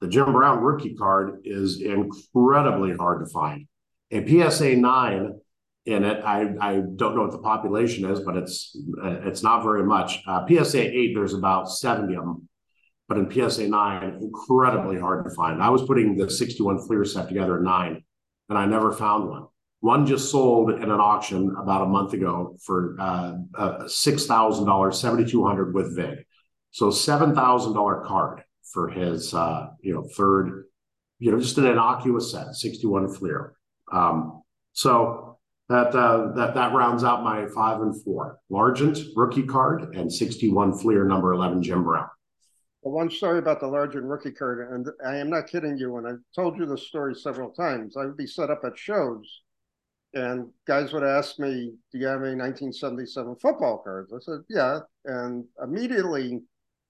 the 0.01 0.07
Jim 0.07 0.31
Brown 0.33 0.61
rookie 0.61 0.95
card 0.95 1.41
is 1.43 1.81
incredibly 1.81 2.95
hard 2.95 3.25
to 3.25 3.31
find. 3.31 3.67
A 4.11 4.25
PSA 4.25 4.75
9 4.75 5.39
in 5.85 6.03
it, 6.03 6.23
I, 6.23 6.55
I 6.59 6.81
don't 6.95 7.15
know 7.15 7.23
what 7.23 7.31
the 7.31 7.39
population 7.39 8.09
is, 8.09 8.19
but 8.19 8.35
it's 8.35 8.75
it's 9.03 9.43
not 9.43 9.63
very 9.63 9.83
much. 9.83 10.21
Uh, 10.27 10.45
PSA 10.47 10.81
8, 10.81 11.13
there's 11.13 11.33
about 11.33 11.71
70 11.71 12.15
of 12.15 12.25
them 12.25 12.49
but 13.09 13.17
in 13.17 13.49
PSA 13.49 13.67
9, 13.67 14.19
incredibly 14.21 14.99
hard 14.99 15.25
to 15.25 15.31
find. 15.31 15.61
I 15.61 15.69
was 15.69 15.81
putting 15.81 16.15
the 16.15 16.29
61 16.29 16.85
Fleer 16.85 17.03
set 17.03 17.27
together 17.27 17.57
at 17.57 17.63
nine, 17.63 18.03
and 18.47 18.57
I 18.57 18.67
never 18.67 18.93
found 18.93 19.27
one. 19.27 19.47
One 19.81 20.05
just 20.05 20.29
sold 20.29 20.71
in 20.71 20.83
an 20.83 20.99
auction 20.99 21.55
about 21.57 21.83
a 21.83 21.85
month 21.85 22.13
ago 22.13 22.57
for 22.61 22.97
uh, 22.99 23.35
uh, 23.55 23.87
six 23.87 24.25
thousand 24.25 24.65
dollars, 24.65 24.99
seventy 24.99 25.29
two 25.29 25.45
hundred 25.45 25.73
with 25.73 25.95
VIG. 25.95 26.25
So 26.71 26.91
seven 26.91 27.33
thousand 27.33 27.73
dollar 27.73 28.03
card 28.05 28.43
for 28.73 28.89
his 28.89 29.33
uh, 29.33 29.67
you 29.81 29.93
know 29.93 30.03
third, 30.17 30.65
you 31.19 31.31
know 31.31 31.39
just 31.39 31.57
an 31.57 31.65
innocuous 31.65 32.31
set, 32.31 32.55
sixty 32.55 32.87
one 32.87 33.07
Fleer. 33.07 33.53
Um, 33.91 34.43
so 34.73 35.37
that 35.69 35.95
uh, 35.95 36.33
that 36.35 36.55
that 36.55 36.73
rounds 36.73 37.05
out 37.05 37.23
my 37.23 37.47
five 37.47 37.81
and 37.81 38.03
four. 38.03 38.39
Largent 38.51 38.99
rookie 39.15 39.43
card 39.43 39.95
and 39.95 40.11
sixty 40.11 40.51
one 40.51 40.77
Fleer 40.77 41.05
number 41.05 41.31
eleven 41.31 41.63
Jim 41.63 41.85
Brown. 41.85 42.09
Well, 42.81 42.95
one 42.95 43.09
story 43.09 43.39
about 43.39 43.61
the 43.61 43.67
Largent 43.67 44.09
rookie 44.09 44.31
card, 44.31 44.73
and 44.73 44.87
I 45.05 45.17
am 45.17 45.29
not 45.29 45.47
kidding 45.47 45.77
you. 45.77 45.95
And 45.97 46.07
I've 46.07 46.19
told 46.35 46.57
you 46.57 46.65
this 46.65 46.87
story 46.87 47.15
several 47.15 47.51
times. 47.51 47.95
I 47.95 48.05
would 48.05 48.17
be 48.17 48.27
set 48.27 48.49
up 48.49 48.61
at 48.65 48.77
shows 48.77 49.25
and 50.13 50.49
guys 50.65 50.91
would 50.91 51.03
ask 51.03 51.37
me, 51.39 51.75
"Do 51.91 51.97
you 51.99 52.07
have 52.07 52.23
any 52.23 52.35
1977 52.35 53.35
football 53.35 53.79
cards?" 53.79 54.11
I 54.13 54.19
said, 54.19 54.43
"Yeah." 54.49 54.79
And 55.05 55.45
immediately, 55.61 56.43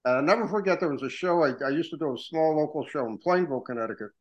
I'll 0.05 0.21
never 0.21 0.47
forget 0.47 0.79
there 0.79 0.91
was 0.91 1.03
a 1.03 1.09
show 1.09 1.43
I, 1.43 1.51
I 1.63 1.69
used 1.69 1.91
to 1.91 1.97
do 1.97 2.13
a 2.13 2.17
small 2.17 2.55
local 2.55 2.85
show 2.87 3.05
in 3.05 3.17
Plainville, 3.17 3.61
Connecticut. 3.61 4.11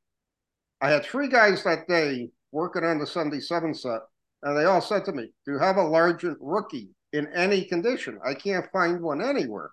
I 0.81 0.91
had 0.91 1.05
three 1.05 1.29
guys 1.29 1.63
that 1.65 1.89
day 1.89 2.31
working 2.53 2.85
on 2.85 2.99
the 2.99 3.07
77 3.07 3.75
set, 3.75 4.01
and 4.43 4.57
they 4.57 4.65
all 4.65 4.81
said 4.81 5.05
to 5.05 5.13
me, 5.13 5.33
"Do 5.45 5.53
you 5.53 5.59
have 5.59 5.77
a 5.77 5.83
Largent 5.83 6.37
rookie 6.41 6.91
in 7.13 7.29
any 7.29 7.65
condition? 7.65 8.19
I 8.25 8.35
can't 8.35 8.71
find 8.73 9.01
one 9.01 9.23
anywhere." 9.23 9.71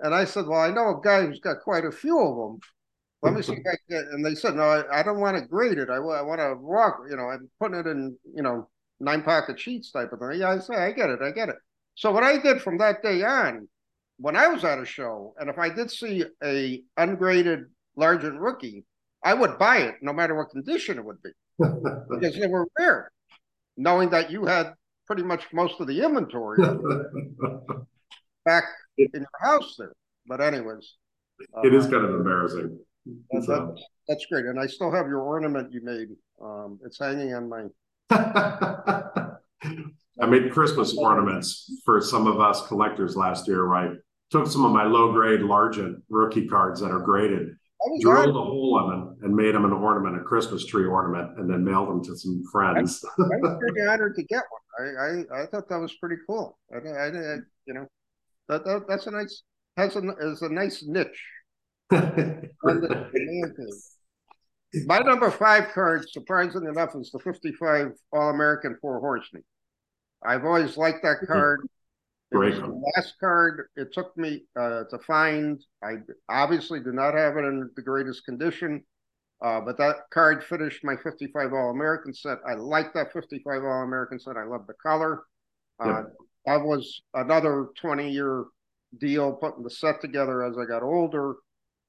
And 0.00 0.14
I 0.14 0.24
said, 0.24 0.46
"Well, 0.46 0.60
I 0.60 0.70
know 0.70 0.98
a 0.98 1.00
guy 1.02 1.26
who's 1.26 1.40
got 1.40 1.60
quite 1.60 1.84
a 1.84 1.92
few 1.92 2.18
of 2.20 2.36
them." 2.36 2.60
Let 3.22 3.34
me 3.34 3.42
see 3.42 3.52
if 3.52 3.66
I 3.66 3.76
get. 3.88 4.04
And 4.12 4.24
they 4.24 4.34
said, 4.34 4.56
no, 4.56 4.62
I, 4.62 5.00
I 5.00 5.02
don't 5.02 5.20
want 5.20 5.36
to 5.36 5.46
grade 5.46 5.78
it. 5.78 5.90
I, 5.90 5.96
I 5.96 6.22
want 6.22 6.40
to 6.40 6.54
rock. 6.54 7.00
You 7.08 7.16
know, 7.16 7.24
I'm 7.24 7.50
putting 7.60 7.78
it 7.78 7.86
in, 7.86 8.16
you 8.34 8.42
know, 8.42 8.68
nine 8.98 9.22
pocket 9.22 9.58
sheets 9.58 9.90
type 9.90 10.12
of 10.12 10.20
thing. 10.20 10.40
Yeah, 10.40 10.50
I 10.50 10.58
say, 10.58 10.74
I 10.74 10.92
get 10.92 11.10
it, 11.10 11.20
I 11.22 11.30
get 11.30 11.48
it. 11.48 11.56
So 11.94 12.12
what 12.12 12.22
I 12.22 12.38
did 12.38 12.62
from 12.62 12.78
that 12.78 13.02
day 13.02 13.22
on, 13.22 13.68
when 14.18 14.36
I 14.36 14.48
was 14.48 14.64
at 14.64 14.78
a 14.78 14.84
show, 14.84 15.34
and 15.38 15.50
if 15.50 15.58
I 15.58 15.70
did 15.70 15.90
see 15.90 16.24
a 16.42 16.82
ungraded 16.96 17.64
Largent 17.98 18.40
rookie, 18.40 18.84
I 19.24 19.34
would 19.34 19.58
buy 19.58 19.78
it 19.78 19.96
no 20.00 20.12
matter 20.12 20.34
what 20.34 20.50
condition 20.50 20.98
it 20.98 21.04
would 21.04 21.22
be, 21.22 21.30
because 21.58 22.38
they 22.38 22.46
were 22.46 22.66
rare. 22.78 23.10
Knowing 23.76 24.10
that 24.10 24.30
you 24.30 24.44
had 24.44 24.74
pretty 25.06 25.22
much 25.22 25.44
most 25.52 25.80
of 25.80 25.86
the 25.86 26.02
inventory 26.02 26.58
back 28.44 28.64
in 28.98 29.08
your 29.12 29.26
house 29.40 29.74
there. 29.78 29.92
But 30.26 30.40
anyways, 30.40 30.94
it 31.38 31.72
uh, 31.72 31.76
is 31.76 31.86
kind 31.86 32.04
of 32.04 32.14
embarrassing. 32.14 32.78
That, 33.06 33.76
that's 34.08 34.26
great, 34.26 34.44
and 34.44 34.60
I 34.60 34.66
still 34.66 34.92
have 34.92 35.06
your 35.06 35.20
ornament 35.20 35.72
you 35.72 35.80
made. 35.82 36.08
Um, 36.42 36.78
it's 36.84 36.98
hanging 36.98 37.34
on 37.34 37.48
my. 37.48 37.66
I 40.20 40.26
made 40.26 40.52
Christmas 40.52 40.96
ornaments 40.96 41.80
for 41.84 42.00
some 42.00 42.26
of 42.26 42.40
us 42.40 42.66
collectors 42.66 43.16
last 43.16 43.48
year. 43.48 43.64
Right, 43.64 43.92
took 44.30 44.46
some 44.46 44.64
of 44.64 44.72
my 44.72 44.84
low 44.84 45.12
grade 45.12 45.40
Largent 45.40 46.02
rookie 46.10 46.46
cards 46.46 46.80
that 46.80 46.90
are 46.90 47.00
graded, 47.00 47.56
drilled 48.00 48.36
a 48.36 48.40
hole 48.40 48.84
in 48.84 48.90
them, 48.90 49.16
and 49.22 49.34
made 49.34 49.54
them 49.54 49.64
an 49.64 49.72
ornament, 49.72 50.20
a 50.20 50.24
Christmas 50.24 50.66
tree 50.66 50.86
ornament, 50.86 51.38
and 51.38 51.50
then 51.50 51.64
mailed 51.64 51.88
them 51.88 52.04
to 52.04 52.16
some 52.16 52.42
friends. 52.52 53.02
I, 53.18 53.22
I 53.22 53.26
was 53.40 53.58
pretty 53.60 53.86
honored 53.86 54.14
to 54.16 54.22
get 54.24 54.42
one. 54.50 54.60
I, 54.78 55.36
I, 55.38 55.42
I 55.42 55.46
thought 55.46 55.68
that 55.68 55.78
was 55.78 55.94
pretty 55.94 56.16
cool. 56.26 56.58
I, 56.72 56.76
I, 56.76 57.06
I 57.06 57.36
you 57.66 57.74
know, 57.74 57.86
that, 58.48 58.64
that 58.64 58.84
that's 58.88 59.06
a 59.06 59.10
nice 59.10 59.42
has 59.76 59.96
a 59.96 60.02
is 60.20 60.42
a 60.42 60.48
nice 60.48 60.82
niche 60.86 61.24
my 64.86 64.98
number 65.00 65.30
five 65.30 65.68
card, 65.74 66.08
surprisingly 66.08 66.68
enough, 66.68 66.94
is 66.94 67.10
the 67.10 67.18
55 67.18 67.92
All 68.12 68.30
American 68.30 68.76
Four 68.80 69.00
Horsemen. 69.00 69.42
I've 70.24 70.44
always 70.44 70.76
liked 70.76 71.02
that 71.02 71.18
mm-hmm. 71.18 71.32
card. 71.32 71.68
Great. 72.32 72.54
last 72.96 73.14
card 73.18 73.68
it 73.74 73.92
took 73.92 74.16
me 74.16 74.44
uh, 74.54 74.84
to 74.90 74.98
find. 75.04 75.60
I 75.82 75.94
obviously 76.28 76.78
do 76.78 76.92
not 76.92 77.14
have 77.14 77.36
it 77.36 77.44
in 77.44 77.68
the 77.74 77.82
greatest 77.82 78.24
condition, 78.24 78.84
uh, 79.44 79.60
but 79.60 79.76
that 79.78 79.96
card 80.12 80.44
finished 80.44 80.84
my 80.84 80.94
55 81.02 81.52
All 81.52 81.70
American 81.70 82.14
set. 82.14 82.38
I 82.46 82.54
like 82.54 82.94
that 82.94 83.12
55 83.12 83.64
All 83.64 83.82
American 83.82 84.20
set. 84.20 84.36
I 84.36 84.44
love 84.44 84.66
the 84.68 84.74
color. 84.74 85.24
Uh. 85.80 86.02
That 86.46 86.62
was 86.62 87.02
another 87.14 87.68
20 87.80 88.10
year 88.10 88.44
deal 88.98 89.32
putting 89.32 89.62
the 89.62 89.70
set 89.70 90.00
together 90.00 90.42
as 90.42 90.56
I 90.58 90.64
got 90.64 90.82
older. 90.82 91.34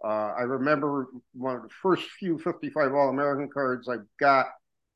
Uh, 0.04 0.34
I 0.38 0.42
remember 0.42 1.08
one 1.34 1.56
of 1.58 1.64
the 1.64 1.70
first 1.82 2.10
few 2.20 2.40
55 2.40 2.94
All 2.94 3.10
American 3.10 3.50
cards 3.50 3.88
I 3.88 3.98
got 4.20 4.48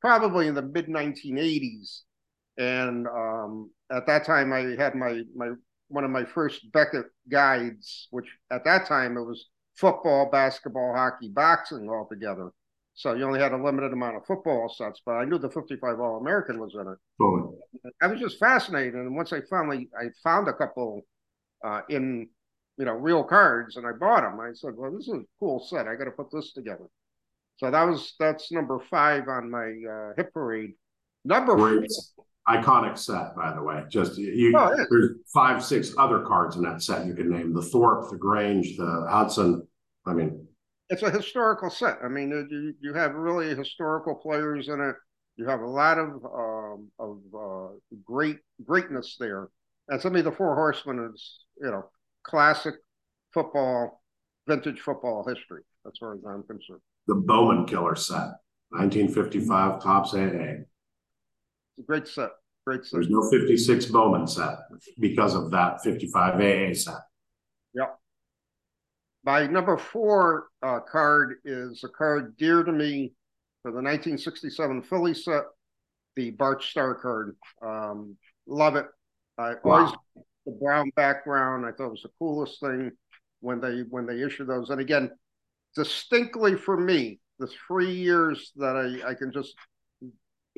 probably 0.02 0.48
in 0.48 0.56
the 0.56 0.62
mid 0.62 0.88
1980s. 0.88 2.02
And 2.58 3.08
um, 3.08 3.72
at 3.92 4.08
that 4.08 4.26
time, 4.26 4.54
I 4.54 4.76
had 4.78 4.96
my, 4.96 5.22
my 5.36 5.52
one 5.90 6.04
of 6.04 6.12
my 6.12 6.26
first 6.26 6.72
Beckett 6.72 7.06
guides, 7.30 8.08
which 8.12 8.28
at 8.52 8.64
that 8.64 8.88
time 8.88 9.18
it 9.18 9.24
was 9.24 9.48
football, 9.76 10.30
basketball, 10.32 10.94
hockey, 10.96 11.30
boxing 11.30 11.90
all 11.90 12.08
together. 12.10 12.52
So 12.96 13.14
you 13.14 13.26
only 13.26 13.42
had 13.42 13.52
a 13.52 13.62
limited 13.62 13.92
amount 13.92 14.16
of 14.16 14.26
football 14.26 14.70
sets, 14.70 15.02
but 15.06 15.14
I 15.14 15.26
knew 15.26 15.38
the 15.38 15.50
55 15.50 16.00
All 16.00 16.18
American 16.18 16.60
was 16.60 16.74
in 16.76 16.88
it. 16.88 16.98
Totally. 17.22 17.58
I 18.02 18.08
was 18.08 18.20
just 18.20 18.40
fascinated. 18.40 18.96
And 18.96 19.16
once 19.16 19.34
I 19.34 19.42
finally 19.50 19.90
I 20.00 20.06
found 20.24 20.48
a 20.48 20.54
couple 20.54 21.02
uh, 21.64 21.82
in 21.90 22.30
you 22.78 22.86
know, 22.86 22.94
real 22.94 23.24
cards, 23.24 23.78
and 23.78 23.88
I 23.88 23.92
bought 23.92 24.22
them. 24.22 24.40
I 24.40 24.52
said, 24.54 24.74
"Well, 24.76 24.92
this 24.92 25.08
is 25.08 25.14
a 25.14 25.24
cool 25.40 25.66
set. 25.70 25.88
I 25.88 25.96
got 25.96 26.06
to 26.06 26.12
put 26.12 26.32
this 26.32 26.54
together." 26.54 26.86
So 27.58 27.72
that 27.72 27.84
was 27.84 28.16
that's 28.20 28.52
number 28.52 28.80
five 28.90 29.28
on 29.28 29.50
my 29.50 29.74
uh, 29.90 30.14
hit 30.18 30.34
parade. 30.34 30.74
Number 31.24 31.56
Great. 31.56 31.90
four, 32.16 32.26
iconic 32.48 32.98
set, 32.98 33.36
by 33.36 33.54
the 33.54 33.64
way. 33.64 33.84
Just 33.90 34.18
you, 34.18 34.54
oh, 34.56 34.76
there's 34.90 35.12
five, 35.34 35.64
six 35.64 35.94
other 35.98 36.22
cards 36.22 36.56
in 36.58 36.64
that 36.64 36.82
set 36.82 37.06
you 37.06 37.14
can 37.14 37.30
name: 37.30 37.54
the 37.54 37.62
Thorpe, 37.62 38.10
the 38.10 38.18
Grange, 38.18 38.78
the 38.78 39.08
Hudson. 39.10 39.66
I 40.06 40.14
mean, 40.14 40.46
it's 40.90 41.02
a 41.02 41.10
historical 41.10 41.70
set. 41.70 42.00
I 42.04 42.10
mean, 42.10 42.30
you 42.50 42.74
you 42.82 42.94
have 42.94 43.16
really 43.16 43.56
historical 43.56 44.16
players 44.16 44.68
in 44.68 44.82
it. 44.82 44.96
You 45.38 45.46
have 45.48 45.62
a 45.62 45.68
lot 45.68 45.98
of 45.98 46.10
um, 46.26 46.92
of 47.00 47.20
uh, 47.34 47.74
great 48.04 48.40
greatness 48.64 49.16
there. 49.20 49.50
And 49.88 50.04
me, 50.14 50.22
the 50.22 50.32
Four 50.32 50.56
Horsemen 50.56 51.12
is 51.14 51.46
you 51.62 51.72
know 51.72 51.86
classic 52.26 52.76
football, 53.34 54.02
vintage 54.48 54.80
football 54.80 55.26
history, 55.28 55.62
as 55.86 55.94
far 56.00 56.14
as 56.14 56.22
I'm 56.28 56.44
concerned. 56.44 56.82
The 57.08 57.16
Bowman 57.16 57.66
Killer 57.66 57.96
set, 57.96 58.34
1955 58.70 59.82
Topps 59.82 60.14
AA. 60.14 60.18
It's 60.18 61.80
a 61.80 61.84
great 61.84 62.08
set. 62.08 62.30
Great 62.66 62.84
set. 62.84 62.94
There's 62.94 63.10
no 63.10 63.30
56 63.30 63.86
Bowman 63.88 64.28
set 64.28 64.58
because 65.00 65.36
of 65.36 65.52
that 65.52 65.84
55 65.84 66.36
AA 66.36 66.74
set. 66.74 67.02
Yep. 67.74 68.00
My 69.24 69.48
number 69.48 69.78
four 69.78 70.48
uh, 70.64 70.80
card 70.80 71.36
is 71.46 71.84
a 71.84 71.90
card 71.90 72.36
dear 72.38 72.64
to 72.64 72.72
me 72.72 73.14
for 73.62 73.72
the 73.72 73.78
1967 73.78 74.84
Philly 74.84 75.14
set, 75.14 75.44
the 76.16 76.32
Bart 76.32 76.64
Starr 76.64 76.96
card. 76.96 77.36
Um, 77.62 78.16
love 78.48 78.76
it. 78.76 78.86
I 79.38 79.56
wow. 79.64 79.74
always 79.74 79.94
the 80.46 80.52
brown 80.52 80.92
background. 80.96 81.66
I 81.66 81.72
thought 81.72 81.88
it 81.88 81.92
was 81.92 82.04
the 82.04 82.12
coolest 82.20 82.60
thing 82.60 82.92
when 83.42 83.60
they 83.60 83.82
when 83.90 84.06
they 84.06 84.22
issued 84.22 84.48
those. 84.48 84.70
And 84.70 84.82
again, 84.82 85.12
distinctly 85.76 86.56
for 86.56 86.78
me, 86.78 87.20
the 87.40 87.48
three 87.68 87.92
years 87.92 88.52
that 88.56 88.76
I, 88.76 89.10
I 89.10 89.14
can 89.14 89.32
just 89.32 89.54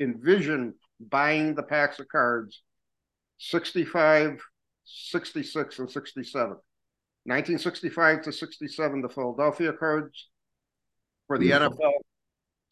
envision 0.00 0.74
buying 1.00 1.54
the 1.54 1.62
packs 1.62 1.98
of 1.98 2.08
cards 2.08 2.62
65, 3.38 4.40
66, 4.84 5.78
and 5.78 5.90
67. 5.90 6.48
1965 7.24 8.22
to 8.22 8.32
67, 8.32 9.02
the 9.02 9.08
Philadelphia 9.08 9.72
cards 9.72 10.28
for 11.26 11.38
the 11.38 11.50
NFL, 11.50 11.92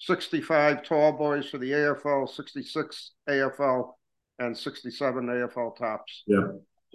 65 0.01 0.83
tall 0.83 1.13
boys 1.13 1.51
for 1.51 1.59
the 1.59 1.73
AFL, 1.73 2.29
66 2.29 3.13
AFL, 3.29 3.93
and 4.39 4.57
67 4.57 5.27
AFL 5.27 5.77
Topps. 5.77 6.23
Yeah 6.27 6.47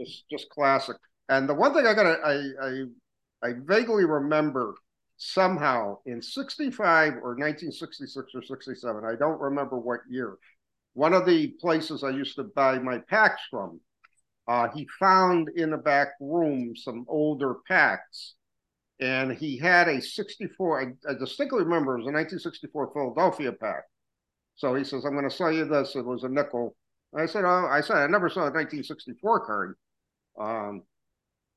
just 0.04 0.30
just 0.30 0.50
classic. 0.50 0.98
And 1.30 1.48
the 1.48 1.54
one 1.54 1.74
thing 1.74 1.88
I 1.88 1.94
gotta 1.94 2.20
I 2.24 2.68
I 2.68 3.50
I 3.50 3.54
vaguely 3.66 4.06
remember 4.06 4.76
somehow 5.24 5.98
in 6.08 6.22
65 6.22 7.14
or 7.18 7.36
1966 7.36 8.32
or 8.34 8.44
67, 8.44 9.06
I 9.06 9.16
don't 9.16 9.40
remember 9.40 9.78
what 9.78 10.00
year. 10.10 10.38
One 10.94 11.14
of 11.14 11.28
the 11.28 11.50
places 11.62 12.04
I 12.04 12.10
used 12.10 12.36
to 12.38 12.44
buy 12.44 12.80
my 12.80 12.98
packs 12.98 13.42
from, 13.50 13.80
uh, 14.48 14.68
he 14.74 14.88
found 15.00 15.50
in 15.56 15.70
the 15.70 15.78
back 15.78 16.10
room 16.20 16.76
some 16.76 17.06
older 17.08 17.58
packs. 17.68 18.34
And 19.00 19.32
he 19.32 19.58
had 19.58 19.88
a 19.88 20.02
64, 20.02 20.82
I, 20.82 21.12
I 21.12 21.14
distinctly 21.14 21.64
remember 21.64 21.96
it 21.96 22.00
was 22.00 22.08
a 22.08 22.14
1964 22.14 22.92
Philadelphia 22.94 23.52
pack. 23.52 23.84
So 24.56 24.76
he 24.76 24.84
says, 24.84 25.06
I'm 25.06 25.14
going 25.14 25.30
to 25.30 25.36
sell 25.36 25.52
you 25.52 25.66
this. 25.66 25.96
It 25.96 26.06
was 26.06 26.24
a 26.24 26.30
nickel. 26.30 26.76
I 27.16 27.26
said, 27.26 27.46
oh, 27.46 27.68
I 27.70 27.82
said, 27.82 27.98
I 27.98 28.08
never 28.08 28.30
saw 28.30 28.42
a 28.42 28.54
1964 28.54 29.46
card. 29.46 29.76
Um, 30.40 30.84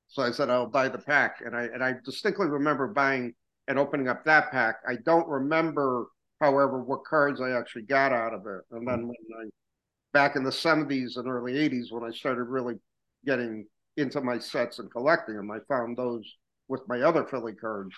so 0.09 0.23
I 0.23 0.31
said 0.31 0.51
I'll 0.51 0.67
buy 0.67 0.89
the 0.89 0.99
pack, 0.99 1.41
and 1.45 1.57
I 1.57 1.65
and 1.65 1.83
I 1.83 1.95
distinctly 2.05 2.47
remember 2.47 2.89
buying 2.89 3.35
and 3.69 3.79
opening 3.79 4.09
up 4.09 4.25
that 4.25 4.51
pack. 4.51 4.77
I 4.87 4.97
don't 5.05 5.29
remember 5.29 6.09
however, 6.41 6.83
what 6.83 7.05
cards 7.05 7.41
I 7.41 7.51
actually 7.51 7.83
got 7.83 8.13
out 8.13 8.35
of 8.35 8.47
it. 8.47 8.63
And 8.71 8.87
then 8.87 9.09
when 9.09 9.17
I, 9.41 9.49
back 10.13 10.37
in 10.37 10.45
the 10.45 10.51
70s 10.51 11.17
and 11.17 11.29
early 11.29 11.55
80s, 11.55 11.91
when 11.91 12.05
I 12.05 12.15
started 12.15 12.45
really 12.45 12.77
getting 13.25 13.67
into 13.97 14.21
my 14.21 14.39
sets 14.39 14.79
and 14.79 14.91
collecting 14.91 15.37
them, 15.37 15.51
I 15.51 15.59
found 15.69 15.97
those 15.97 16.25
with 16.69 16.83
my 16.89 17.01
other 17.01 17.25
Philly 17.25 17.55
cards. 17.55 17.95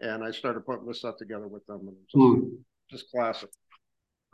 And 0.00 0.22
I 0.22 0.30
started 0.30 0.64
putting 0.64 0.86
the 0.86 0.94
set 0.94 1.18
together 1.18 1.48
with 1.48 1.66
them. 1.66 1.80
And 1.88 1.96
just, 2.06 2.16
mm. 2.16 2.50
just 2.90 3.10
classic. 3.10 3.50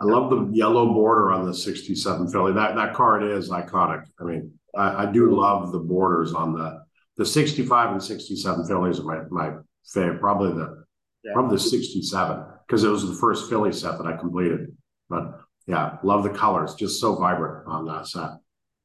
I 0.00 0.04
love 0.04 0.30
the 0.30 0.50
yellow 0.52 0.92
border 0.92 1.32
on 1.32 1.46
the 1.46 1.54
67 1.54 2.28
Philly. 2.28 2.52
That 2.52 2.74
that 2.74 2.94
card 2.94 3.22
is 3.22 3.50
iconic. 3.50 4.04
I 4.20 4.24
mean, 4.24 4.52
I, 4.76 5.04
I 5.04 5.12
do 5.12 5.34
love 5.34 5.72
the 5.72 5.78
borders 5.78 6.34
on 6.34 6.52
the 6.52 6.82
the 7.16 7.24
65 7.24 7.92
and 7.92 8.02
67 8.02 8.66
Phillies 8.66 8.98
are 8.98 9.04
my 9.04 9.20
my 9.30 9.56
favorite. 9.86 10.20
Probably 10.20 10.52
the 10.52 10.84
yeah. 11.22 11.32
probably 11.32 11.56
the 11.56 11.62
67 11.62 12.44
because 12.66 12.82
it 12.82 12.88
was 12.88 13.06
the 13.06 13.14
first 13.14 13.48
Philly 13.48 13.72
set 13.72 13.98
that 13.98 14.06
I 14.06 14.16
completed. 14.16 14.76
But 15.08 15.40
yeah, 15.66 15.98
love 16.02 16.24
the 16.24 16.30
colors, 16.30 16.74
just 16.74 17.00
so 17.00 17.14
vibrant 17.14 17.66
on 17.68 17.86
that 17.86 18.08
set. 18.08 18.30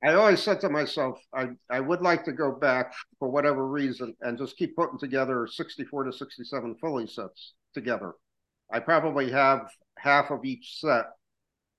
I 0.03 0.13
always 0.13 0.41
said 0.41 0.61
to 0.61 0.69
myself, 0.69 1.19
I, 1.33 1.49
I 1.69 1.81
would 1.81 2.01
like 2.01 2.23
to 2.25 2.31
go 2.31 2.53
back 2.53 2.93
for 3.19 3.29
whatever 3.29 3.67
reason 3.67 4.15
and 4.21 4.37
just 4.37 4.55
keep 4.55 4.75
putting 4.77 4.97
together 4.97 5.45
64 5.45 6.05
to 6.05 6.13
67 6.13 6.75
Philly 6.79 7.05
sets 7.05 7.53
together. 7.73 8.13
I 8.71 8.79
probably 8.79 9.31
have 9.31 9.69
half 9.97 10.31
of 10.31 10.45
each 10.45 10.79
set, 10.79 11.05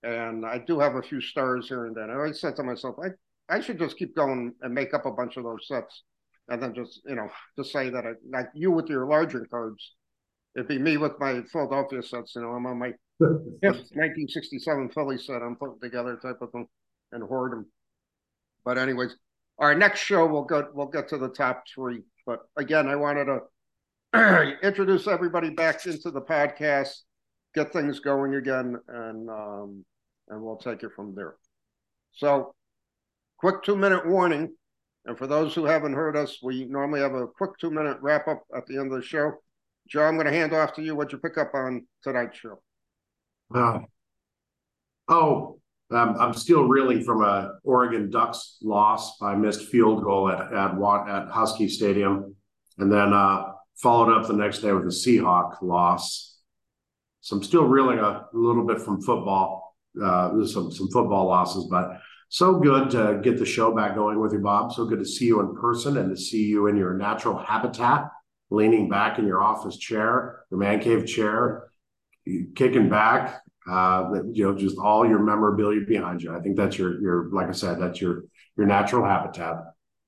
and 0.03 0.45
I 0.45 0.59
do 0.59 0.81
have 0.81 0.97
a 0.97 1.03
few 1.03 1.21
stars 1.21 1.69
here 1.69 1.87
and 1.87 1.97
then. 1.97 2.11
I 2.11 2.15
always 2.15 2.41
said 2.41 2.57
to 2.57 2.63
myself, 2.63 2.97
I, 3.03 3.55
I 3.55 3.61
should 3.61 3.79
just 3.79 3.97
keep 3.97 4.15
going 4.17 4.55
and 4.63 4.75
make 4.75 4.95
up 4.95 5.07
a 5.07 5.13
bunch 5.13 5.37
of 5.37 5.45
those 5.45 5.67
sets, 5.67 6.03
and 6.49 6.63
then 6.63 6.75
just 6.75 7.01
you 7.07 7.15
know 7.15 7.29
just 7.57 7.73
say 7.73 7.91
that 7.91 8.05
I, 8.07 8.13
like 8.31 8.49
you 8.55 8.71
with 8.71 8.89
your 8.89 9.07
Largent 9.07 9.49
cards, 9.51 9.95
it'd 10.57 10.69
be 10.69 10.79
me 10.79 10.97
with 10.97 11.13
my 11.21 11.43
Philadelphia 11.53 12.03
sets. 12.03 12.35
You 12.35 12.43
know, 12.43 12.51
I'm 12.51 12.67
on 12.67 12.79
my 12.79 12.93
1967 13.21 14.91
Philly 14.91 15.19
set 15.19 15.43
I'm 15.43 15.57
putting 15.57 15.81
together 15.81 16.17
type 16.17 16.41
of 16.41 16.51
thing, 16.53 16.67
and 17.13 17.23
hoard 17.23 17.53
them. 17.53 17.67
But 18.65 18.79
anyways, 18.79 19.15
our 19.59 19.75
next 19.75 20.01
show 20.01 20.27
we'll 20.27 20.45
go 20.45 20.69
we'll 20.73 20.87
get 20.87 21.09
to 21.09 21.19
the 21.19 21.29
top 21.29 21.65
three. 21.73 22.03
But 22.27 22.41
again, 22.57 22.89
I 22.89 22.97
wanted 22.97 23.27
to 23.27 23.41
introduce 24.63 25.07
everybody 25.07 25.51
back 25.51 25.87
into 25.87 26.11
the 26.11 26.21
podcast 26.21 27.03
get 27.55 27.73
things 27.73 28.01
going 28.01 28.35
again, 28.35 28.77
and 28.89 29.29
um, 29.29 29.85
and 30.29 30.43
we'll 30.43 30.57
take 30.57 30.83
it 30.83 30.93
from 30.95 31.15
there. 31.15 31.37
So, 32.13 32.55
quick 33.39 33.63
two 33.63 33.77
minute 33.77 34.07
warning. 34.07 34.55
And 35.07 35.17
for 35.17 35.27
those 35.27 35.55
who 35.55 35.65
haven't 35.65 35.95
heard 35.95 36.15
us, 36.15 36.39
we 36.43 36.67
normally 36.67 37.01
have 37.01 37.15
a 37.15 37.27
quick 37.27 37.53
two 37.59 37.71
minute 37.71 37.97
wrap 38.03 38.29
up 38.29 38.43
at 38.55 38.67
the 38.67 38.77
end 38.79 38.93
of 38.93 39.01
the 39.01 39.07
show. 39.07 39.33
Joe, 39.89 40.05
I'm 40.05 40.15
going 40.15 40.27
to 40.27 40.33
hand 40.33 40.53
off 40.53 40.75
to 40.75 40.83
you 40.83 40.95
what 40.95 41.11
you 41.11 41.19
pick 41.19 41.39
up 41.39 41.53
on 41.55 41.87
tonight's 42.05 42.39
show. 42.39 42.61
Uh, 43.53 43.81
oh, 45.09 45.59
um, 45.91 46.17
I'm 46.21 46.35
still 46.35 46.65
reeling 46.65 47.03
from 47.03 47.25
a 47.25 47.55
Oregon 47.65 48.11
Ducks 48.11 48.59
loss. 48.63 49.21
I 49.23 49.35
missed 49.35 49.69
field 49.69 50.05
goal 50.05 50.31
at 50.31 50.53
at 50.53 50.75
at 50.75 51.29
Husky 51.31 51.67
Stadium, 51.67 52.37
and 52.79 52.93
then 52.93 53.15
uh, 53.15 53.50
followed 53.77 54.13
up 54.13 54.27
the 54.27 54.35
next 54.35 54.59
day 54.59 54.73
with 54.73 54.85
a 54.85 54.89
Seahawk 54.89 55.63
loss. 55.63 56.39
So 57.21 57.37
I'm 57.37 57.43
still 57.43 57.65
reeling 57.65 57.99
a 57.99 58.27
little 58.33 58.67
bit 58.67 58.81
from 58.81 59.01
football, 59.03 59.77
uh, 60.03 60.31
some 60.47 60.71
some 60.73 60.89
football 60.89 61.27
losses, 61.27 61.67
but 61.71 62.01
so 62.29 62.61
good 62.61 62.91
to 62.91 63.21
get 63.23 63.39
the 63.39 63.45
show 63.45 63.75
back 63.75 63.97
going 63.97 64.21
with 64.21 64.33
you, 64.33 64.39
Bob. 64.39 64.73
So 64.73 64.87
good 64.87 65.01
to 65.01 65.05
see 65.05 65.27
you 65.27 65.41
in 65.41 65.55
person 65.57 65.97
and 65.97 66.15
to 66.15 66.17
see 66.17 66.45
you 66.45 66.69
in 66.69 66.77
your 66.77 66.95
natural 66.95 67.37
habitat, 67.37 68.09
leaning 68.51 68.89
back 68.89 69.19
in 69.19 69.27
your 69.27 69.43
office 69.43 69.77
chair, 69.77 70.45
your 70.49 70.61
man 70.61 70.81
cave 70.81 71.07
chair, 71.07 71.65
kicking 72.55 72.89
back. 72.89 73.43
Uh, 73.69 74.23
you 74.33 74.45
know, 74.45 74.57
just 74.57 74.79
all 74.79 75.07
your 75.07 75.19
memorabilia 75.19 75.81
behind 75.87 76.23
you. 76.23 76.35
I 76.35 76.41
think 76.41 76.57
that's 76.57 76.79
your 76.79 77.01
your 77.03 77.29
like 77.31 77.49
I 77.49 77.53
said, 77.53 77.81
that's 77.81 78.01
your 78.01 78.25
your 78.57 78.67
natural 78.67 79.05
habitat. 79.05 79.57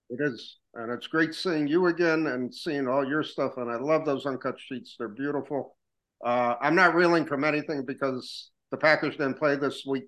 It 0.08 0.20
is, 0.20 0.58
and 0.74 0.90
it's 0.90 1.06
great 1.06 1.34
seeing 1.34 1.66
you 1.66 1.86
again 1.86 2.26
and 2.26 2.54
seeing 2.54 2.88
all 2.88 3.06
your 3.06 3.22
stuff. 3.22 3.52
And 3.56 3.70
I 3.70 3.76
love 3.76 4.04
those 4.04 4.26
uncut 4.26 4.58
sheets; 4.58 4.96
they're 4.98 5.08
beautiful. 5.08 5.76
Uh, 6.24 6.54
I'm 6.60 6.74
not 6.74 6.94
reeling 6.94 7.26
from 7.26 7.44
anything 7.44 7.84
because 7.84 8.50
the 8.70 8.76
Packers 8.76 9.16
didn't 9.16 9.38
play 9.38 9.56
this 9.56 9.84
week, 9.86 10.04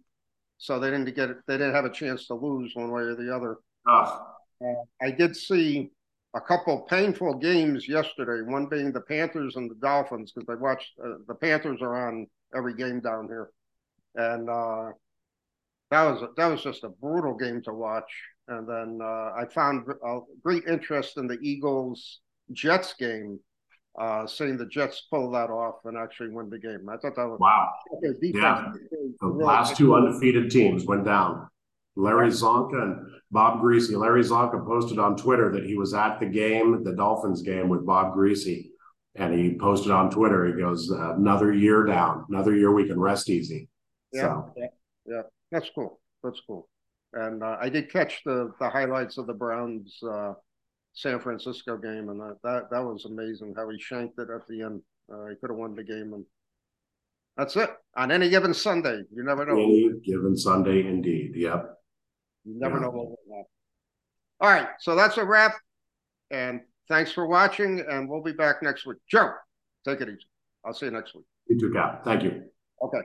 so 0.59 0.79
they 0.79 0.91
didn't 0.91 1.15
get 1.15 1.31
it. 1.31 1.39
They 1.47 1.59
didn't 1.59 1.75
have 1.75 1.85
a 1.85 1.91
chance 1.91 2.27
to 2.29 2.35
lose 2.35 2.73
one 2.75 2.91
way 2.91 3.03
or 3.03 3.15
the 3.17 3.35
other. 3.35 3.59
Uh, 4.61 4.75
I 5.03 5.11
did 5.11 5.37
see 5.37 5.91
a 6.35 6.41
couple 6.41 6.81
painful 6.83 7.35
games 7.35 7.89
yesterday. 7.89 8.49
One 8.51 8.67
being 8.67 8.93
the 8.93 9.01
Panthers 9.01 9.57
and 9.57 9.71
the 9.71 9.77
Dolphins 9.77 10.33
because 10.33 10.49
I 10.49 10.61
watched 10.61 10.91
uh, 11.05 11.19
the 11.29 11.35
Panthers 11.35 11.81
are 11.83 12.09
on 12.09 12.27
every 12.57 12.75
game 12.75 13.01
down 13.01 13.27
here, 13.27 13.51
and 14.15 14.49
uh, 14.49 14.91
that 15.91 16.05
was 16.05 16.29
that 16.37 16.47
was 16.47 16.63
just 16.63 16.85
a 16.85 16.89
brutal 16.89 17.35
game 17.35 17.63
to 17.63 17.73
watch. 17.73 18.11
And 18.49 18.69
then 18.69 18.99
uh, 19.03 19.33
I 19.37 19.47
found 19.51 19.87
great 20.43 20.65
interest 20.67 21.17
in 21.17 21.27
the 21.27 21.39
Eagles 21.41 22.21
Jets 22.53 22.95
game 22.95 23.41
uh, 23.99 24.27
seeing 24.27 24.57
the 24.57 24.67
Jets 24.67 25.07
pull 25.11 25.31
that 25.31 25.51
off 25.51 25.77
and 25.85 25.97
actually 25.97 26.31
win 26.31 26.51
the 26.51 26.59
game. 26.59 26.89
I 26.89 26.97
thought 26.97 27.15
that 27.17 27.29
was 27.29 27.39
wow. 27.39 27.71
yeah, 28.21 28.73
the 29.21 29.27
really 29.29 29.45
last 29.45 29.77
two 29.77 29.95
undefeated 29.95 30.51
teams 30.51 30.85
went 30.85 31.05
down. 31.05 31.49
Larry 31.97 32.29
Csonka 32.29 32.83
and 32.83 33.07
Bob 33.31 33.61
Griese. 33.61 33.97
Larry 33.97 34.23
Csonka 34.23 34.67
posted 34.67 34.99
on 34.99 35.17
Twitter 35.17 35.53
that 35.53 35.65
he 35.65 35.77
was 35.77 35.95
at 35.95 36.19
the 36.19 36.27
game, 36.27 36.83
the 36.83 36.95
Dolphins 36.95 37.43
game 37.43 37.69
with 37.69 37.87
Bob 37.87 38.15
Griese. 38.15 38.71
And 39.15 39.33
he 39.33 39.57
posted 39.57 39.93
on 39.93 40.11
Twitter, 40.11 40.45
he 40.45 40.61
goes, 40.61 40.91
another 40.91 41.53
year 41.53 41.85
down, 41.85 42.25
another 42.29 42.57
year 42.57 42.73
we 42.73 42.89
can 42.89 42.99
rest 42.99 43.31
easy. 43.31 43.69
Yeah, 44.13 44.23
so. 44.23 44.53
yeah, 44.57 44.67
yeah, 45.07 45.23
that's 45.53 45.71
cool. 45.73 46.01
That's 46.25 46.41
cool. 46.45 46.69
And 47.15 47.43
uh, 47.43 47.57
I 47.61 47.69
did 47.69 47.93
catch 47.93 48.23
the 48.25 48.53
the 48.61 48.69
highlights 48.69 49.19
of 49.19 49.27
the 49.27 49.35
Browns 49.35 49.97
uh, 50.03 50.35
San 50.95 51.21
Francisco 51.21 51.77
game, 51.77 52.09
and 52.09 52.21
that 52.21 52.39
that, 52.43 52.71
that 52.71 52.83
was 52.83 53.05
amazing 53.05 53.55
how 53.57 53.69
he 53.69 53.79
shanked 53.81 54.19
it 54.19 54.29
at 54.35 54.47
the 54.49 54.63
end. 54.63 54.83
Uh, 55.13 55.27
he 55.27 55.37
could 55.37 55.51
have 55.51 55.59
won 55.59 55.75
the 55.75 55.85
game, 55.85 56.13
and 56.13 56.25
that's 57.37 57.57
it. 57.57 57.71
On 57.97 58.11
any 58.11 58.29
given 58.31 58.53
Sunday, 58.53 59.03
you 59.15 59.23
never 59.23 59.45
know. 59.47 59.55
Any 59.55 59.91
given 60.05 60.37
Sunday, 60.37 60.87
indeed. 60.87 61.33
Yep. 61.37 61.75
You 62.45 62.59
never 62.59 62.77
yeah. 62.77 62.83
know 62.83 62.91
what 62.91 63.07
will 63.07 63.19
happen. 63.31 63.45
All 64.41 64.51
right, 64.51 64.69
so 64.81 64.97
that's 64.97 65.17
a 65.17 65.25
wrap, 65.25 65.55
and 66.31 66.61
thanks 66.89 67.13
for 67.13 67.27
watching, 67.27 67.85
and 67.89 68.09
we'll 68.09 68.23
be 68.23 68.33
back 68.33 68.63
next 68.63 68.87
week. 68.87 68.99
Joe, 69.09 69.33
take 69.87 70.01
it 70.01 70.09
easy. 70.09 70.27
I'll 70.65 70.75
see 70.75 70.87
you 70.87 70.93
next 70.93 71.15
week. 71.15 71.25
You 71.49 71.61
too, 71.61 71.73
Cap. 71.73 72.05
Thank 72.05 72.25
you. 72.25 72.43
Okay. 72.83 73.01